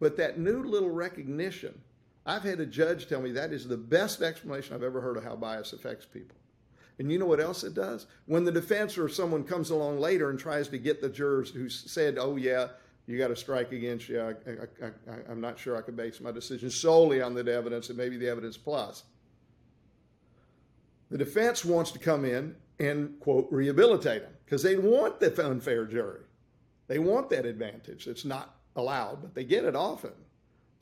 But 0.00 0.16
that 0.16 0.40
new 0.40 0.64
little 0.64 0.90
recognition, 0.90 1.80
I've 2.26 2.42
had 2.42 2.58
a 2.58 2.66
judge 2.66 3.06
tell 3.06 3.22
me 3.22 3.30
that 3.30 3.52
is 3.52 3.68
the 3.68 3.76
best 3.76 4.20
explanation 4.20 4.74
I've 4.74 4.82
ever 4.82 5.00
heard 5.00 5.16
of 5.16 5.22
how 5.22 5.36
bias 5.36 5.72
affects 5.72 6.06
people. 6.06 6.36
And 6.98 7.12
you 7.12 7.20
know 7.20 7.26
what 7.26 7.38
else 7.38 7.62
it 7.62 7.72
does? 7.72 8.08
When 8.26 8.42
the 8.42 8.50
defense 8.50 8.98
or 8.98 9.08
someone 9.08 9.44
comes 9.44 9.70
along 9.70 10.00
later 10.00 10.28
and 10.28 10.40
tries 10.40 10.66
to 10.70 10.78
get 10.78 11.00
the 11.00 11.08
jurors 11.08 11.50
who 11.50 11.68
said, 11.68 12.18
oh, 12.18 12.34
yeah, 12.34 12.66
you 13.06 13.16
got 13.16 13.28
to 13.28 13.36
strike 13.36 13.70
against 13.70 14.08
you, 14.08 14.20
I, 14.20 15.30
am 15.30 15.40
not 15.40 15.56
sure 15.56 15.76
I 15.76 15.82
could 15.82 15.96
base 15.96 16.20
my 16.20 16.32
decision 16.32 16.68
solely 16.68 17.22
on 17.22 17.34
the 17.34 17.48
evidence 17.48 17.90
and 17.90 17.96
maybe 17.96 18.16
the 18.16 18.28
evidence 18.28 18.56
plus. 18.56 19.04
The 21.12 21.18
defense 21.18 21.64
wants 21.64 21.92
to 21.92 22.00
come 22.00 22.24
in 22.24 22.56
and, 22.80 23.20
quote, 23.20 23.46
rehabilitate 23.50 24.22
them 24.22 24.32
because 24.44 24.62
they 24.62 24.76
want 24.76 25.20
the 25.20 25.46
unfair 25.46 25.84
jury. 25.84 26.22
They 26.88 26.98
want 26.98 27.30
that 27.30 27.46
advantage. 27.46 28.08
It's 28.08 28.24
not 28.24 28.56
allowed, 28.74 29.22
but 29.22 29.34
they 29.34 29.44
get 29.44 29.64
it 29.64 29.76
often. 29.76 30.12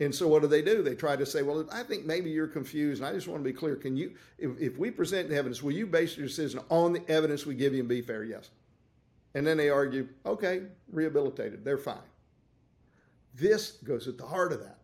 And 0.00 0.14
so 0.14 0.28
what 0.28 0.42
do 0.42 0.48
they 0.48 0.62
do? 0.62 0.80
They 0.80 0.94
try 0.94 1.16
to 1.16 1.26
say, 1.26 1.42
well, 1.42 1.68
I 1.72 1.82
think 1.82 2.06
maybe 2.06 2.30
you're 2.30 2.46
confused, 2.46 3.02
and 3.02 3.08
I 3.08 3.12
just 3.12 3.26
want 3.26 3.42
to 3.42 3.44
be 3.44 3.52
clear. 3.52 3.74
Can 3.74 3.96
you, 3.96 4.12
if, 4.38 4.52
if 4.60 4.78
we 4.78 4.92
present 4.92 5.28
the 5.28 5.36
evidence, 5.36 5.60
will 5.60 5.72
you 5.72 5.86
base 5.86 6.16
your 6.16 6.26
decision 6.26 6.60
on 6.70 6.92
the 6.92 7.02
evidence 7.10 7.44
we 7.44 7.56
give 7.56 7.74
you 7.74 7.80
and 7.80 7.88
be 7.88 8.00
fair? 8.00 8.22
Yes. 8.22 8.50
And 9.34 9.44
then 9.44 9.56
they 9.56 9.68
argue, 9.68 10.08
okay, 10.24 10.62
rehabilitated, 10.92 11.64
they're 11.64 11.76
fine. 11.76 11.98
This 13.34 13.72
goes 13.84 14.06
at 14.06 14.18
the 14.18 14.26
heart 14.26 14.52
of 14.52 14.60
that. 14.60 14.77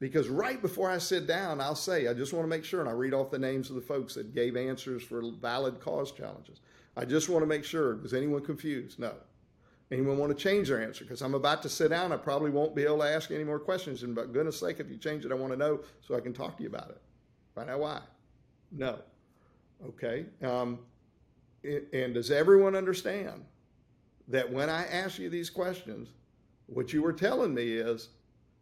Because 0.00 0.28
right 0.28 0.60
before 0.60 0.90
I 0.90 0.96
sit 0.96 1.26
down, 1.26 1.60
I'll 1.60 1.74
say, 1.74 2.08
I 2.08 2.14
just 2.14 2.32
want 2.32 2.44
to 2.44 2.48
make 2.48 2.64
sure, 2.64 2.80
and 2.80 2.88
I 2.88 2.92
read 2.92 3.12
off 3.12 3.30
the 3.30 3.38
names 3.38 3.68
of 3.68 3.76
the 3.76 3.82
folks 3.82 4.14
that 4.14 4.34
gave 4.34 4.56
answers 4.56 5.02
for 5.02 5.22
valid 5.40 5.78
cause 5.78 6.10
challenges. 6.10 6.60
I 6.96 7.04
just 7.04 7.28
want 7.28 7.42
to 7.42 7.46
make 7.46 7.64
sure, 7.64 7.96
was 7.96 8.14
anyone 8.14 8.42
confused? 8.42 8.98
No. 8.98 9.12
Anyone 9.92 10.16
want 10.18 10.36
to 10.36 10.42
change 10.42 10.68
their 10.68 10.82
answer? 10.82 11.04
Because 11.04 11.20
I'm 11.20 11.34
about 11.34 11.62
to 11.62 11.68
sit 11.68 11.90
down. 11.90 12.12
I 12.12 12.16
probably 12.16 12.50
won't 12.50 12.74
be 12.74 12.84
able 12.84 12.98
to 12.98 13.08
ask 13.08 13.30
any 13.30 13.44
more 13.44 13.58
questions. 13.58 14.02
And 14.02 14.14
but 14.14 14.32
goodness 14.32 14.58
sake, 14.58 14.80
if 14.80 14.88
you 14.88 14.96
change 14.96 15.24
it, 15.24 15.32
I 15.32 15.34
want 15.34 15.52
to 15.52 15.58
know 15.58 15.80
so 16.00 16.16
I 16.16 16.20
can 16.20 16.32
talk 16.32 16.56
to 16.56 16.62
you 16.62 16.68
about 16.68 16.90
it. 16.90 17.00
Find 17.54 17.68
out 17.68 17.80
why. 17.80 18.00
No. 18.72 19.00
Okay. 19.86 20.26
Um, 20.42 20.78
and 21.64 22.14
does 22.14 22.30
everyone 22.30 22.74
understand 22.74 23.44
that 24.28 24.50
when 24.50 24.70
I 24.70 24.86
ask 24.86 25.18
you 25.18 25.28
these 25.28 25.50
questions, 25.50 26.08
what 26.66 26.92
you 26.92 27.02
were 27.02 27.12
telling 27.12 27.52
me 27.52 27.72
is 27.72 28.08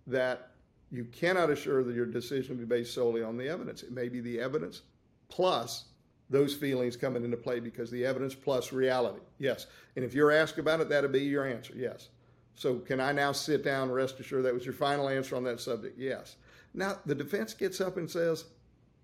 that 0.06 0.52
you 0.90 1.04
cannot 1.04 1.50
assure 1.50 1.84
that 1.84 1.94
your 1.94 2.06
decision 2.06 2.56
will 2.56 2.64
be 2.64 2.76
based 2.76 2.94
solely 2.94 3.22
on 3.22 3.36
the 3.36 3.48
evidence. 3.48 3.82
It 3.82 3.92
may 3.92 4.08
be 4.08 4.20
the 4.20 4.40
evidence 4.40 4.82
plus 5.28 5.84
those 6.30 6.54
feelings 6.54 6.96
coming 6.96 7.24
into 7.24 7.36
play 7.36 7.60
because 7.60 7.90
the 7.90 8.04
evidence 8.04 8.34
plus 8.34 8.72
reality. 8.72 9.20
Yes. 9.38 9.66
And 9.96 10.04
if 10.04 10.14
you're 10.14 10.32
asked 10.32 10.58
about 10.58 10.80
it, 10.80 10.88
that'll 10.88 11.10
be 11.10 11.20
your 11.20 11.46
answer. 11.46 11.74
Yes. 11.76 12.08
So 12.54 12.76
can 12.76 13.00
I 13.00 13.12
now 13.12 13.32
sit 13.32 13.62
down, 13.64 13.90
rest 13.90 14.18
assured 14.20 14.44
that 14.44 14.54
was 14.54 14.64
your 14.64 14.74
final 14.74 15.08
answer 15.08 15.36
on 15.36 15.44
that 15.44 15.60
subject? 15.60 15.98
Yes. 15.98 16.36
Now 16.74 16.98
the 17.06 17.14
defense 17.14 17.54
gets 17.54 17.80
up 17.80 17.96
and 17.96 18.10
says, 18.10 18.44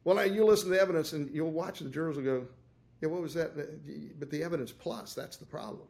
well, 0.05 0.17
now 0.17 0.23
you 0.23 0.45
listen 0.45 0.69
to 0.69 0.75
the 0.75 0.81
evidence 0.81 1.13
and 1.13 1.31
you'll 1.31 1.51
watch 1.51 1.81
the 1.81 1.89
jurors 1.89 2.17
will 2.17 2.25
go, 2.25 2.47
yeah, 3.01 3.09
what 3.09 3.23
was 3.23 3.35
that? 3.35 3.57
But 4.19 4.31
the 4.31 4.43
evidence 4.43 4.73
plus, 4.73 5.15
that's 5.15 5.37
the 5.37 5.47
problem. 5.47 5.87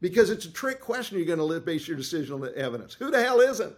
Because 0.00 0.30
it's 0.30 0.44
a 0.44 0.52
trick 0.52 0.80
question 0.80 1.18
you're 1.18 1.26
going 1.26 1.38
to 1.40 1.60
base 1.60 1.88
your 1.88 1.96
decision 1.96 2.34
on 2.34 2.40
the 2.40 2.56
evidence. 2.56 2.94
Who 2.94 3.10
the 3.10 3.22
hell 3.22 3.40
isn't? 3.40 3.74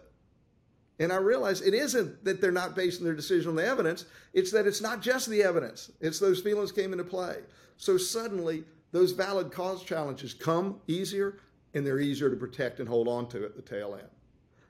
And 1.00 1.12
I 1.12 1.16
realize 1.16 1.62
it 1.62 1.72
isn't 1.72 2.24
that 2.24 2.42
they're 2.42 2.52
not 2.52 2.76
basing 2.76 3.04
their 3.04 3.14
decision 3.14 3.48
on 3.48 3.56
the 3.56 3.66
evidence, 3.66 4.04
it's 4.34 4.52
that 4.52 4.66
it's 4.66 4.82
not 4.82 5.00
just 5.00 5.28
the 5.30 5.42
evidence, 5.42 5.90
it's 6.00 6.18
those 6.18 6.40
feelings 6.40 6.70
came 6.70 6.92
into 6.92 7.04
play. 7.04 7.38
So 7.78 7.96
suddenly, 7.96 8.64
those 8.92 9.12
valid 9.12 9.50
cause 9.50 9.82
challenges 9.82 10.34
come 10.34 10.78
easier 10.86 11.38
and 11.72 11.86
they're 11.86 12.00
easier 12.00 12.28
to 12.28 12.36
protect 12.36 12.80
and 12.80 12.88
hold 12.88 13.08
on 13.08 13.28
to 13.28 13.44
at 13.44 13.56
the 13.56 13.62
tail 13.62 13.94
end. 13.94 14.08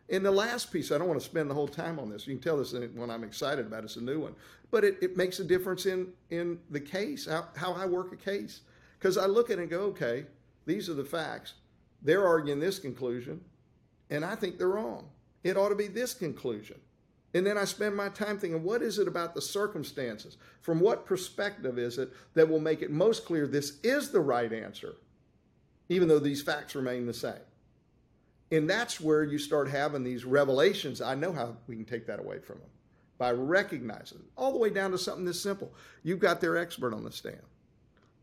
And 0.09 0.25
the 0.25 0.31
last 0.31 0.73
piece, 0.73 0.93
I 0.93 0.99
don't 0.99 1.09
want 1.09 1.19
to 1.19 1.27
spend 1.27 1.51
the 1.51 1.55
whole 1.55 1.69
time 1.69 1.99
on 1.99 2.09
this. 2.09 2.27
You 2.27 2.35
can 2.35 2.43
tell 2.43 2.59
this 2.59 2.75
one 2.95 3.11
I'm 3.11 3.25
excited 3.25 3.67
about. 3.67 3.85
It's 3.85 3.97
a 3.97 4.01
new 4.01 4.21
one. 4.21 4.35
But 4.71 4.85
it, 4.85 4.99
it 5.01 5.17
makes 5.17 5.41
a 5.41 5.45
difference 5.45 5.87
in, 5.87 6.09
in 6.31 6.59
the 6.71 6.81
case, 6.81 7.27
how, 7.27 7.47
how 7.57 7.73
I 7.73 7.87
work 7.87 8.13
a 8.13 8.17
case. 8.17 8.61
Because 8.99 9.17
I 9.17 9.27
look 9.27 9.51
at 9.51 9.59
it 9.59 9.63
and 9.63 9.71
go, 9.71 9.81
okay, 9.83 10.27
these 10.67 10.89
are 10.89 10.95
the 10.95 11.05
facts. 11.05 11.55
They're 12.03 12.27
arguing 12.27 12.61
this 12.61 12.79
conclusion, 12.79 13.41
and 14.11 14.25
I 14.25 14.35
think 14.35 14.59
they're 14.59 14.69
wrong. 14.69 15.09
It 15.43 15.57
ought 15.57 15.71
to 15.71 15.75
be 15.75 15.89
this 15.89 16.15
conclusion. 16.15 16.81
And 17.33 17.47
then 17.47 17.57
I 17.57 17.65
spend 17.65 17.97
my 17.97 18.09
time 18.09 18.39
thinking, 18.39 18.65
what 18.65 18.83
is 18.83 18.99
it 18.99 19.07
about 19.07 19.35
the 19.35 19.43
circumstances? 19.43 20.37
From 20.61 20.81
what 20.81 21.07
perspective 21.07 21.79
is 21.79 21.97
it 21.99 22.13
that 22.35 22.49
will 22.49 22.59
make 22.59 22.83
it 22.83 22.91
most 22.91 23.25
clear 23.25 23.47
this 23.47 23.79
is 23.85 24.11
the 24.11 24.21
right 24.21 24.53
answer, 24.53 24.95
even 25.89 26.09
though 26.09 26.19
these 26.19 26.43
facts 26.43 26.75
remain 26.75 27.07
the 27.07 27.15
same? 27.15 27.35
And 28.51 28.69
that's 28.69 29.01
where 29.01 29.23
you 29.23 29.39
start 29.39 29.69
having 29.69 30.03
these 30.03 30.25
revelations. 30.25 31.01
I 31.01 31.15
know 31.15 31.33
how 31.33 31.57
we 31.69 31.77
can 31.77 31.85
take 31.85 32.07
that 32.09 32.19
away 32.19 32.41
from 32.41 32.59
them 32.59 32.71
by 33.17 33.31
recognizing 33.31 34.19
all 34.37 34.51
the 34.51 34.59
way 34.59 34.71
down 34.71 34.91
to 34.91 34.99
something 34.99 35.25
this 35.25 35.41
simple. 35.41 35.73
You've 36.03 36.19
got 36.19 36.41
their 36.41 36.57
expert 36.57 36.93
on 36.93 37.05
the 37.05 37.13
stand, 37.13 37.43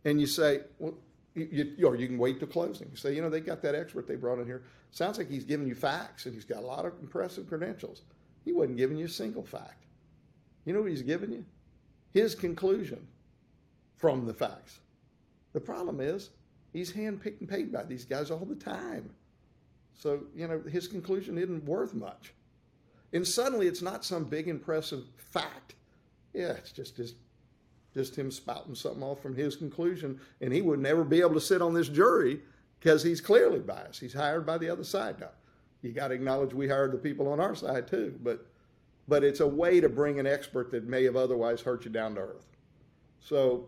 and 0.04 0.20
you 0.20 0.28
say, 0.28 0.62
well, 0.80 0.96
you, 1.38 1.74
you, 1.78 1.88
or 1.88 1.96
you 1.96 2.08
can 2.08 2.18
wait 2.18 2.40
till 2.40 2.48
closing. 2.48 2.90
You 2.92 2.98
say, 2.98 3.16
you 3.16 3.22
know, 3.22 3.30
they 3.30 3.40
got 3.40 3.62
that 3.62 3.76
expert 3.76 4.08
they 4.08 4.16
brought 4.16 4.40
in 4.40 4.46
here. 4.46 4.64
Sounds 4.92 5.18
like 5.18 5.30
he's 5.30 5.44
giving 5.44 5.68
you 5.68 5.76
facts 5.76 6.26
and 6.26 6.34
he's 6.34 6.46
got 6.46 6.64
a 6.64 6.66
lot 6.66 6.86
of 6.86 6.94
impressive 7.02 7.48
credentials. 7.48 8.02
He 8.46 8.54
wasn't 8.54 8.78
giving 8.78 8.98
you 8.98 9.06
a 9.06 9.10
single 9.10 9.44
fact. 9.44 9.86
You 10.66 10.74
know 10.74 10.82
what 10.82 10.90
he's 10.90 11.02
giving 11.02 11.32
you? 11.32 11.46
His 12.14 12.36
conclusion 12.36 13.08
from 13.98 14.26
the 14.26 14.34
facts. 14.34 14.80
The 15.54 15.60
problem 15.60 16.00
is 16.00 16.30
He's 16.74 16.94
handpicked 16.94 17.40
and 17.40 17.50
paid 17.50 17.72
by 17.72 17.84
these 17.84 18.06
guys 18.06 18.30
all 18.30 18.46
the 18.46 18.56
time. 18.56 19.10
So, 19.96 20.22
you 20.36 20.48
know, 20.48 20.62
his 20.70 20.88
conclusion 20.88 21.38
isn't 21.38 21.66
worth 21.66 21.94
much. 21.94 22.34
And 23.14 23.26
suddenly 23.28 23.68
it's 23.68 23.82
not 23.82 24.06
some 24.06 24.26
big 24.26 24.48
impressive 24.48 25.04
fact. 25.16 25.74
Yeah, 26.34 26.52
it's 26.52 26.72
just 26.72 26.96
just, 26.96 27.16
just 27.98 28.16
him 28.16 28.30
spouting 28.30 28.76
something 28.76 29.02
off 29.02 29.20
from 29.24 29.36
his 29.36 29.56
conclusion, 29.56 30.20
and 30.40 30.54
he 30.54 30.62
would 30.62 30.80
never 30.80 31.04
be 31.04 31.20
able 31.20 31.34
to 31.34 31.42
sit 31.42 31.64
on 31.64 31.74
this 31.74 31.90
jury 31.90 32.40
because 32.80 33.02
he's 33.02 33.20
clearly 33.20 33.58
biased. 33.58 34.00
He's 34.00 34.14
hired 34.14 34.46
by 34.46 34.60
the 34.60 34.70
other 34.70 34.84
side 34.84 35.20
now. 35.20 35.32
You 35.82 35.94
got 35.94 36.10
to 36.10 36.14
acknowledge 36.14 36.54
we 36.54 36.68
hired 36.68 36.92
the 36.92 36.98
people 37.00 37.28
on 37.28 37.40
our 37.40 37.56
side 37.56 37.88
too, 37.88 38.20
but 38.22 38.46
but 39.08 39.24
it's 39.24 39.40
a 39.40 39.48
way 39.48 39.80
to 39.80 39.90
bring 39.90 40.20
an 40.20 40.28
expert 40.28 40.70
that 40.72 40.84
may 40.84 41.04
have 41.06 41.16
otherwise 41.16 41.62
hurt 41.62 41.86
you 41.86 41.92
down 41.92 42.14
to 42.16 42.22
earth. 42.22 42.46
So 43.20 43.68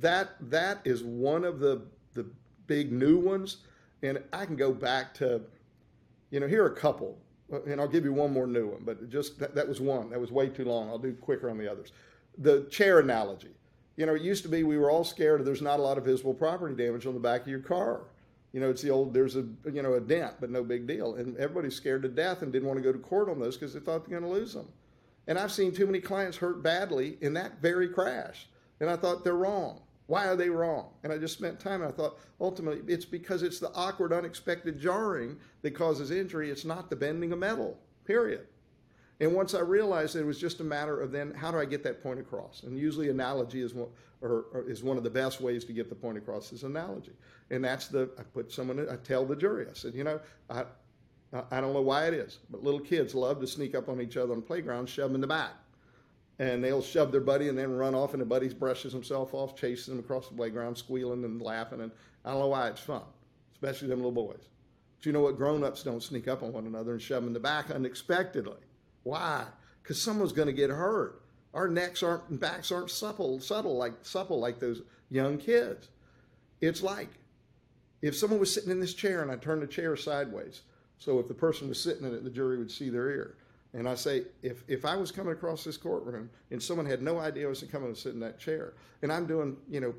that 0.00 0.36
that 0.50 0.78
is 0.84 1.02
one 1.02 1.44
of 1.44 1.58
the 1.58 1.82
the 2.12 2.26
big 2.68 2.92
new 2.92 3.18
ones, 3.18 3.56
and 4.04 4.22
I 4.32 4.46
can 4.46 4.54
go 4.54 4.72
back 4.72 5.14
to, 5.14 5.40
you 6.30 6.38
know, 6.38 6.46
here 6.46 6.62
are 6.62 6.72
a 6.72 6.76
couple, 6.76 7.18
and 7.66 7.80
I'll 7.80 7.88
give 7.88 8.04
you 8.04 8.12
one 8.12 8.32
more 8.32 8.46
new 8.46 8.68
one, 8.68 8.82
but 8.84 9.10
just 9.10 9.36
that, 9.40 9.52
that 9.56 9.66
was 9.66 9.80
one. 9.80 10.10
That 10.10 10.20
was 10.20 10.30
way 10.30 10.48
too 10.48 10.64
long. 10.64 10.88
I'll 10.88 10.98
do 10.98 11.12
quicker 11.12 11.50
on 11.50 11.58
the 11.58 11.68
others. 11.68 11.90
The 12.38 12.62
chair 12.70 13.00
analogy. 13.00 13.50
You 13.96 14.06
know, 14.06 14.14
it 14.14 14.22
used 14.22 14.42
to 14.42 14.48
be 14.48 14.62
we 14.62 14.78
were 14.78 14.90
all 14.90 15.04
scared 15.04 15.44
there's 15.44 15.62
not 15.62 15.78
a 15.78 15.82
lot 15.82 15.98
of 15.98 16.04
visible 16.04 16.34
property 16.34 16.74
damage 16.74 17.06
on 17.06 17.14
the 17.14 17.20
back 17.20 17.42
of 17.42 17.48
your 17.48 17.60
car. 17.60 18.02
You 18.52 18.60
know, 18.60 18.70
it's 18.70 18.82
the 18.82 18.90
old 18.90 19.14
there's 19.14 19.36
a 19.36 19.44
you 19.72 19.82
know 19.82 19.94
a 19.94 20.00
dent, 20.00 20.34
but 20.40 20.50
no 20.50 20.62
big 20.62 20.86
deal, 20.86 21.14
and 21.14 21.36
everybody's 21.36 21.74
scared 21.74 22.02
to 22.02 22.08
death 22.08 22.42
and 22.42 22.52
didn't 22.52 22.68
want 22.68 22.78
to 22.78 22.82
go 22.82 22.92
to 22.92 22.98
court 22.98 23.28
on 23.28 23.38
those 23.38 23.56
because 23.56 23.74
they 23.74 23.80
thought 23.80 24.08
they're 24.08 24.20
going 24.20 24.30
to 24.30 24.38
lose 24.38 24.54
them. 24.54 24.68
And 25.26 25.38
I've 25.38 25.52
seen 25.52 25.72
too 25.72 25.86
many 25.86 26.00
clients 26.00 26.36
hurt 26.36 26.62
badly 26.62 27.18
in 27.20 27.34
that 27.34 27.60
very 27.60 27.88
crash, 27.88 28.46
and 28.80 28.90
I 28.90 28.96
thought 28.96 29.24
they're 29.24 29.34
wrong. 29.34 29.80
Why 30.06 30.26
are 30.26 30.36
they 30.36 30.50
wrong? 30.50 30.90
And 31.02 31.12
I 31.12 31.18
just 31.18 31.38
spent 31.38 31.58
time 31.58 31.82
and 31.82 31.90
I 31.90 31.96
thought 31.96 32.18
ultimately 32.40 32.82
it's 32.92 33.06
because 33.06 33.42
it's 33.42 33.58
the 33.58 33.72
awkward, 33.72 34.12
unexpected 34.12 34.78
jarring 34.78 35.38
that 35.62 35.74
causes 35.74 36.10
injury. 36.10 36.50
It's 36.50 36.64
not 36.64 36.90
the 36.90 36.96
bending 36.96 37.32
of 37.32 37.38
metal, 37.38 37.78
period. 38.04 38.46
And 39.20 39.32
once 39.32 39.54
I 39.54 39.60
realized 39.60 40.16
it 40.16 40.24
was 40.24 40.40
just 40.40 40.60
a 40.60 40.64
matter 40.64 41.00
of 41.00 41.12
then 41.12 41.32
how 41.32 41.50
do 41.50 41.58
I 41.58 41.64
get 41.64 41.84
that 41.84 42.02
point 42.02 42.18
across? 42.18 42.62
And 42.64 42.76
usually 42.76 43.10
analogy 43.10 43.62
is 43.62 43.72
one, 43.72 43.88
or, 44.20 44.46
or 44.52 44.64
is 44.68 44.82
one 44.82 44.96
of 44.96 45.04
the 45.04 45.10
best 45.10 45.40
ways 45.40 45.64
to 45.66 45.72
get 45.72 45.88
the 45.88 45.94
point 45.94 46.18
across 46.18 46.52
is 46.52 46.64
analogy. 46.64 47.12
And 47.50 47.64
that's 47.64 47.88
the, 47.88 48.10
I 48.18 48.22
put 48.22 48.50
someone, 48.50 48.88
I 48.90 48.96
tell 48.96 49.24
the 49.24 49.36
jury, 49.36 49.66
I 49.70 49.74
said, 49.74 49.94
you 49.94 50.04
know, 50.04 50.20
I, 50.50 50.64
I 51.50 51.60
don't 51.60 51.72
know 51.72 51.82
why 51.82 52.06
it 52.06 52.14
is, 52.14 52.38
but 52.50 52.62
little 52.62 52.80
kids 52.80 53.14
love 53.14 53.40
to 53.40 53.46
sneak 53.46 53.74
up 53.74 53.88
on 53.88 54.00
each 54.00 54.16
other 54.16 54.32
on 54.32 54.40
the 54.40 54.46
playground, 54.46 54.88
shove 54.88 55.10
them 55.10 55.16
in 55.16 55.20
the 55.20 55.26
back 55.26 55.52
and 56.38 56.64
they'll 56.64 56.82
shove 56.82 57.12
their 57.12 57.20
buddy 57.20 57.48
and 57.48 57.56
then 57.56 57.72
run 57.76 57.94
off, 57.94 58.12
and 58.12 58.20
the 58.20 58.26
buddy 58.26 58.48
brushes 58.48 58.92
himself 58.92 59.34
off, 59.34 59.56
chases 59.56 59.86
them 59.86 59.98
across 59.98 60.28
the 60.28 60.34
playground, 60.34 60.76
squealing 60.76 61.24
and 61.24 61.40
laughing. 61.40 61.80
And 61.80 61.92
I 62.24 62.30
don't 62.30 62.40
know 62.40 62.48
why 62.48 62.68
it's 62.68 62.80
fun, 62.80 63.02
especially 63.52 63.88
them 63.88 63.98
little 63.98 64.12
boys. 64.12 64.48
But 64.96 65.06
you 65.06 65.12
know 65.12 65.20
what? 65.20 65.36
Grown 65.36 65.62
ups 65.62 65.82
don't 65.82 66.02
sneak 66.02 66.26
up 66.26 66.42
on 66.42 66.52
one 66.52 66.66
another 66.66 66.92
and 66.92 67.00
shove 67.00 67.22
them 67.22 67.28
in 67.28 67.34
the 67.34 67.40
back 67.40 67.70
unexpectedly. 67.70 68.58
Why? 69.04 69.44
Because 69.82 70.02
someone's 70.02 70.32
going 70.32 70.46
to 70.46 70.52
get 70.52 70.70
hurt. 70.70 71.22
Our 71.52 71.68
necks 71.68 72.02
aren't 72.02 72.28
and 72.28 72.40
backs 72.40 72.72
aren't 72.72 72.90
supple, 72.90 73.38
subtle 73.38 73.76
like 73.76 73.92
supple 74.02 74.40
like 74.40 74.58
those 74.58 74.82
young 75.08 75.38
kids. 75.38 75.88
It's 76.60 76.82
like 76.82 77.10
if 78.02 78.16
someone 78.16 78.40
was 78.40 78.52
sitting 78.52 78.70
in 78.70 78.80
this 78.80 78.94
chair 78.94 79.22
and 79.22 79.30
I 79.30 79.36
turned 79.36 79.62
the 79.62 79.66
chair 79.66 79.96
sideways, 79.96 80.62
so 80.98 81.18
if 81.20 81.28
the 81.28 81.34
person 81.34 81.68
was 81.68 81.80
sitting 81.80 82.04
in 82.04 82.14
it, 82.14 82.24
the 82.24 82.30
jury 82.30 82.58
would 82.58 82.70
see 82.70 82.90
their 82.90 83.10
ear. 83.10 83.36
And 83.72 83.88
I 83.88 83.94
say, 83.94 84.24
if, 84.42 84.62
if 84.68 84.84
I 84.84 84.96
was 84.96 85.10
coming 85.10 85.32
across 85.32 85.64
this 85.64 85.76
courtroom 85.76 86.30
and 86.50 86.62
someone 86.62 86.86
had 86.86 87.02
no 87.02 87.18
idea 87.18 87.46
I 87.46 87.48
was 87.48 87.62
coming 87.62 87.92
to 87.92 88.00
sit 88.00 88.14
in 88.14 88.20
that 88.20 88.38
chair, 88.38 88.74
and 89.02 89.12
I'm 89.12 89.26
doing, 89.26 89.56
you 89.68 89.80
know, 89.80 89.94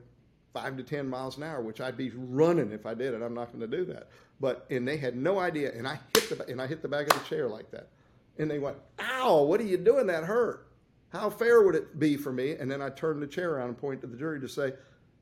five 0.53 0.77
to 0.77 0.83
10 0.83 1.09
miles 1.09 1.35
an 1.35 1.43
hour, 1.43 1.61
which 1.61 1.81
I'd 1.81 1.97
be 1.97 2.11
running 2.15 2.71
if 2.71 2.85
I 2.85 2.93
did 2.93 3.13
it. 3.13 3.21
I'm 3.21 3.33
not 3.33 3.51
going 3.51 3.69
to 3.69 3.77
do 3.77 3.83
that. 3.91 4.07
But, 4.39 4.65
and 4.69 4.87
they 4.87 4.95
had 4.95 5.17
no 5.17 5.39
idea, 5.39 5.73
and 5.73 5.85
I 5.85 5.99
hit 6.13 6.29
the, 6.29 6.45
and 6.47 6.61
I 6.61 6.67
hit 6.67 6.81
the 6.81 6.87
back 6.87 7.07
of 7.07 7.21
the 7.21 7.29
chair 7.29 7.49
like 7.49 7.69
that. 7.71 7.89
And 8.37 8.49
they 8.49 8.59
went, 8.59 8.77
ow, 8.99 9.43
what 9.43 9.59
are 9.59 9.65
you 9.65 9.77
doing? 9.77 10.07
That 10.07 10.23
hurt. 10.23 10.67
How 11.09 11.29
fair 11.29 11.61
would 11.61 11.75
it 11.75 11.97
be 11.97 12.17
for 12.17 12.31
me? 12.31 12.51
And 12.53 12.69
then 12.69 12.81
I 12.81 12.89
turned 12.89 13.21
the 13.21 13.27
chair 13.27 13.55
around 13.55 13.69
and 13.69 13.77
pointed 13.77 14.01
to 14.01 14.07
the 14.07 14.17
jury 14.17 14.39
to 14.41 14.49
say, 14.49 14.73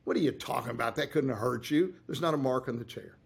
what 0.03 0.18
are 0.18 0.22
you 0.22 0.32
talking 0.32 0.72
about? 0.72 0.95
That 0.95 1.11
couldn't 1.11 1.30
have 1.30 1.38
hurt 1.38 1.70
you. 1.70 1.93
There's 2.07 2.22
not 2.22 2.34
a 2.34 2.38
mark 2.38 2.68
on 2.68 2.78
the 2.78 2.84
chair. 2.84 3.18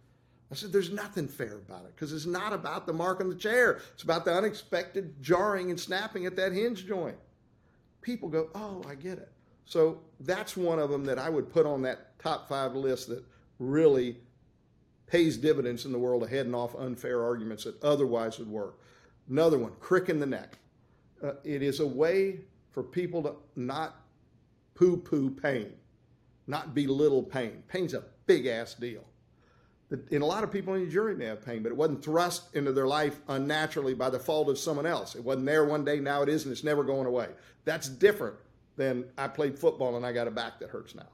I 0.51 0.55
said, 0.55 0.71
there's 0.71 0.91
nothing 0.91 1.27
fair 1.27 1.55
about 1.55 1.85
it 1.85 1.95
because 1.95 2.13
it's 2.13 2.25
not 2.25 2.53
about 2.53 2.85
the 2.85 2.93
mark 2.93 3.19
on 3.19 3.29
the 3.29 3.35
chair. 3.35 3.81
It's 3.93 4.03
about 4.03 4.25
the 4.25 4.33
unexpected 4.33 5.21
jarring 5.21 5.71
and 5.71 5.79
snapping 5.79 6.25
at 6.25 6.35
that 6.37 6.53
hinge 6.53 6.85
joint. 6.85 7.17
People 8.01 8.29
go, 8.29 8.49
oh, 8.55 8.81
I 8.87 8.95
get 8.95 9.17
it. 9.17 9.31
So 9.65 9.99
that's 10.21 10.55
one 10.55 10.79
of 10.79 10.89
them 10.89 11.03
that 11.05 11.19
I 11.19 11.29
would 11.29 11.51
put 11.51 11.65
on 11.65 11.81
that 11.81 12.17
top 12.19 12.47
five 12.47 12.75
list 12.75 13.09
that 13.09 13.23
really 13.59 14.17
pays 15.07 15.37
dividends 15.37 15.85
in 15.85 15.91
the 15.91 15.99
world 15.99 16.23
of 16.23 16.29
heading 16.29 16.55
off 16.55 16.75
unfair 16.75 17.23
arguments 17.23 17.65
that 17.65 17.81
otherwise 17.83 18.39
would 18.39 18.49
work. 18.49 18.79
Another 19.29 19.57
one, 19.57 19.73
crick 19.79 20.09
in 20.09 20.19
the 20.19 20.25
neck. 20.25 20.57
Uh, 21.23 21.33
it 21.43 21.61
is 21.61 21.79
a 21.79 21.87
way 21.87 22.39
for 22.71 22.83
people 22.83 23.23
to 23.23 23.35
not 23.55 24.01
poo 24.75 24.97
poo 24.97 25.29
pain, 25.29 25.73
not 26.45 26.73
belittle 26.73 27.23
pain. 27.23 27.63
Pain's 27.67 27.93
a 27.93 28.03
big 28.25 28.45
ass 28.45 28.73
deal 28.73 29.03
and 29.89 30.21
a 30.21 30.25
lot 30.25 30.43
of 30.43 30.51
people 30.51 30.73
in 30.73 30.83
the 30.83 30.91
jury 30.91 31.15
may 31.15 31.25
have 31.25 31.45
pain, 31.45 31.63
but 31.63 31.69
it 31.71 31.77
wasn't 31.77 32.03
thrust 32.03 32.53
into 32.55 32.73
their 32.73 32.87
life 32.87 33.21
unnaturally 33.29 33.93
by 33.93 34.09
the 34.09 34.19
fault 34.19 34.49
of 34.49 34.59
someone 34.59 34.85
else. 34.85 35.15
It 35.15 35.23
wasn't 35.23 35.45
there 35.45 35.63
one 35.63 35.85
day, 35.85 35.99
now 35.99 36.21
it 36.23 36.29
is, 36.29 36.43
and 36.43 36.51
it's 36.51 36.63
never 36.63 36.83
going 36.83 37.07
away. 37.07 37.29
That's 37.63 37.87
different 37.87 38.35
than 38.75 39.05
I 39.17 39.29
played 39.29 39.57
football 39.57 39.95
and 39.95 40.05
I 40.05 40.11
got 40.11 40.27
a 40.27 40.31
back 40.31 40.59
that 40.59 40.69
hurts 40.69 40.93
now. 40.93 41.07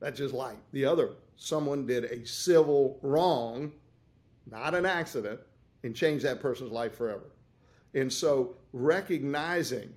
That's 0.00 0.16
just 0.16 0.32
life. 0.32 0.56
The 0.72 0.86
other, 0.86 1.10
someone 1.36 1.86
did 1.86 2.04
a 2.04 2.26
civil 2.26 2.98
wrong, 3.02 3.72
not 4.50 4.74
an 4.74 4.86
accident, 4.86 5.40
and 5.82 5.94
changed 5.94 6.24
that 6.24 6.40
person's 6.40 6.72
life 6.72 6.96
forever. 6.96 7.30
And 7.94 8.12
so 8.12 8.56
recognizing 8.72 9.92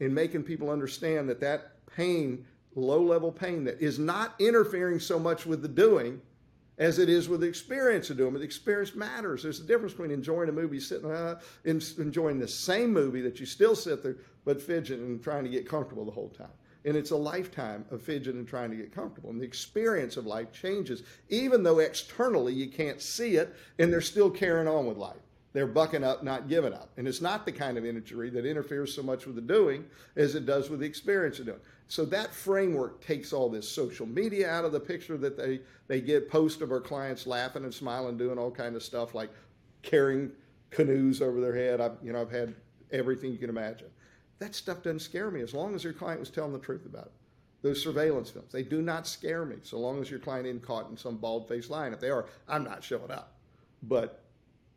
and 0.00 0.14
making 0.14 0.44
people 0.44 0.70
understand 0.70 1.28
that 1.28 1.40
that 1.40 1.86
pain, 1.86 2.44
low 2.74 3.02
level 3.02 3.32
pain, 3.32 3.64
that 3.64 3.80
is 3.80 3.98
not 3.98 4.34
interfering 4.38 5.00
so 5.00 5.18
much 5.18 5.46
with 5.46 5.62
the 5.62 5.68
doing 5.68 6.20
as 6.78 6.98
it 6.98 7.08
is 7.08 7.28
with 7.28 7.40
the 7.40 7.46
experience 7.46 8.10
of 8.10 8.16
doing 8.16 8.34
it. 8.34 8.38
The 8.38 8.44
experience 8.44 8.94
matters. 8.94 9.42
There's 9.42 9.60
a 9.60 9.64
difference 9.64 9.92
between 9.92 10.10
enjoying 10.10 10.48
a 10.48 10.52
movie, 10.52 10.80
sitting 10.80 11.10
uh, 11.10 11.40
enjoying 11.64 12.38
the 12.38 12.48
same 12.48 12.92
movie 12.92 13.20
that 13.22 13.38
you 13.38 13.46
still 13.46 13.76
sit 13.76 14.02
there 14.02 14.16
but 14.44 14.60
fidgeting 14.60 15.06
and 15.06 15.22
trying 15.22 15.44
to 15.44 15.50
get 15.50 15.68
comfortable 15.68 16.04
the 16.04 16.10
whole 16.10 16.30
time. 16.30 16.48
And 16.84 16.96
it's 16.96 17.12
a 17.12 17.16
lifetime 17.16 17.86
of 17.90 18.02
fidgeting 18.02 18.40
and 18.40 18.48
trying 18.48 18.70
to 18.70 18.76
get 18.76 18.94
comfortable. 18.94 19.30
And 19.30 19.40
the 19.40 19.46
experience 19.46 20.18
of 20.18 20.26
life 20.26 20.52
changes, 20.52 21.02
even 21.30 21.62
though 21.62 21.78
externally 21.78 22.52
you 22.52 22.68
can't 22.68 23.00
see 23.00 23.36
it, 23.36 23.54
and 23.78 23.90
they're 23.90 24.02
still 24.02 24.28
carrying 24.28 24.68
on 24.68 24.84
with 24.84 24.98
life. 24.98 25.16
They're 25.54 25.68
bucking 25.68 26.02
up, 26.02 26.24
not 26.24 26.48
giving 26.48 26.74
up. 26.74 26.90
And 26.96 27.06
it's 27.06 27.20
not 27.20 27.46
the 27.46 27.52
kind 27.52 27.78
of 27.78 27.86
injury 27.86 28.28
that 28.30 28.44
interferes 28.44 28.92
so 28.92 29.04
much 29.04 29.24
with 29.24 29.36
the 29.36 29.40
doing 29.40 29.84
as 30.16 30.34
it 30.34 30.46
does 30.46 30.68
with 30.68 30.80
the 30.80 30.86
experience 30.86 31.38
of 31.38 31.46
doing. 31.46 31.60
So 31.86 32.04
that 32.06 32.34
framework 32.34 33.00
takes 33.00 33.32
all 33.32 33.48
this 33.48 33.68
social 33.68 34.04
media 34.04 34.50
out 34.50 34.64
of 34.64 34.72
the 34.72 34.80
picture 34.80 35.16
that 35.16 35.36
they, 35.36 35.60
they 35.86 36.00
get 36.00 36.28
posts 36.28 36.60
of 36.60 36.72
our 36.72 36.80
clients 36.80 37.24
laughing 37.24 37.62
and 37.62 37.72
smiling, 37.72 38.18
doing 38.18 38.36
all 38.36 38.50
kind 38.50 38.74
of 38.74 38.82
stuff 38.82 39.14
like 39.14 39.30
carrying 39.82 40.32
canoes 40.70 41.22
over 41.22 41.40
their 41.40 41.54
head. 41.54 41.80
I've, 41.80 41.98
you 42.02 42.12
know, 42.12 42.20
I've 42.20 42.32
had 42.32 42.52
everything 42.90 43.30
you 43.30 43.38
can 43.38 43.50
imagine. 43.50 43.88
That 44.40 44.56
stuff 44.56 44.82
doesn't 44.82 45.00
scare 45.00 45.30
me 45.30 45.40
as 45.40 45.54
long 45.54 45.76
as 45.76 45.84
your 45.84 45.92
client 45.92 46.18
was 46.18 46.30
telling 46.30 46.52
the 46.52 46.58
truth 46.58 46.84
about 46.84 47.06
it. 47.06 47.12
Those 47.62 47.80
surveillance 47.80 48.28
films, 48.28 48.50
they 48.50 48.64
do 48.64 48.82
not 48.82 49.06
scare 49.06 49.44
me 49.44 49.56
so 49.62 49.78
long 49.78 50.00
as 50.00 50.10
your 50.10 50.18
client 50.18 50.46
isn't 50.46 50.66
caught 50.66 50.90
in 50.90 50.96
some 50.96 51.16
bald 51.16 51.48
faced 51.48 51.70
line. 51.70 51.92
If 51.92 52.00
they 52.00 52.10
are, 52.10 52.26
I'm 52.48 52.64
not 52.64 52.82
showing 52.82 53.12
up. 53.12 53.34
But 53.84 54.23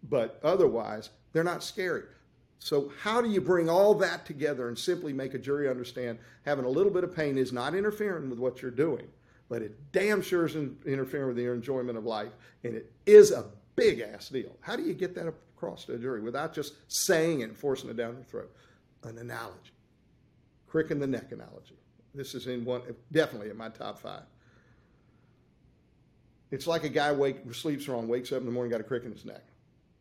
but 0.09 0.39
otherwise, 0.43 1.09
they're 1.33 1.43
not 1.43 1.63
scary. 1.63 2.03
So, 2.59 2.91
how 3.01 3.21
do 3.21 3.29
you 3.29 3.39
bring 3.39 3.69
all 3.69 3.93
that 3.95 4.25
together 4.25 4.67
and 4.67 4.77
simply 4.77 5.13
make 5.13 5.33
a 5.33 5.39
jury 5.39 5.69
understand 5.69 6.17
having 6.43 6.65
a 6.65 6.69
little 6.69 6.91
bit 6.91 7.03
of 7.03 7.15
pain 7.15 7.37
is 7.37 7.53
not 7.53 7.75
interfering 7.75 8.29
with 8.29 8.39
what 8.39 8.61
you're 8.61 8.71
doing, 8.71 9.07
but 9.47 9.61
it 9.61 9.77
damn 9.91 10.21
sure 10.21 10.45
is 10.45 10.55
interfering 10.55 11.27
with 11.27 11.37
your 11.37 11.53
enjoyment 11.53 11.97
of 11.97 12.05
life, 12.05 12.31
and 12.63 12.75
it 12.75 12.91
is 13.05 13.31
a 13.31 13.45
big 13.75 13.99
ass 13.99 14.29
deal. 14.29 14.55
How 14.61 14.75
do 14.75 14.83
you 14.83 14.93
get 14.93 15.13
that 15.15 15.27
across 15.27 15.85
to 15.85 15.93
a 15.93 15.97
jury 15.97 16.21
without 16.21 16.53
just 16.53 16.73
saying 16.87 17.41
it 17.41 17.45
and 17.45 17.57
forcing 17.57 17.89
it 17.89 17.95
down 17.95 18.15
their 18.15 18.23
throat? 18.23 18.51
An 19.03 19.17
analogy, 19.19 19.71
crick 20.67 20.89
in 20.89 20.99
the 20.99 21.07
neck 21.07 21.31
analogy. 21.31 21.75
This 22.15 22.33
is 22.33 22.47
in 22.47 22.65
one, 22.65 22.81
definitely 23.11 23.51
in 23.51 23.57
my 23.57 23.69
top 23.69 23.99
five. 23.99 24.23
It's 26.49 26.65
like 26.65 26.83
a 26.83 26.89
guy 26.89 27.11
wake, 27.11 27.37
sleeps 27.53 27.87
wrong, 27.87 28.07
wakes 28.07 28.31
up 28.31 28.39
in 28.39 28.45
the 28.45 28.51
morning, 28.51 28.71
got 28.71 28.81
a 28.81 28.83
crick 28.83 29.03
in 29.03 29.11
his 29.11 29.25
neck. 29.25 29.43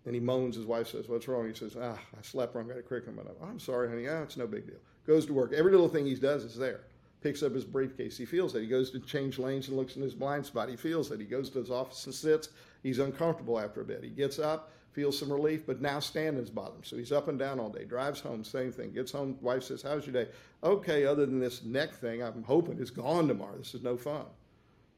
And 0.06 0.14
he 0.14 0.20
moans. 0.20 0.56
His 0.56 0.64
wife 0.64 0.88
says, 0.88 1.08
"What's 1.08 1.28
wrong?" 1.28 1.46
He 1.46 1.54
says, 1.54 1.76
"Ah, 1.78 1.98
I 2.16 2.22
slept 2.22 2.54
wrong. 2.54 2.68
Got 2.68 2.78
a 2.78 2.82
crick 2.82 3.06
in 3.06 3.16
my 3.16 3.22
nose." 3.22 3.36
I'm 3.42 3.58
sorry, 3.58 3.88
honey. 3.88 4.08
Ah, 4.08 4.22
it's 4.22 4.36
no 4.36 4.46
big 4.46 4.66
deal. 4.66 4.78
Goes 5.06 5.26
to 5.26 5.34
work. 5.34 5.52
Every 5.52 5.72
little 5.72 5.88
thing 5.88 6.06
he 6.06 6.14
does 6.14 6.44
is 6.44 6.56
there. 6.56 6.80
Picks 7.20 7.42
up 7.42 7.52
his 7.52 7.64
briefcase. 7.64 8.16
He 8.16 8.24
feels 8.24 8.54
it. 8.54 8.60
He 8.60 8.68
goes 8.68 8.90
to 8.92 9.00
change 9.00 9.38
lanes 9.38 9.68
and 9.68 9.76
looks 9.76 9.96
in 9.96 10.02
his 10.02 10.14
blind 10.14 10.46
spot. 10.46 10.68
He 10.68 10.76
feels 10.76 11.10
it. 11.10 11.18
He 11.18 11.26
goes 11.26 11.50
to 11.50 11.58
his 11.58 11.70
office 11.70 12.06
and 12.06 12.14
sits. 12.14 12.50
He's 12.82 13.00
uncomfortable 13.00 13.58
after 13.58 13.80
a 13.80 13.84
bit. 13.84 14.04
He 14.04 14.10
gets 14.10 14.38
up, 14.38 14.70
feels 14.92 15.18
some 15.18 15.32
relief, 15.32 15.66
but 15.66 15.80
now 15.80 15.98
standing's 15.98 16.50
bothering 16.50 16.76
him. 16.76 16.84
So 16.84 16.96
he's 16.96 17.10
up 17.10 17.26
and 17.26 17.38
down 17.38 17.58
all 17.58 17.70
day. 17.70 17.84
Drives 17.84 18.20
home, 18.20 18.44
same 18.44 18.70
thing. 18.70 18.92
Gets 18.92 19.10
home. 19.10 19.38
Wife 19.40 19.64
says, 19.64 19.82
"How's 19.82 20.06
your 20.06 20.12
day?" 20.12 20.30
Okay, 20.62 21.04
other 21.04 21.26
than 21.26 21.40
this 21.40 21.64
neck 21.64 21.94
thing, 21.94 22.22
I'm 22.22 22.44
hoping 22.44 22.78
it's 22.78 22.90
gone 22.90 23.26
tomorrow. 23.26 23.56
This 23.58 23.74
is 23.74 23.82
no 23.82 23.96
fun. 23.96 24.26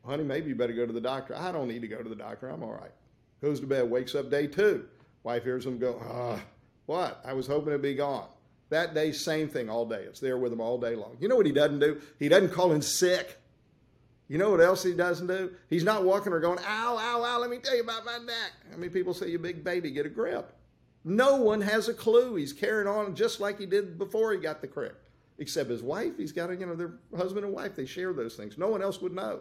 honey, 0.05 0.25
maybe 0.25 0.49
you 0.49 0.55
better 0.55 0.73
go 0.73 0.87
to 0.87 0.93
the 0.93 1.01
doctor. 1.01 1.35
I 1.35 1.51
don't 1.51 1.69
need 1.69 1.83
to 1.83 1.89
go 1.89 2.03
to 2.03 2.09
the 2.09 2.15
doctor. 2.17 2.49
I'm 2.49 2.63
all 2.63 2.73
right. 2.73 2.93
Goes 3.41 3.61
to 3.61 3.67
bed, 3.67 3.91
wakes 3.91 4.15
up 4.15 4.31
day 4.31 4.47
two. 4.47 4.87
Wife 5.23 5.45
hears 5.45 5.67
him 5.67 5.79
go, 5.79 6.01
ah, 6.09 6.41
what? 6.87 7.21
I 7.25 7.33
was 7.33 7.47
hoping 7.47 7.69
it'd 7.69 7.83
be 7.83 7.95
gone. 7.95 8.29
That 8.71 8.95
day, 8.95 9.13
same 9.13 9.49
thing 9.49 9.71
all 9.71 9.87
day. 9.87 10.03
It's 10.03 10.21
there 10.21 10.37
with 10.37 10.53
him 10.53 10.61
all 10.61 10.79
day 10.79 10.95
long. 10.95 11.17
You 11.21 11.29
know 11.29 11.37
what 11.37 11.47
he 11.47 11.53
doesn't 11.53 11.81
do? 11.81 12.01
He 12.19 12.29
doesn't 12.29 12.53
call 12.53 12.73
in 12.73 12.83
sick. 12.83 13.39
You 14.29 14.37
know 14.37 14.51
what 14.51 14.61
else 14.61 14.83
he 14.83 14.93
doesn't 14.93 15.27
do? 15.27 15.53
He's 15.71 15.85
not 15.85 16.05
walking 16.05 16.35
or 16.35 16.41
going, 16.41 16.59
ow, 16.59 16.99
ow, 16.99 17.25
ow, 17.25 17.41
let 17.41 17.49
me 17.49 17.59
tell 17.59 17.75
you 17.75 17.83
about 17.83 18.05
my 18.05 18.19
neck. 18.19 18.53
How 18.71 18.77
many 18.77 18.91
people 18.91 19.15
say, 19.15 19.31
you 19.31 19.39
big 19.39 19.65
baby, 19.65 19.91
get 19.91 20.05
a 20.05 20.11
grip? 20.11 20.53
No 21.03 21.37
one 21.37 21.63
has 21.63 21.89
a 21.89 21.95
clue. 21.95 22.35
He's 22.35 22.53
carrying 22.53 22.89
on 22.89 23.15
just 23.15 23.41
like 23.41 23.59
he 23.59 23.65
did 23.65 23.97
before 23.97 24.33
he 24.33 24.39
got 24.39 24.61
the 24.61 24.67
crick, 24.67 24.95
except 25.39 25.71
his 25.71 25.83
wife. 25.83 26.19
He's 26.19 26.33
got 26.33 26.51
you 26.51 26.67
know, 26.67 26.75
their 26.75 26.93
husband 27.17 27.47
and 27.47 27.55
wife. 27.55 27.75
They 27.75 27.87
share 27.87 28.13
those 28.13 28.37
things. 28.37 28.59
No 28.59 28.69
one 28.69 28.83
else 28.83 29.01
would 29.01 29.15
know. 29.15 29.41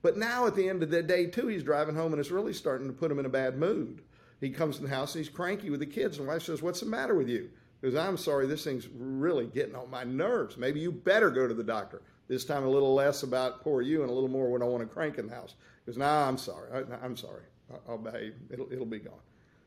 But 0.00 0.16
now 0.16 0.46
at 0.46 0.56
the 0.56 0.66
end 0.66 0.82
of 0.82 0.90
the 0.90 1.02
day, 1.02 1.26
too, 1.26 1.48
he's 1.48 1.62
driving 1.62 1.94
home 1.94 2.12
and 2.12 2.20
it's 2.20 2.30
really 2.30 2.54
starting 2.54 2.86
to 2.86 2.94
put 2.94 3.10
him 3.10 3.18
in 3.18 3.26
a 3.26 3.30
bad 3.30 3.58
mood. 3.58 4.00
He 4.40 4.50
comes 4.50 4.78
in 4.78 4.84
the 4.84 4.90
house 4.90 5.14
and 5.14 5.24
he's 5.24 5.32
cranky 5.32 5.70
with 5.70 5.80
the 5.80 5.86
kids. 5.86 6.18
And 6.18 6.26
the 6.26 6.32
wife 6.32 6.42
says, 6.42 6.62
What's 6.62 6.80
the 6.80 6.86
matter 6.86 7.14
with 7.14 7.28
you? 7.28 7.50
He 7.80 7.86
goes, 7.90 7.96
I'm 7.96 8.16
sorry, 8.16 8.46
this 8.46 8.64
thing's 8.64 8.88
really 8.88 9.46
getting 9.46 9.74
on 9.74 9.90
my 9.90 10.04
nerves. 10.04 10.56
Maybe 10.56 10.80
you 10.80 10.92
better 10.92 11.30
go 11.30 11.48
to 11.48 11.54
the 11.54 11.64
doctor. 11.64 12.02
This 12.28 12.44
time 12.44 12.64
a 12.64 12.68
little 12.68 12.94
less 12.94 13.22
about 13.22 13.62
poor 13.62 13.82
you 13.82 14.02
and 14.02 14.10
a 14.10 14.12
little 14.12 14.28
more 14.28 14.50
when 14.50 14.62
I 14.62 14.66
want 14.66 14.82
to 14.82 14.88
crank 14.88 15.18
in 15.18 15.26
the 15.26 15.34
house. 15.34 15.54
He 15.84 15.92
goes, 15.92 15.98
nah, 15.98 16.28
I'm 16.28 16.38
sorry. 16.38 16.84
I, 17.02 17.04
am 17.04 17.16
sorry. 17.16 17.42
I'll 17.88 17.98
behave. 17.98 18.34
It'll, 18.50 18.70
it'll 18.72 18.86
be 18.86 18.98
gone. 18.98 19.14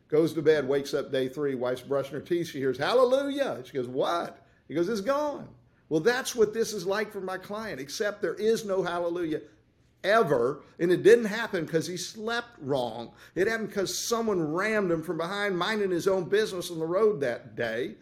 Goes 0.07 0.34
to 0.34 0.41
bed, 0.41 0.67
wakes 0.67 0.93
up 0.93 1.11
day 1.11 1.28
three, 1.28 1.55
wife's 1.55 1.82
brushing 1.82 2.13
her 2.13 2.21
teeth. 2.21 2.49
She 2.49 2.59
hears, 2.59 2.78
hallelujah. 2.78 3.63
She 3.65 3.74
goes, 3.74 3.88
what? 3.88 4.45
He 4.67 4.76
goes, 4.76 4.88
it's 4.88 5.01
gone. 5.01 5.47
Well, 5.89 5.99
that's 5.99 6.36
what 6.36 6.53
this 6.53 6.71
is 6.71 6.86
like 6.86 7.11
for 7.11 7.21
my 7.21 7.38
client, 7.38 7.80
except 7.80 8.21
there 8.21 8.36
is 8.36 8.63
no 8.63 8.82
hallelujah 8.84 9.41
ever. 10.04 10.62
And 10.80 10.91
it 10.91 11.04
didn't 11.04 11.26
happen 11.26 11.66
because 11.66 11.88
he 11.88 11.97
slept 11.97 12.49
wrong. 12.60 13.12
It 13.36 13.47
happened 13.47 13.70
because 13.70 13.97
someone 13.97 14.54
rammed 14.54 14.91
him 14.91 15.04
from 15.04 15.18
behind, 15.18 15.58
minding 15.58 15.91
his 15.91 16.08
own 16.08 16.26
business 16.26 16.72
on 16.72 16.80
the 16.80 16.86
road 16.86 17.22
that 17.22 17.56
day 17.56 17.95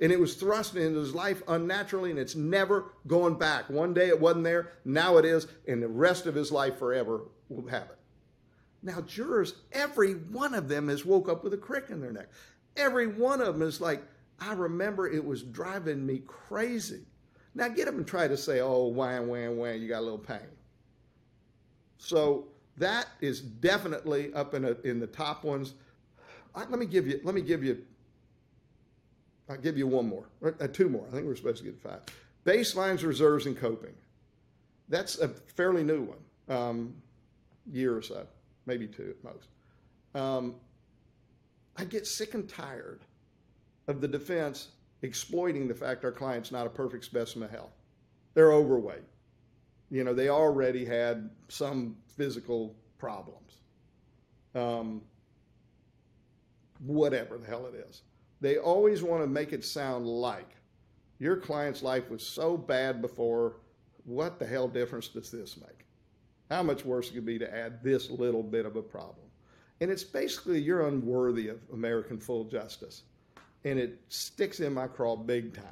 and 0.00 0.10
it 0.10 0.18
was 0.18 0.34
thrust 0.34 0.76
into 0.76 0.98
his 0.98 1.14
life 1.14 1.42
unnaturally, 1.46 2.10
and 2.10 2.18
it's 2.18 2.34
never 2.34 2.92
going 3.06 3.34
back. 3.34 3.68
One 3.68 3.92
day 3.92 4.08
it 4.08 4.18
wasn't 4.18 4.44
there, 4.44 4.72
now 4.84 5.18
it 5.18 5.24
is, 5.24 5.46
and 5.68 5.82
the 5.82 5.88
rest 5.88 6.26
of 6.26 6.34
his 6.34 6.50
life 6.50 6.78
forever 6.78 7.22
will 7.48 7.68
have 7.68 7.82
it. 7.82 7.98
Now, 8.82 9.02
jurors, 9.02 9.54
every 9.72 10.14
one 10.14 10.54
of 10.54 10.68
them 10.68 10.88
has 10.88 11.04
woke 11.04 11.28
up 11.28 11.44
with 11.44 11.52
a 11.52 11.58
crick 11.58 11.90
in 11.90 12.00
their 12.00 12.12
neck. 12.12 12.30
Every 12.76 13.08
one 13.08 13.42
of 13.42 13.58
them 13.58 13.62
is 13.62 13.80
like, 13.80 14.02
I 14.38 14.54
remember 14.54 15.06
it 15.06 15.24
was 15.24 15.42
driving 15.42 16.06
me 16.06 16.22
crazy. 16.26 17.04
Now 17.54 17.68
get 17.68 17.88
up 17.88 17.94
and 17.94 18.06
try 18.06 18.26
to 18.26 18.38
say, 18.38 18.60
oh, 18.60 18.86
wham, 18.86 19.28
wham, 19.28 19.58
wham, 19.58 19.82
you 19.82 19.88
got 19.88 20.00
a 20.00 20.00
little 20.00 20.18
pain. 20.18 20.38
So 22.00 22.48
that 22.78 23.08
is 23.20 23.40
definitely 23.40 24.32
up 24.34 24.54
in, 24.54 24.64
a, 24.64 24.72
in 24.84 24.98
the 24.98 25.06
top 25.06 25.44
ones. 25.44 25.74
let 26.56 26.70
me 26.70 26.86
give 26.86 27.06
you 27.06 27.20
let 27.22 27.34
me 27.34 27.42
give 27.42 27.62
you 27.62 27.84
I'll 29.48 29.56
give 29.56 29.76
you 29.76 29.88
one 29.88 30.08
more, 30.08 30.26
uh, 30.44 30.68
two 30.68 30.88
more. 30.88 31.04
I 31.08 31.14
think 31.14 31.26
we're 31.26 31.34
supposed 31.34 31.58
to 31.58 31.64
get 31.64 31.80
five. 31.80 32.00
Baselines, 32.46 33.04
reserves, 33.04 33.46
and 33.46 33.56
coping. 33.56 33.92
That's 34.88 35.18
a 35.18 35.28
fairly 35.28 35.82
new 35.82 36.02
one, 36.02 36.56
um, 36.56 36.94
year 37.70 37.96
or 37.96 38.02
so, 38.02 38.26
maybe 38.66 38.86
two 38.86 39.12
at 39.18 39.24
most. 39.24 39.48
Um, 40.14 40.54
I 41.76 41.84
get 41.84 42.06
sick 42.06 42.34
and 42.34 42.48
tired 42.48 43.00
of 43.88 44.00
the 44.00 44.06
defense 44.06 44.68
exploiting 45.02 45.66
the 45.66 45.74
fact 45.74 46.04
our 46.04 46.12
client's 46.12 46.52
not 46.52 46.64
a 46.64 46.70
perfect 46.70 47.04
specimen 47.04 47.46
of 47.46 47.50
health. 47.50 47.72
They're 48.34 48.52
overweight. 48.52 49.02
You 49.90 50.04
know, 50.04 50.14
they 50.14 50.28
already 50.28 50.84
had 50.84 51.30
some 51.48 51.96
physical 52.16 52.74
problems. 52.98 53.58
Um, 54.54 55.02
whatever 56.80 57.38
the 57.38 57.46
hell 57.46 57.66
it 57.66 57.74
is 57.74 58.02
they 58.40 58.56
always 58.56 59.02
want 59.02 59.22
to 59.22 59.26
make 59.26 59.52
it 59.52 59.64
sound 59.64 60.06
like 60.06 60.56
your 61.18 61.36
client's 61.36 61.82
life 61.82 62.10
was 62.10 62.26
so 62.26 62.56
bad 62.56 63.02
before. 63.02 63.56
What 64.04 64.38
the 64.38 64.46
hell 64.46 64.66
difference 64.66 65.08
does 65.08 65.30
this 65.30 65.58
make? 65.58 65.84
How 66.50 66.62
much 66.62 66.84
worse 66.84 67.10
it 67.10 67.14
could 67.14 67.26
be 67.26 67.38
to 67.38 67.54
add 67.54 67.84
this 67.84 68.10
little 68.10 68.42
bit 68.42 68.64
of 68.64 68.76
a 68.76 68.82
problem? 68.82 69.26
And 69.80 69.90
it's 69.90 70.02
basically 70.02 70.58
you're 70.58 70.88
unworthy 70.88 71.48
of 71.48 71.58
American 71.72 72.18
full 72.18 72.44
justice. 72.44 73.02
And 73.64 73.78
it 73.78 74.00
sticks 74.08 74.60
in 74.60 74.72
my 74.72 74.86
craw 74.86 75.16
big 75.16 75.54
time. 75.54 75.64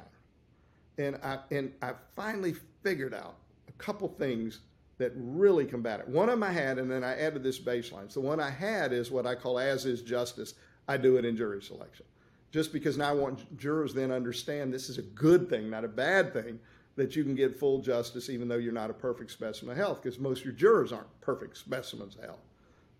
And 0.99 1.15
I 1.23 1.39
and 1.51 1.73
I 1.81 1.93
finally 2.15 2.53
figured 2.83 3.15
out 3.15 3.35
couple 3.79 4.07
things 4.07 4.59
that 4.99 5.11
really 5.15 5.65
combat 5.65 6.01
it. 6.01 6.07
One 6.07 6.29
of 6.29 6.33
them 6.33 6.43
I 6.43 6.51
had, 6.51 6.77
and 6.77 6.91
then 6.91 7.03
I 7.03 7.17
added 7.17 7.41
this 7.41 7.59
baseline. 7.59 8.11
So 8.11 8.19
the 8.21 8.27
one 8.27 8.39
I 8.39 8.49
had 8.49 8.93
is 8.93 9.09
what 9.09 9.25
I 9.25 9.33
call 9.33 9.57
as 9.57 9.85
is 9.85 10.01
justice. 10.01 10.53
I 10.87 10.97
do 10.97 11.17
it 11.17 11.25
in 11.25 11.35
jury 11.35 11.61
selection 11.61 12.05
just 12.51 12.73
because 12.73 12.97
now 12.97 13.09
I 13.09 13.13
want 13.13 13.57
jurors 13.57 13.93
then 13.93 14.11
understand 14.11 14.73
this 14.73 14.89
is 14.89 14.97
a 14.97 15.03
good 15.03 15.49
thing, 15.49 15.69
not 15.69 15.83
a 15.83 15.89
bad 15.89 16.33
thing, 16.33 16.59
that 16.95 17.15
you 17.15 17.23
can 17.23 17.35
get 17.35 17.57
full 17.57 17.79
justice 17.79 18.29
even 18.29 18.47
though 18.47 18.57
you're 18.57 18.73
not 18.73 18.89
a 18.89 18.93
perfect 18.93 19.31
specimen 19.31 19.71
of 19.71 19.77
health, 19.77 20.01
because 20.01 20.19
most 20.19 20.39
of 20.39 20.45
your 20.45 20.53
jurors 20.53 20.91
aren't 20.91 21.21
perfect 21.21 21.57
specimens 21.57 22.15
of 22.15 22.23
health. 22.23 22.39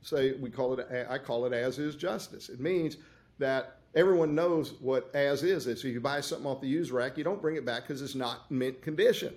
Say 0.01 0.33
we 0.33 0.49
call 0.49 0.79
it, 0.79 0.87
I 1.09 1.17
call 1.17 1.45
it 1.45 1.53
as 1.53 1.79
is 1.79 1.95
justice. 1.95 2.49
It 2.49 2.59
means 2.59 2.97
that 3.39 3.77
everyone 3.95 4.35
knows 4.35 4.73
what 4.79 5.09
as 5.13 5.43
is 5.43 5.67
is. 5.67 5.83
If 5.83 5.93
you 5.93 5.99
buy 5.99 6.21
something 6.21 6.47
off 6.47 6.61
the 6.61 6.67
used 6.67 6.91
rack, 6.91 7.17
you 7.17 7.23
don't 7.23 7.41
bring 7.41 7.57
it 7.57 7.65
back 7.65 7.83
because 7.83 8.01
it's 8.01 8.15
not 8.15 8.49
mint 8.49 8.81
condition. 8.81 9.33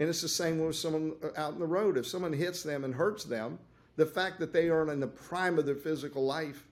And 0.00 0.08
it's 0.08 0.22
the 0.22 0.28
same 0.28 0.64
with 0.64 0.76
someone 0.76 1.14
uh, 1.22 1.28
out 1.36 1.54
in 1.54 1.58
the 1.58 1.66
road. 1.66 1.96
If 1.96 2.06
someone 2.06 2.32
hits 2.32 2.62
them 2.62 2.84
and 2.84 2.94
hurts 2.94 3.24
them, 3.24 3.58
the 3.96 4.06
fact 4.06 4.38
that 4.38 4.52
they 4.52 4.70
aren't 4.70 4.90
in 4.90 5.00
the 5.00 5.08
prime 5.08 5.58
of 5.58 5.66
their 5.66 5.74
physical 5.74 6.24
life 6.24 6.64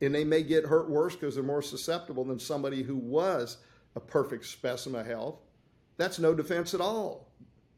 and 0.00 0.14
they 0.14 0.24
may 0.24 0.42
get 0.42 0.64
hurt 0.64 0.88
worse 0.88 1.16
because 1.16 1.34
they're 1.34 1.42
more 1.42 1.62
susceptible 1.62 2.24
than 2.24 2.38
somebody 2.38 2.82
who 2.82 2.96
was 2.96 3.58
a 3.96 4.00
perfect 4.00 4.46
specimen 4.46 5.00
of 5.00 5.06
health. 5.06 5.40
That's 5.96 6.20
no 6.20 6.34
defense 6.34 6.74
at 6.74 6.80
all. 6.80 7.26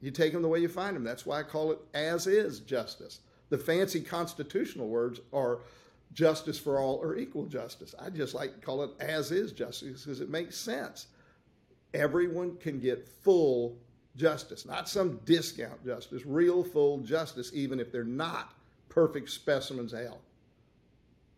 You 0.02 0.10
take 0.10 0.32
them 0.32 0.42
the 0.42 0.48
way 0.48 0.60
you 0.60 0.68
find 0.68 0.94
them. 0.94 1.04
That's 1.04 1.24
why 1.24 1.40
I 1.40 1.42
call 1.42 1.72
it 1.72 1.78
as 1.94 2.26
is 2.26 2.60
justice. 2.60 3.20
The 3.48 3.58
fancy 3.58 4.00
constitutional 4.00 4.88
words 4.88 5.20
are 5.32 5.60
justice 6.12 6.58
for 6.58 6.78
all 6.78 6.96
or 6.96 7.16
equal 7.16 7.46
justice. 7.46 7.94
I 7.98 8.10
just 8.10 8.34
like 8.34 8.54
to 8.54 8.60
call 8.60 8.82
it 8.82 8.90
as 9.00 9.30
is 9.30 9.52
justice 9.52 10.04
because 10.04 10.20
it 10.20 10.28
makes 10.28 10.56
sense. 10.56 11.06
Everyone 11.94 12.56
can 12.56 12.78
get 12.78 13.08
full 13.08 13.78
justice, 14.16 14.66
not 14.66 14.88
some 14.88 15.20
discount 15.24 15.84
justice, 15.84 16.24
real 16.26 16.62
full 16.64 16.98
justice, 16.98 17.50
even 17.54 17.80
if 17.80 17.92
they're 17.92 18.04
not 18.04 18.54
perfect 18.88 19.30
specimens 19.30 19.92
health 19.92 20.22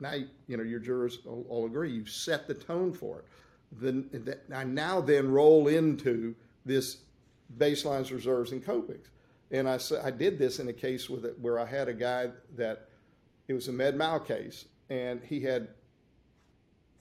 now 0.03 0.15
you 0.49 0.57
know 0.57 0.63
your 0.63 0.81
jurors 0.81 1.21
all, 1.27 1.47
all 1.49 1.65
agree 1.65 1.91
you've 1.91 2.11
set 2.11 2.47
the 2.47 2.55
tone 2.55 2.93
for 2.93 3.21
it. 3.21 3.25
Then 3.81 4.37
I 4.55 4.65
now 4.65 5.01
then 5.01 5.31
roll 5.31 5.69
into 5.69 6.35
this 6.67 6.99
baselines, 7.57 8.11
reserves, 8.11 8.53
and 8.53 8.63
copings. 8.63 9.07
And 9.51 9.69
I 9.69 9.79
I 10.03 10.11
did 10.11 10.39
this 10.39 10.59
in 10.59 10.69
a 10.69 10.73
case 10.73 11.09
with 11.09 11.25
it 11.25 11.39
where 11.41 11.59
I 11.59 11.65
had 11.65 11.89
a 11.89 11.95
guy 11.95 12.31
that 12.57 12.89
it 13.49 13.55
was 13.55 13.69
a 13.69 13.73
med 13.73 13.97
mal 13.97 14.21
case, 14.21 14.67
and 14.91 15.23
he 15.23 15.41
had 15.41 15.69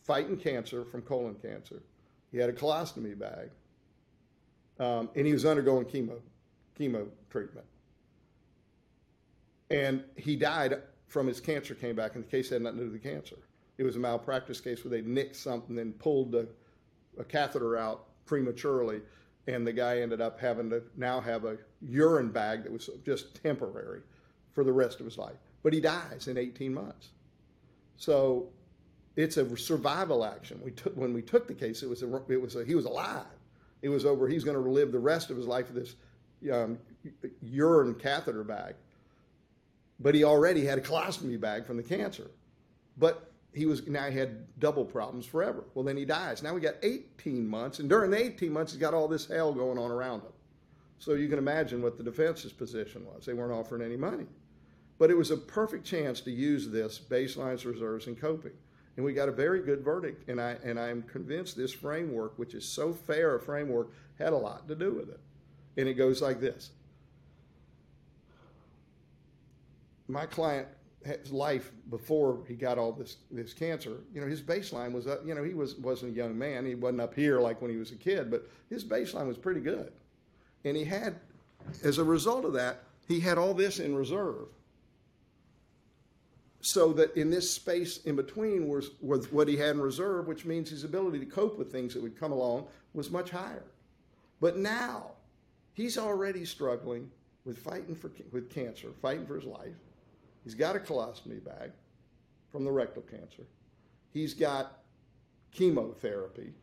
fighting 0.04 0.38
cancer 0.38 0.86
from 0.86 1.02
colon 1.02 1.36
cancer. 1.36 1.82
He 2.32 2.38
had 2.38 2.50
a 2.50 2.54
colostomy 2.54 3.18
bag, 3.18 3.50
um, 4.82 5.10
and 5.16 5.28
he 5.28 5.32
was 5.32 5.46
undergoing 5.46 5.86
chemo 5.86 6.20
chemo 6.78 7.08
treatment. 7.30 7.66
And 9.70 10.04
he 10.18 10.36
died 10.36 10.82
from 11.08 11.28
his 11.28 11.40
cancer 11.40 11.76
came 11.76 11.96
back, 11.96 12.16
and 12.16 12.24
the 12.24 12.28
case 12.28 12.50
had 12.50 12.62
nothing 12.62 12.80
to 12.80 12.86
do 12.86 12.92
with 12.92 13.02
the 13.02 13.10
cancer. 13.10 13.38
It 13.78 13.84
was 13.84 13.96
a 13.96 14.00
malpractice 14.00 14.60
case 14.60 14.84
where 14.84 14.92
they 14.92 15.02
nicked 15.02 15.36
something 15.36 15.78
and 15.78 15.98
pulled 15.98 16.36
a, 16.36 16.48
a 17.20 17.24
catheter 17.24 17.78
out 17.78 18.08
prematurely, 18.26 19.02
and 19.48 19.66
the 19.66 19.74
guy 19.74 20.00
ended 20.00 20.20
up 20.20 20.40
having 20.40 20.70
to 20.72 20.82
now 20.98 21.22
have 21.22 21.46
a 21.46 21.58
urine 21.82 22.32
bag 22.32 22.64
that 22.64 22.72
was 22.72 22.90
just 23.06 23.42
temporary 23.42 24.02
for 24.52 24.64
the 24.64 24.74
rest 24.74 25.00
of 25.00 25.06
his 25.06 25.18
life. 25.18 25.38
But 25.64 25.74
he 25.74 25.80
dies 25.80 26.28
in 26.28 26.38
18 26.38 26.74
months. 26.74 27.10
So 27.98 28.50
it's 29.16 29.38
a 29.38 29.58
survival 29.58 30.26
action. 30.26 30.60
We 30.64 30.72
took 30.72 30.96
when 30.98 31.14
we 31.14 31.22
took 31.22 31.48
the 31.48 31.54
case, 31.54 31.84
it 31.84 31.90
was 31.90 32.02
a, 32.02 32.22
it 32.30 32.42
was 32.42 32.56
a, 32.56 32.66
he 32.66 32.76
was 32.76 32.86
alive. 32.86 33.26
It 33.82 33.90
was 33.90 34.06
over. 34.06 34.28
He's 34.28 34.44
going 34.44 34.62
to 34.62 34.70
live 34.70 34.92
the 34.92 35.00
rest 35.00 35.30
of 35.30 35.38
his 35.38 35.48
life 35.48 35.72
with 35.72 35.84
this 35.84 35.96
um, 36.54 36.78
urine 37.42 37.96
catheter 37.96 38.44
bag 38.44 38.76
but 40.02 40.16
he 40.16 40.24
already 40.24 40.66
had 40.66 40.78
a 40.78 40.82
colostomy 40.82 41.40
bag 41.40 41.66
from 41.66 41.78
the 41.78 41.84
cancer. 41.84 42.32
But 42.98 43.32
he 43.54 43.66
was 43.66 43.86
now 43.88 44.10
he 44.10 44.18
had 44.18 44.60
double 44.60 44.86
problems 44.86 45.26
forever. 45.26 45.64
Well, 45.74 45.86
then 45.86 45.98
he 45.98 46.06
dies. 46.06 46.42
Now 46.42 46.54
we 46.54 46.62
got 46.62 46.76
18 46.82 47.48
months, 47.48 47.80
and 47.80 47.88
during 47.88 48.12
the 48.12 48.18
18 48.18 48.52
months, 48.52 48.72
he's 48.72 48.82
got 48.82 48.94
all 48.94 49.08
this 49.08 49.28
hell 49.28 49.54
going 49.54 49.78
on 49.78 49.92
around 49.92 50.22
him. 50.22 50.34
So 50.98 51.14
you 51.14 51.28
can 51.28 51.38
imagine 51.38 51.82
what 51.82 51.98
the 51.98 52.04
defense's 52.04 52.54
position 52.54 53.06
was. 53.06 53.26
They 53.26 53.34
weren't 53.34 53.52
offering 53.52 53.82
any 53.82 53.98
money. 53.98 54.26
But 54.98 55.10
it 55.10 55.18
was 55.18 55.32
a 55.32 55.38
perfect 55.38 55.84
chance 55.84 56.22
to 56.22 56.32
use 56.32 56.70
this 56.70 57.00
baselines, 57.00 57.66
reserves, 57.66 58.08
and 58.08 58.20
coping. 58.20 58.52
And 58.98 59.06
we 59.06 59.14
got 59.14 59.30
a 59.30 59.32
very 59.32 59.62
good 59.62 59.82
verdict. 59.82 60.30
And 60.30 60.39
I 60.39 60.58
and 60.64 60.80
I'm 60.80 61.04
convinced 61.04 61.56
this 61.56 61.74
framework, 61.74 62.38
which 62.38 62.54
is 62.54 62.66
so 62.66 62.94
fair 62.94 63.36
a 63.36 63.39
framework, 63.39 63.92
had 64.20 64.34
a 64.34 64.38
lot 64.38 64.68
to 64.68 64.76
do 64.76 64.92
with 64.92 65.10
it. 65.10 65.20
And 65.78 65.88
it 65.88 65.94
goes 65.94 66.22
like 66.22 66.39
this 66.39 66.72
my 70.12 70.26
client 70.26 70.68
his 71.04 71.32
life 71.32 71.72
before 71.89 72.39
he 72.48 72.54
got 72.54 72.78
all 72.78 72.92
this 72.92 73.18
this 73.32 73.54
cancer, 73.54 73.98
you 74.14 74.22
know, 74.22 74.28
his 74.28 74.42
baseline 74.42 74.92
was 74.92 75.08
up. 75.08 75.26
You 75.26 75.34
know, 75.34 75.44
he 75.44 75.54
was 75.54 75.76
wasn't 75.76 76.14
a 76.14 76.16
young 76.16 76.38
man. 76.38 76.66
He 76.66 76.76
wasn't 76.76 77.02
up 77.02 77.16
here 77.16 77.39
like 77.39 77.62
when 77.62 77.72
he 77.72 77.78
was 77.78 77.92
a 77.92 77.96
kid, 77.96 78.30
but 78.30 78.48
his 78.70 78.84
baseline 78.84 79.28
was 79.28 79.38
pretty 79.38 79.62
good. 79.62 79.92
And 80.64 80.78
he 80.78 80.84
had, 80.84 81.16
as 81.84 81.98
a 81.98 82.04
result 82.04 82.46
of 82.46 82.54
that, 82.54 82.84
he 83.08 83.20
had 83.20 83.39
all 83.39 83.56
this 83.56 83.80
in 83.80 83.96
reserve. 83.96 84.48
So 86.62 86.93
that 86.93 87.16
in 87.18 87.30
this 87.32 87.49
space 87.49 87.97
in 88.05 88.16
between 88.16 88.68
was, 88.68 88.91
was 89.01 89.32
what 89.32 89.47
he 89.47 89.57
had 89.57 89.72
in 89.72 89.82
reserve, 89.82 90.28
which 90.28 90.45
means 90.45 90.70
his 90.70 90.84
ability 90.84 91.20
to 91.20 91.26
cope 91.26 91.57
with 91.57 91.72
things 91.72 91.93
that 91.93 92.03
would 92.03 92.20
come 92.20 92.32
along 92.32 92.68
was 92.93 93.09
much 93.09 93.32
higher. 93.32 93.64
But 94.39 94.57
now 94.57 95.12
he's 95.74 95.97
already 95.97 96.45
struggling 96.45 97.09
with 97.45 97.57
fighting 97.57 97.95
for 97.95 98.12
with 98.32 98.49
cancer, 98.51 98.89
fighting 99.01 99.26
for 99.26 99.36
his 99.36 99.45
life 99.45 99.74
He's 100.43 100.55
got 100.55 100.76
a 100.76 100.80
colostomy 100.80 101.43
bag 101.43 101.72
from 102.51 102.64
the 102.64 102.72
rectal 102.72 103.03
cancer. 103.03 103.43
He's 104.12 104.34
got 104.34 104.80
chemotherapy. 105.51 106.53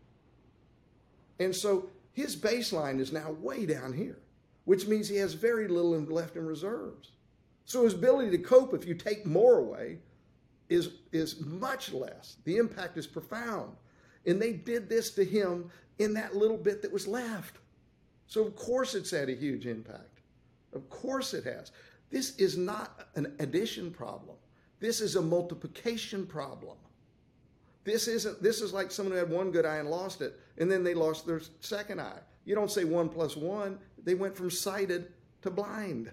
And 1.38 1.54
so 1.54 1.88
his 2.12 2.36
baseline 2.36 2.98
is 2.98 3.12
now 3.12 3.30
way 3.32 3.64
down 3.66 3.92
here, 3.92 4.18
which 4.64 4.86
means 4.86 5.08
he 5.08 5.16
has 5.16 5.34
very 5.34 5.68
little 5.68 5.92
left 5.92 6.36
in 6.36 6.44
reserves. 6.46 7.12
So 7.68 7.84
his 7.84 7.92
ability 7.92 8.30
to 8.30 8.38
cope 8.38 8.72
if 8.72 8.86
you 8.86 8.94
take 8.94 9.26
more 9.26 9.58
away 9.58 9.98
is, 10.70 10.88
is 11.12 11.38
much 11.40 11.92
less. 11.92 12.38
The 12.44 12.56
impact 12.56 12.96
is 12.96 13.06
profound. 13.06 13.76
And 14.24 14.40
they 14.40 14.54
did 14.54 14.88
this 14.88 15.10
to 15.16 15.24
him 15.24 15.70
in 15.98 16.14
that 16.14 16.34
little 16.34 16.56
bit 16.56 16.80
that 16.80 16.90
was 16.90 17.06
left. 17.06 17.58
So, 18.26 18.42
of 18.42 18.56
course, 18.56 18.94
it's 18.94 19.10
had 19.10 19.28
a 19.28 19.34
huge 19.34 19.66
impact. 19.66 20.22
Of 20.72 20.88
course, 20.88 21.34
it 21.34 21.44
has. 21.44 21.70
This 22.08 22.36
is 22.36 22.56
not 22.56 23.08
an 23.16 23.34
addition 23.38 23.90
problem. 23.90 24.36
This 24.80 25.02
is 25.02 25.16
a 25.16 25.22
multiplication 25.22 26.24
problem. 26.24 26.78
This 27.84 28.08
isn't 28.08 28.42
this 28.42 28.62
is 28.62 28.72
like 28.72 28.90
someone 28.90 29.12
who 29.12 29.18
had 29.18 29.30
one 29.30 29.50
good 29.50 29.66
eye 29.66 29.76
and 29.76 29.90
lost 29.90 30.22
it, 30.22 30.38
and 30.56 30.70
then 30.70 30.84
they 30.84 30.94
lost 30.94 31.26
their 31.26 31.40
second 31.60 32.00
eye. 32.00 32.20
You 32.44 32.54
don't 32.54 32.70
say 32.70 32.84
one 32.84 33.08
plus 33.08 33.36
one, 33.36 33.78
they 34.04 34.14
went 34.14 34.36
from 34.36 34.50
sighted 34.50 35.12
to 35.42 35.50
blind. 35.50 36.10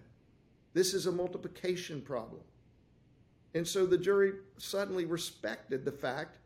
This 0.76 0.94
is 0.94 1.08
a 1.08 1.12
multiplication 1.12 2.02
problem. 2.02 2.42
And 3.56 3.68
so 3.68 3.88
the 3.88 3.98
jury 3.98 4.34
suddenly 4.58 5.06
respected 5.06 5.86
the 5.86 5.92
fact 5.92 6.38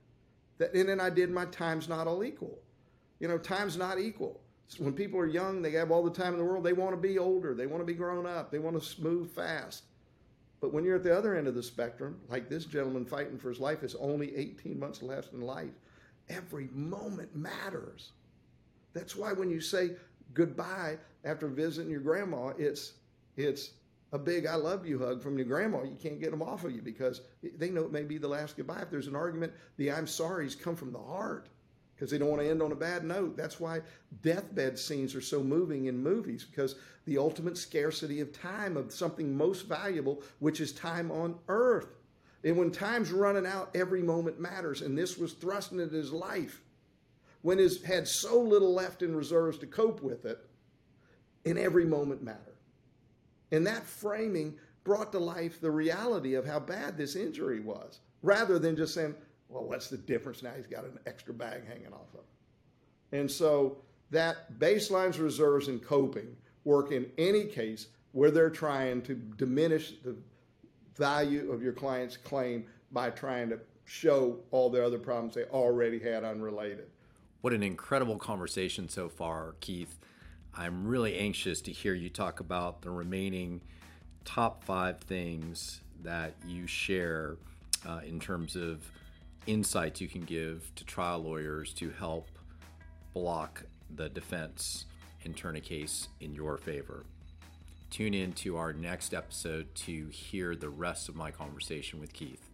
that, 0.60 0.74
and 0.74 1.02
I 1.02 1.10
did 1.10 1.30
my 1.30 1.46
time's 1.46 1.90
not 1.90 2.08
all 2.08 2.24
equal. 2.24 2.60
You 3.20 3.28
know, 3.28 3.38
time's 3.38 3.76
not 3.76 4.00
equal 4.00 4.40
when 4.78 4.94
people 4.94 5.20
are 5.20 5.26
young, 5.26 5.62
they 5.62 5.72
have 5.72 5.92
all 5.92 6.04
the 6.04 6.12
time 6.12 6.34
in 6.34 6.40
the 6.40 6.46
world. 6.46 6.64
They 6.64 6.74
want 6.74 6.92
to 6.92 7.02
be 7.02 7.18
older. 7.18 7.56
They 7.56 7.66
want 7.66 7.82
to 7.82 7.86
be 7.86 7.96
grown 7.96 8.28
up. 8.28 8.52
They 8.52 8.60
want 8.60 8.82
to 8.82 9.02
move 9.02 9.32
fast. 9.32 9.84
But 10.62 10.74
when 10.74 10.84
you're 10.84 10.98
at 10.98 11.04
the 11.04 11.18
other 11.18 11.36
end 11.36 11.48
of 11.48 11.56
the 11.56 11.64
spectrum, 11.64 12.20
like 12.30 12.50
this 12.50 12.66
gentleman 12.66 13.06
fighting 13.06 13.40
for 13.40 13.50
his 13.50 13.60
life, 13.60 13.82
is 13.82 13.96
only 13.96 14.36
18 14.36 14.80
months 14.80 15.02
left 15.02 15.34
in 15.34 15.42
life. 15.42 15.72
Every 16.28 16.70
moment 16.74 17.36
matters. 17.36 18.12
That's 18.94 19.16
why 19.16 19.34
when 19.34 19.50
you 19.50 19.62
say 19.62 19.92
goodbye 20.34 20.98
after 21.24 21.48
visiting 21.48 21.90
your 21.90 22.02
grandma, 22.02 22.50
it's 22.58 22.94
it's 23.38 23.72
a 24.12 24.20
big 24.20 24.46
"I 24.46 24.56
love 24.56 24.86
you" 24.86 25.00
hug 25.00 25.22
from 25.22 25.38
your 25.38 25.48
grandma. 25.48 25.84
You 25.84 25.98
can't 26.02 26.20
get 26.20 26.32
them 26.32 26.42
off 26.42 26.64
of 26.64 26.72
you 26.72 26.82
because 26.82 27.22
they 27.42 27.70
know 27.70 27.84
it 27.84 27.92
may 27.92 28.04
be 28.04 28.18
the 28.18 28.28
last 28.28 28.58
goodbye. 28.58 28.82
If 28.82 28.90
there's 28.90 29.08
an 29.08 29.16
argument, 29.16 29.54
the 29.78 29.92
"I'm 29.92 30.08
sorry's" 30.08 30.56
come 30.56 30.76
from 30.76 30.92
the 30.92 31.00
heart 31.00 31.50
because 31.96 32.12
they 32.12 32.18
don't 32.18 32.30
want 32.30 32.42
to 32.42 32.50
end 32.50 32.62
on 32.62 32.72
a 32.72 32.76
bad 32.76 33.04
note. 33.04 33.36
That's 33.36 33.60
why 33.60 33.82
deathbed 34.22 34.80
scenes 34.80 35.14
are 35.16 35.22
so 35.22 35.44
moving 35.44 35.86
in 35.86 36.02
movies 36.02 36.46
because 36.46 36.76
the 37.06 37.18
ultimate 37.18 37.58
scarcity 37.58 38.22
of 38.22 38.32
time 38.32 38.78
of 38.78 38.94
something 38.94 39.36
most 39.36 39.68
valuable, 39.68 40.24
which 40.40 40.62
is 40.62 40.72
time 40.72 41.12
on 41.12 41.38
earth. 41.50 41.98
And 42.44 42.56
when 42.56 42.72
time's 42.72 43.12
running 43.12 43.46
out, 43.46 43.76
every 43.76 44.02
moment 44.02 44.40
matters. 44.40 44.82
And 44.82 44.98
this 44.98 45.18
was 45.18 45.34
thrust 45.34 45.74
into 45.74 45.90
his 45.90 46.14
life 46.14 46.62
when 47.42 47.60
he 47.60 47.70
had 47.86 48.08
so 48.08 48.40
little 48.40 48.74
left 48.74 49.02
in 49.02 49.16
reserves 49.16 49.58
to 49.58 49.68
cope 49.68 50.02
with 50.02 50.26
it, 50.26 50.40
and 51.46 51.58
every 51.58 51.86
moment 51.86 52.24
mattered. 52.24 52.49
And 53.52 53.66
that 53.68 53.86
framing 53.86 54.56
brought 54.84 55.12
to 55.12 55.20
life 55.20 55.60
the 55.62 55.72
reality 55.72 56.36
of 56.36 56.46
how 56.46 56.60
bad 56.60 56.98
this 56.98 57.16
injury 57.16 57.60
was, 57.60 58.00
rather 58.22 58.60
than 58.60 58.76
just 58.76 58.94
saying, 58.94 59.16
well, 59.50 59.64
what's 59.64 59.88
the 59.88 59.98
difference 59.98 60.44
now? 60.44 60.52
He's 60.56 60.68
got 60.68 60.84
an 60.84 61.00
extra 61.06 61.34
bag 61.34 61.68
hanging 61.68 61.94
off 61.94 62.14
of 62.14 62.20
him. 62.20 62.26
And 63.12 63.30
so 63.30 63.78
that 64.12 64.60
baselines, 64.60 65.20
reserves, 65.20 65.68
and 65.68 65.82
coping 65.82 66.36
work 66.64 66.92
in 66.92 67.08
any 67.18 67.46
case 67.46 67.88
where 68.12 68.32
they're 68.32 68.50
trying 68.50 69.02
to 69.04 69.16
diminish 69.16 69.94
the 70.04 70.16
value 70.96 71.52
of 71.52 71.62
your 71.64 71.74
client's 71.74 72.18
claim 72.18 72.66
by 72.92 73.10
trying 73.10 73.50
to 73.50 73.60
show 73.86 74.38
all 74.52 74.70
the 74.70 74.84
other 74.84 75.00
problems 75.00 75.34
they 75.34 75.46
already 75.46 76.00
had 76.00 76.24
unrelated. 76.24 76.88
What 77.42 77.54
an 77.54 77.64
incredible 77.64 78.18
conversation 78.18 78.90
so 78.90 79.10
far, 79.10 79.56
Keith. 79.62 79.98
I'm 80.60 80.86
really 80.86 81.18
anxious 81.18 81.62
to 81.62 81.72
hear 81.72 81.94
you 81.94 82.10
talk 82.10 82.42
about 82.42 82.82
the 82.82 82.90
remaining 82.90 83.62
top 84.26 84.62
five 84.66 85.00
things 85.00 85.80
that 86.04 86.34
you 86.46 86.68
share 86.68 87.38
uh, 87.88 88.02
in 88.06 88.20
terms 88.20 88.58
of 88.58 88.92
insights 89.48 90.02
you 90.02 90.10
can 90.10 90.24
give 90.24 90.70
to 90.76 90.84
trial 90.84 91.20
lawyers 91.20 91.72
to 91.76 91.92
help 91.92 92.28
block 93.14 93.64
the 93.96 94.10
defense 94.10 94.86
and 95.24 95.38
turn 95.38 95.56
a 95.56 95.62
case 95.62 96.10
in 96.20 96.34
your 96.34 96.58
favor. 96.58 97.06
Tune 97.90 98.14
in 98.14 98.34
to 98.34 98.58
our 98.58 98.74
next 98.74 99.14
episode 99.14 99.74
to 99.76 100.10
hear 100.10 100.58
the 100.58 100.70
rest 100.70 101.08
of 101.08 101.16
my 101.16 101.32
conversation 101.32 102.02
with 102.02 102.12
Keith. 102.12 102.49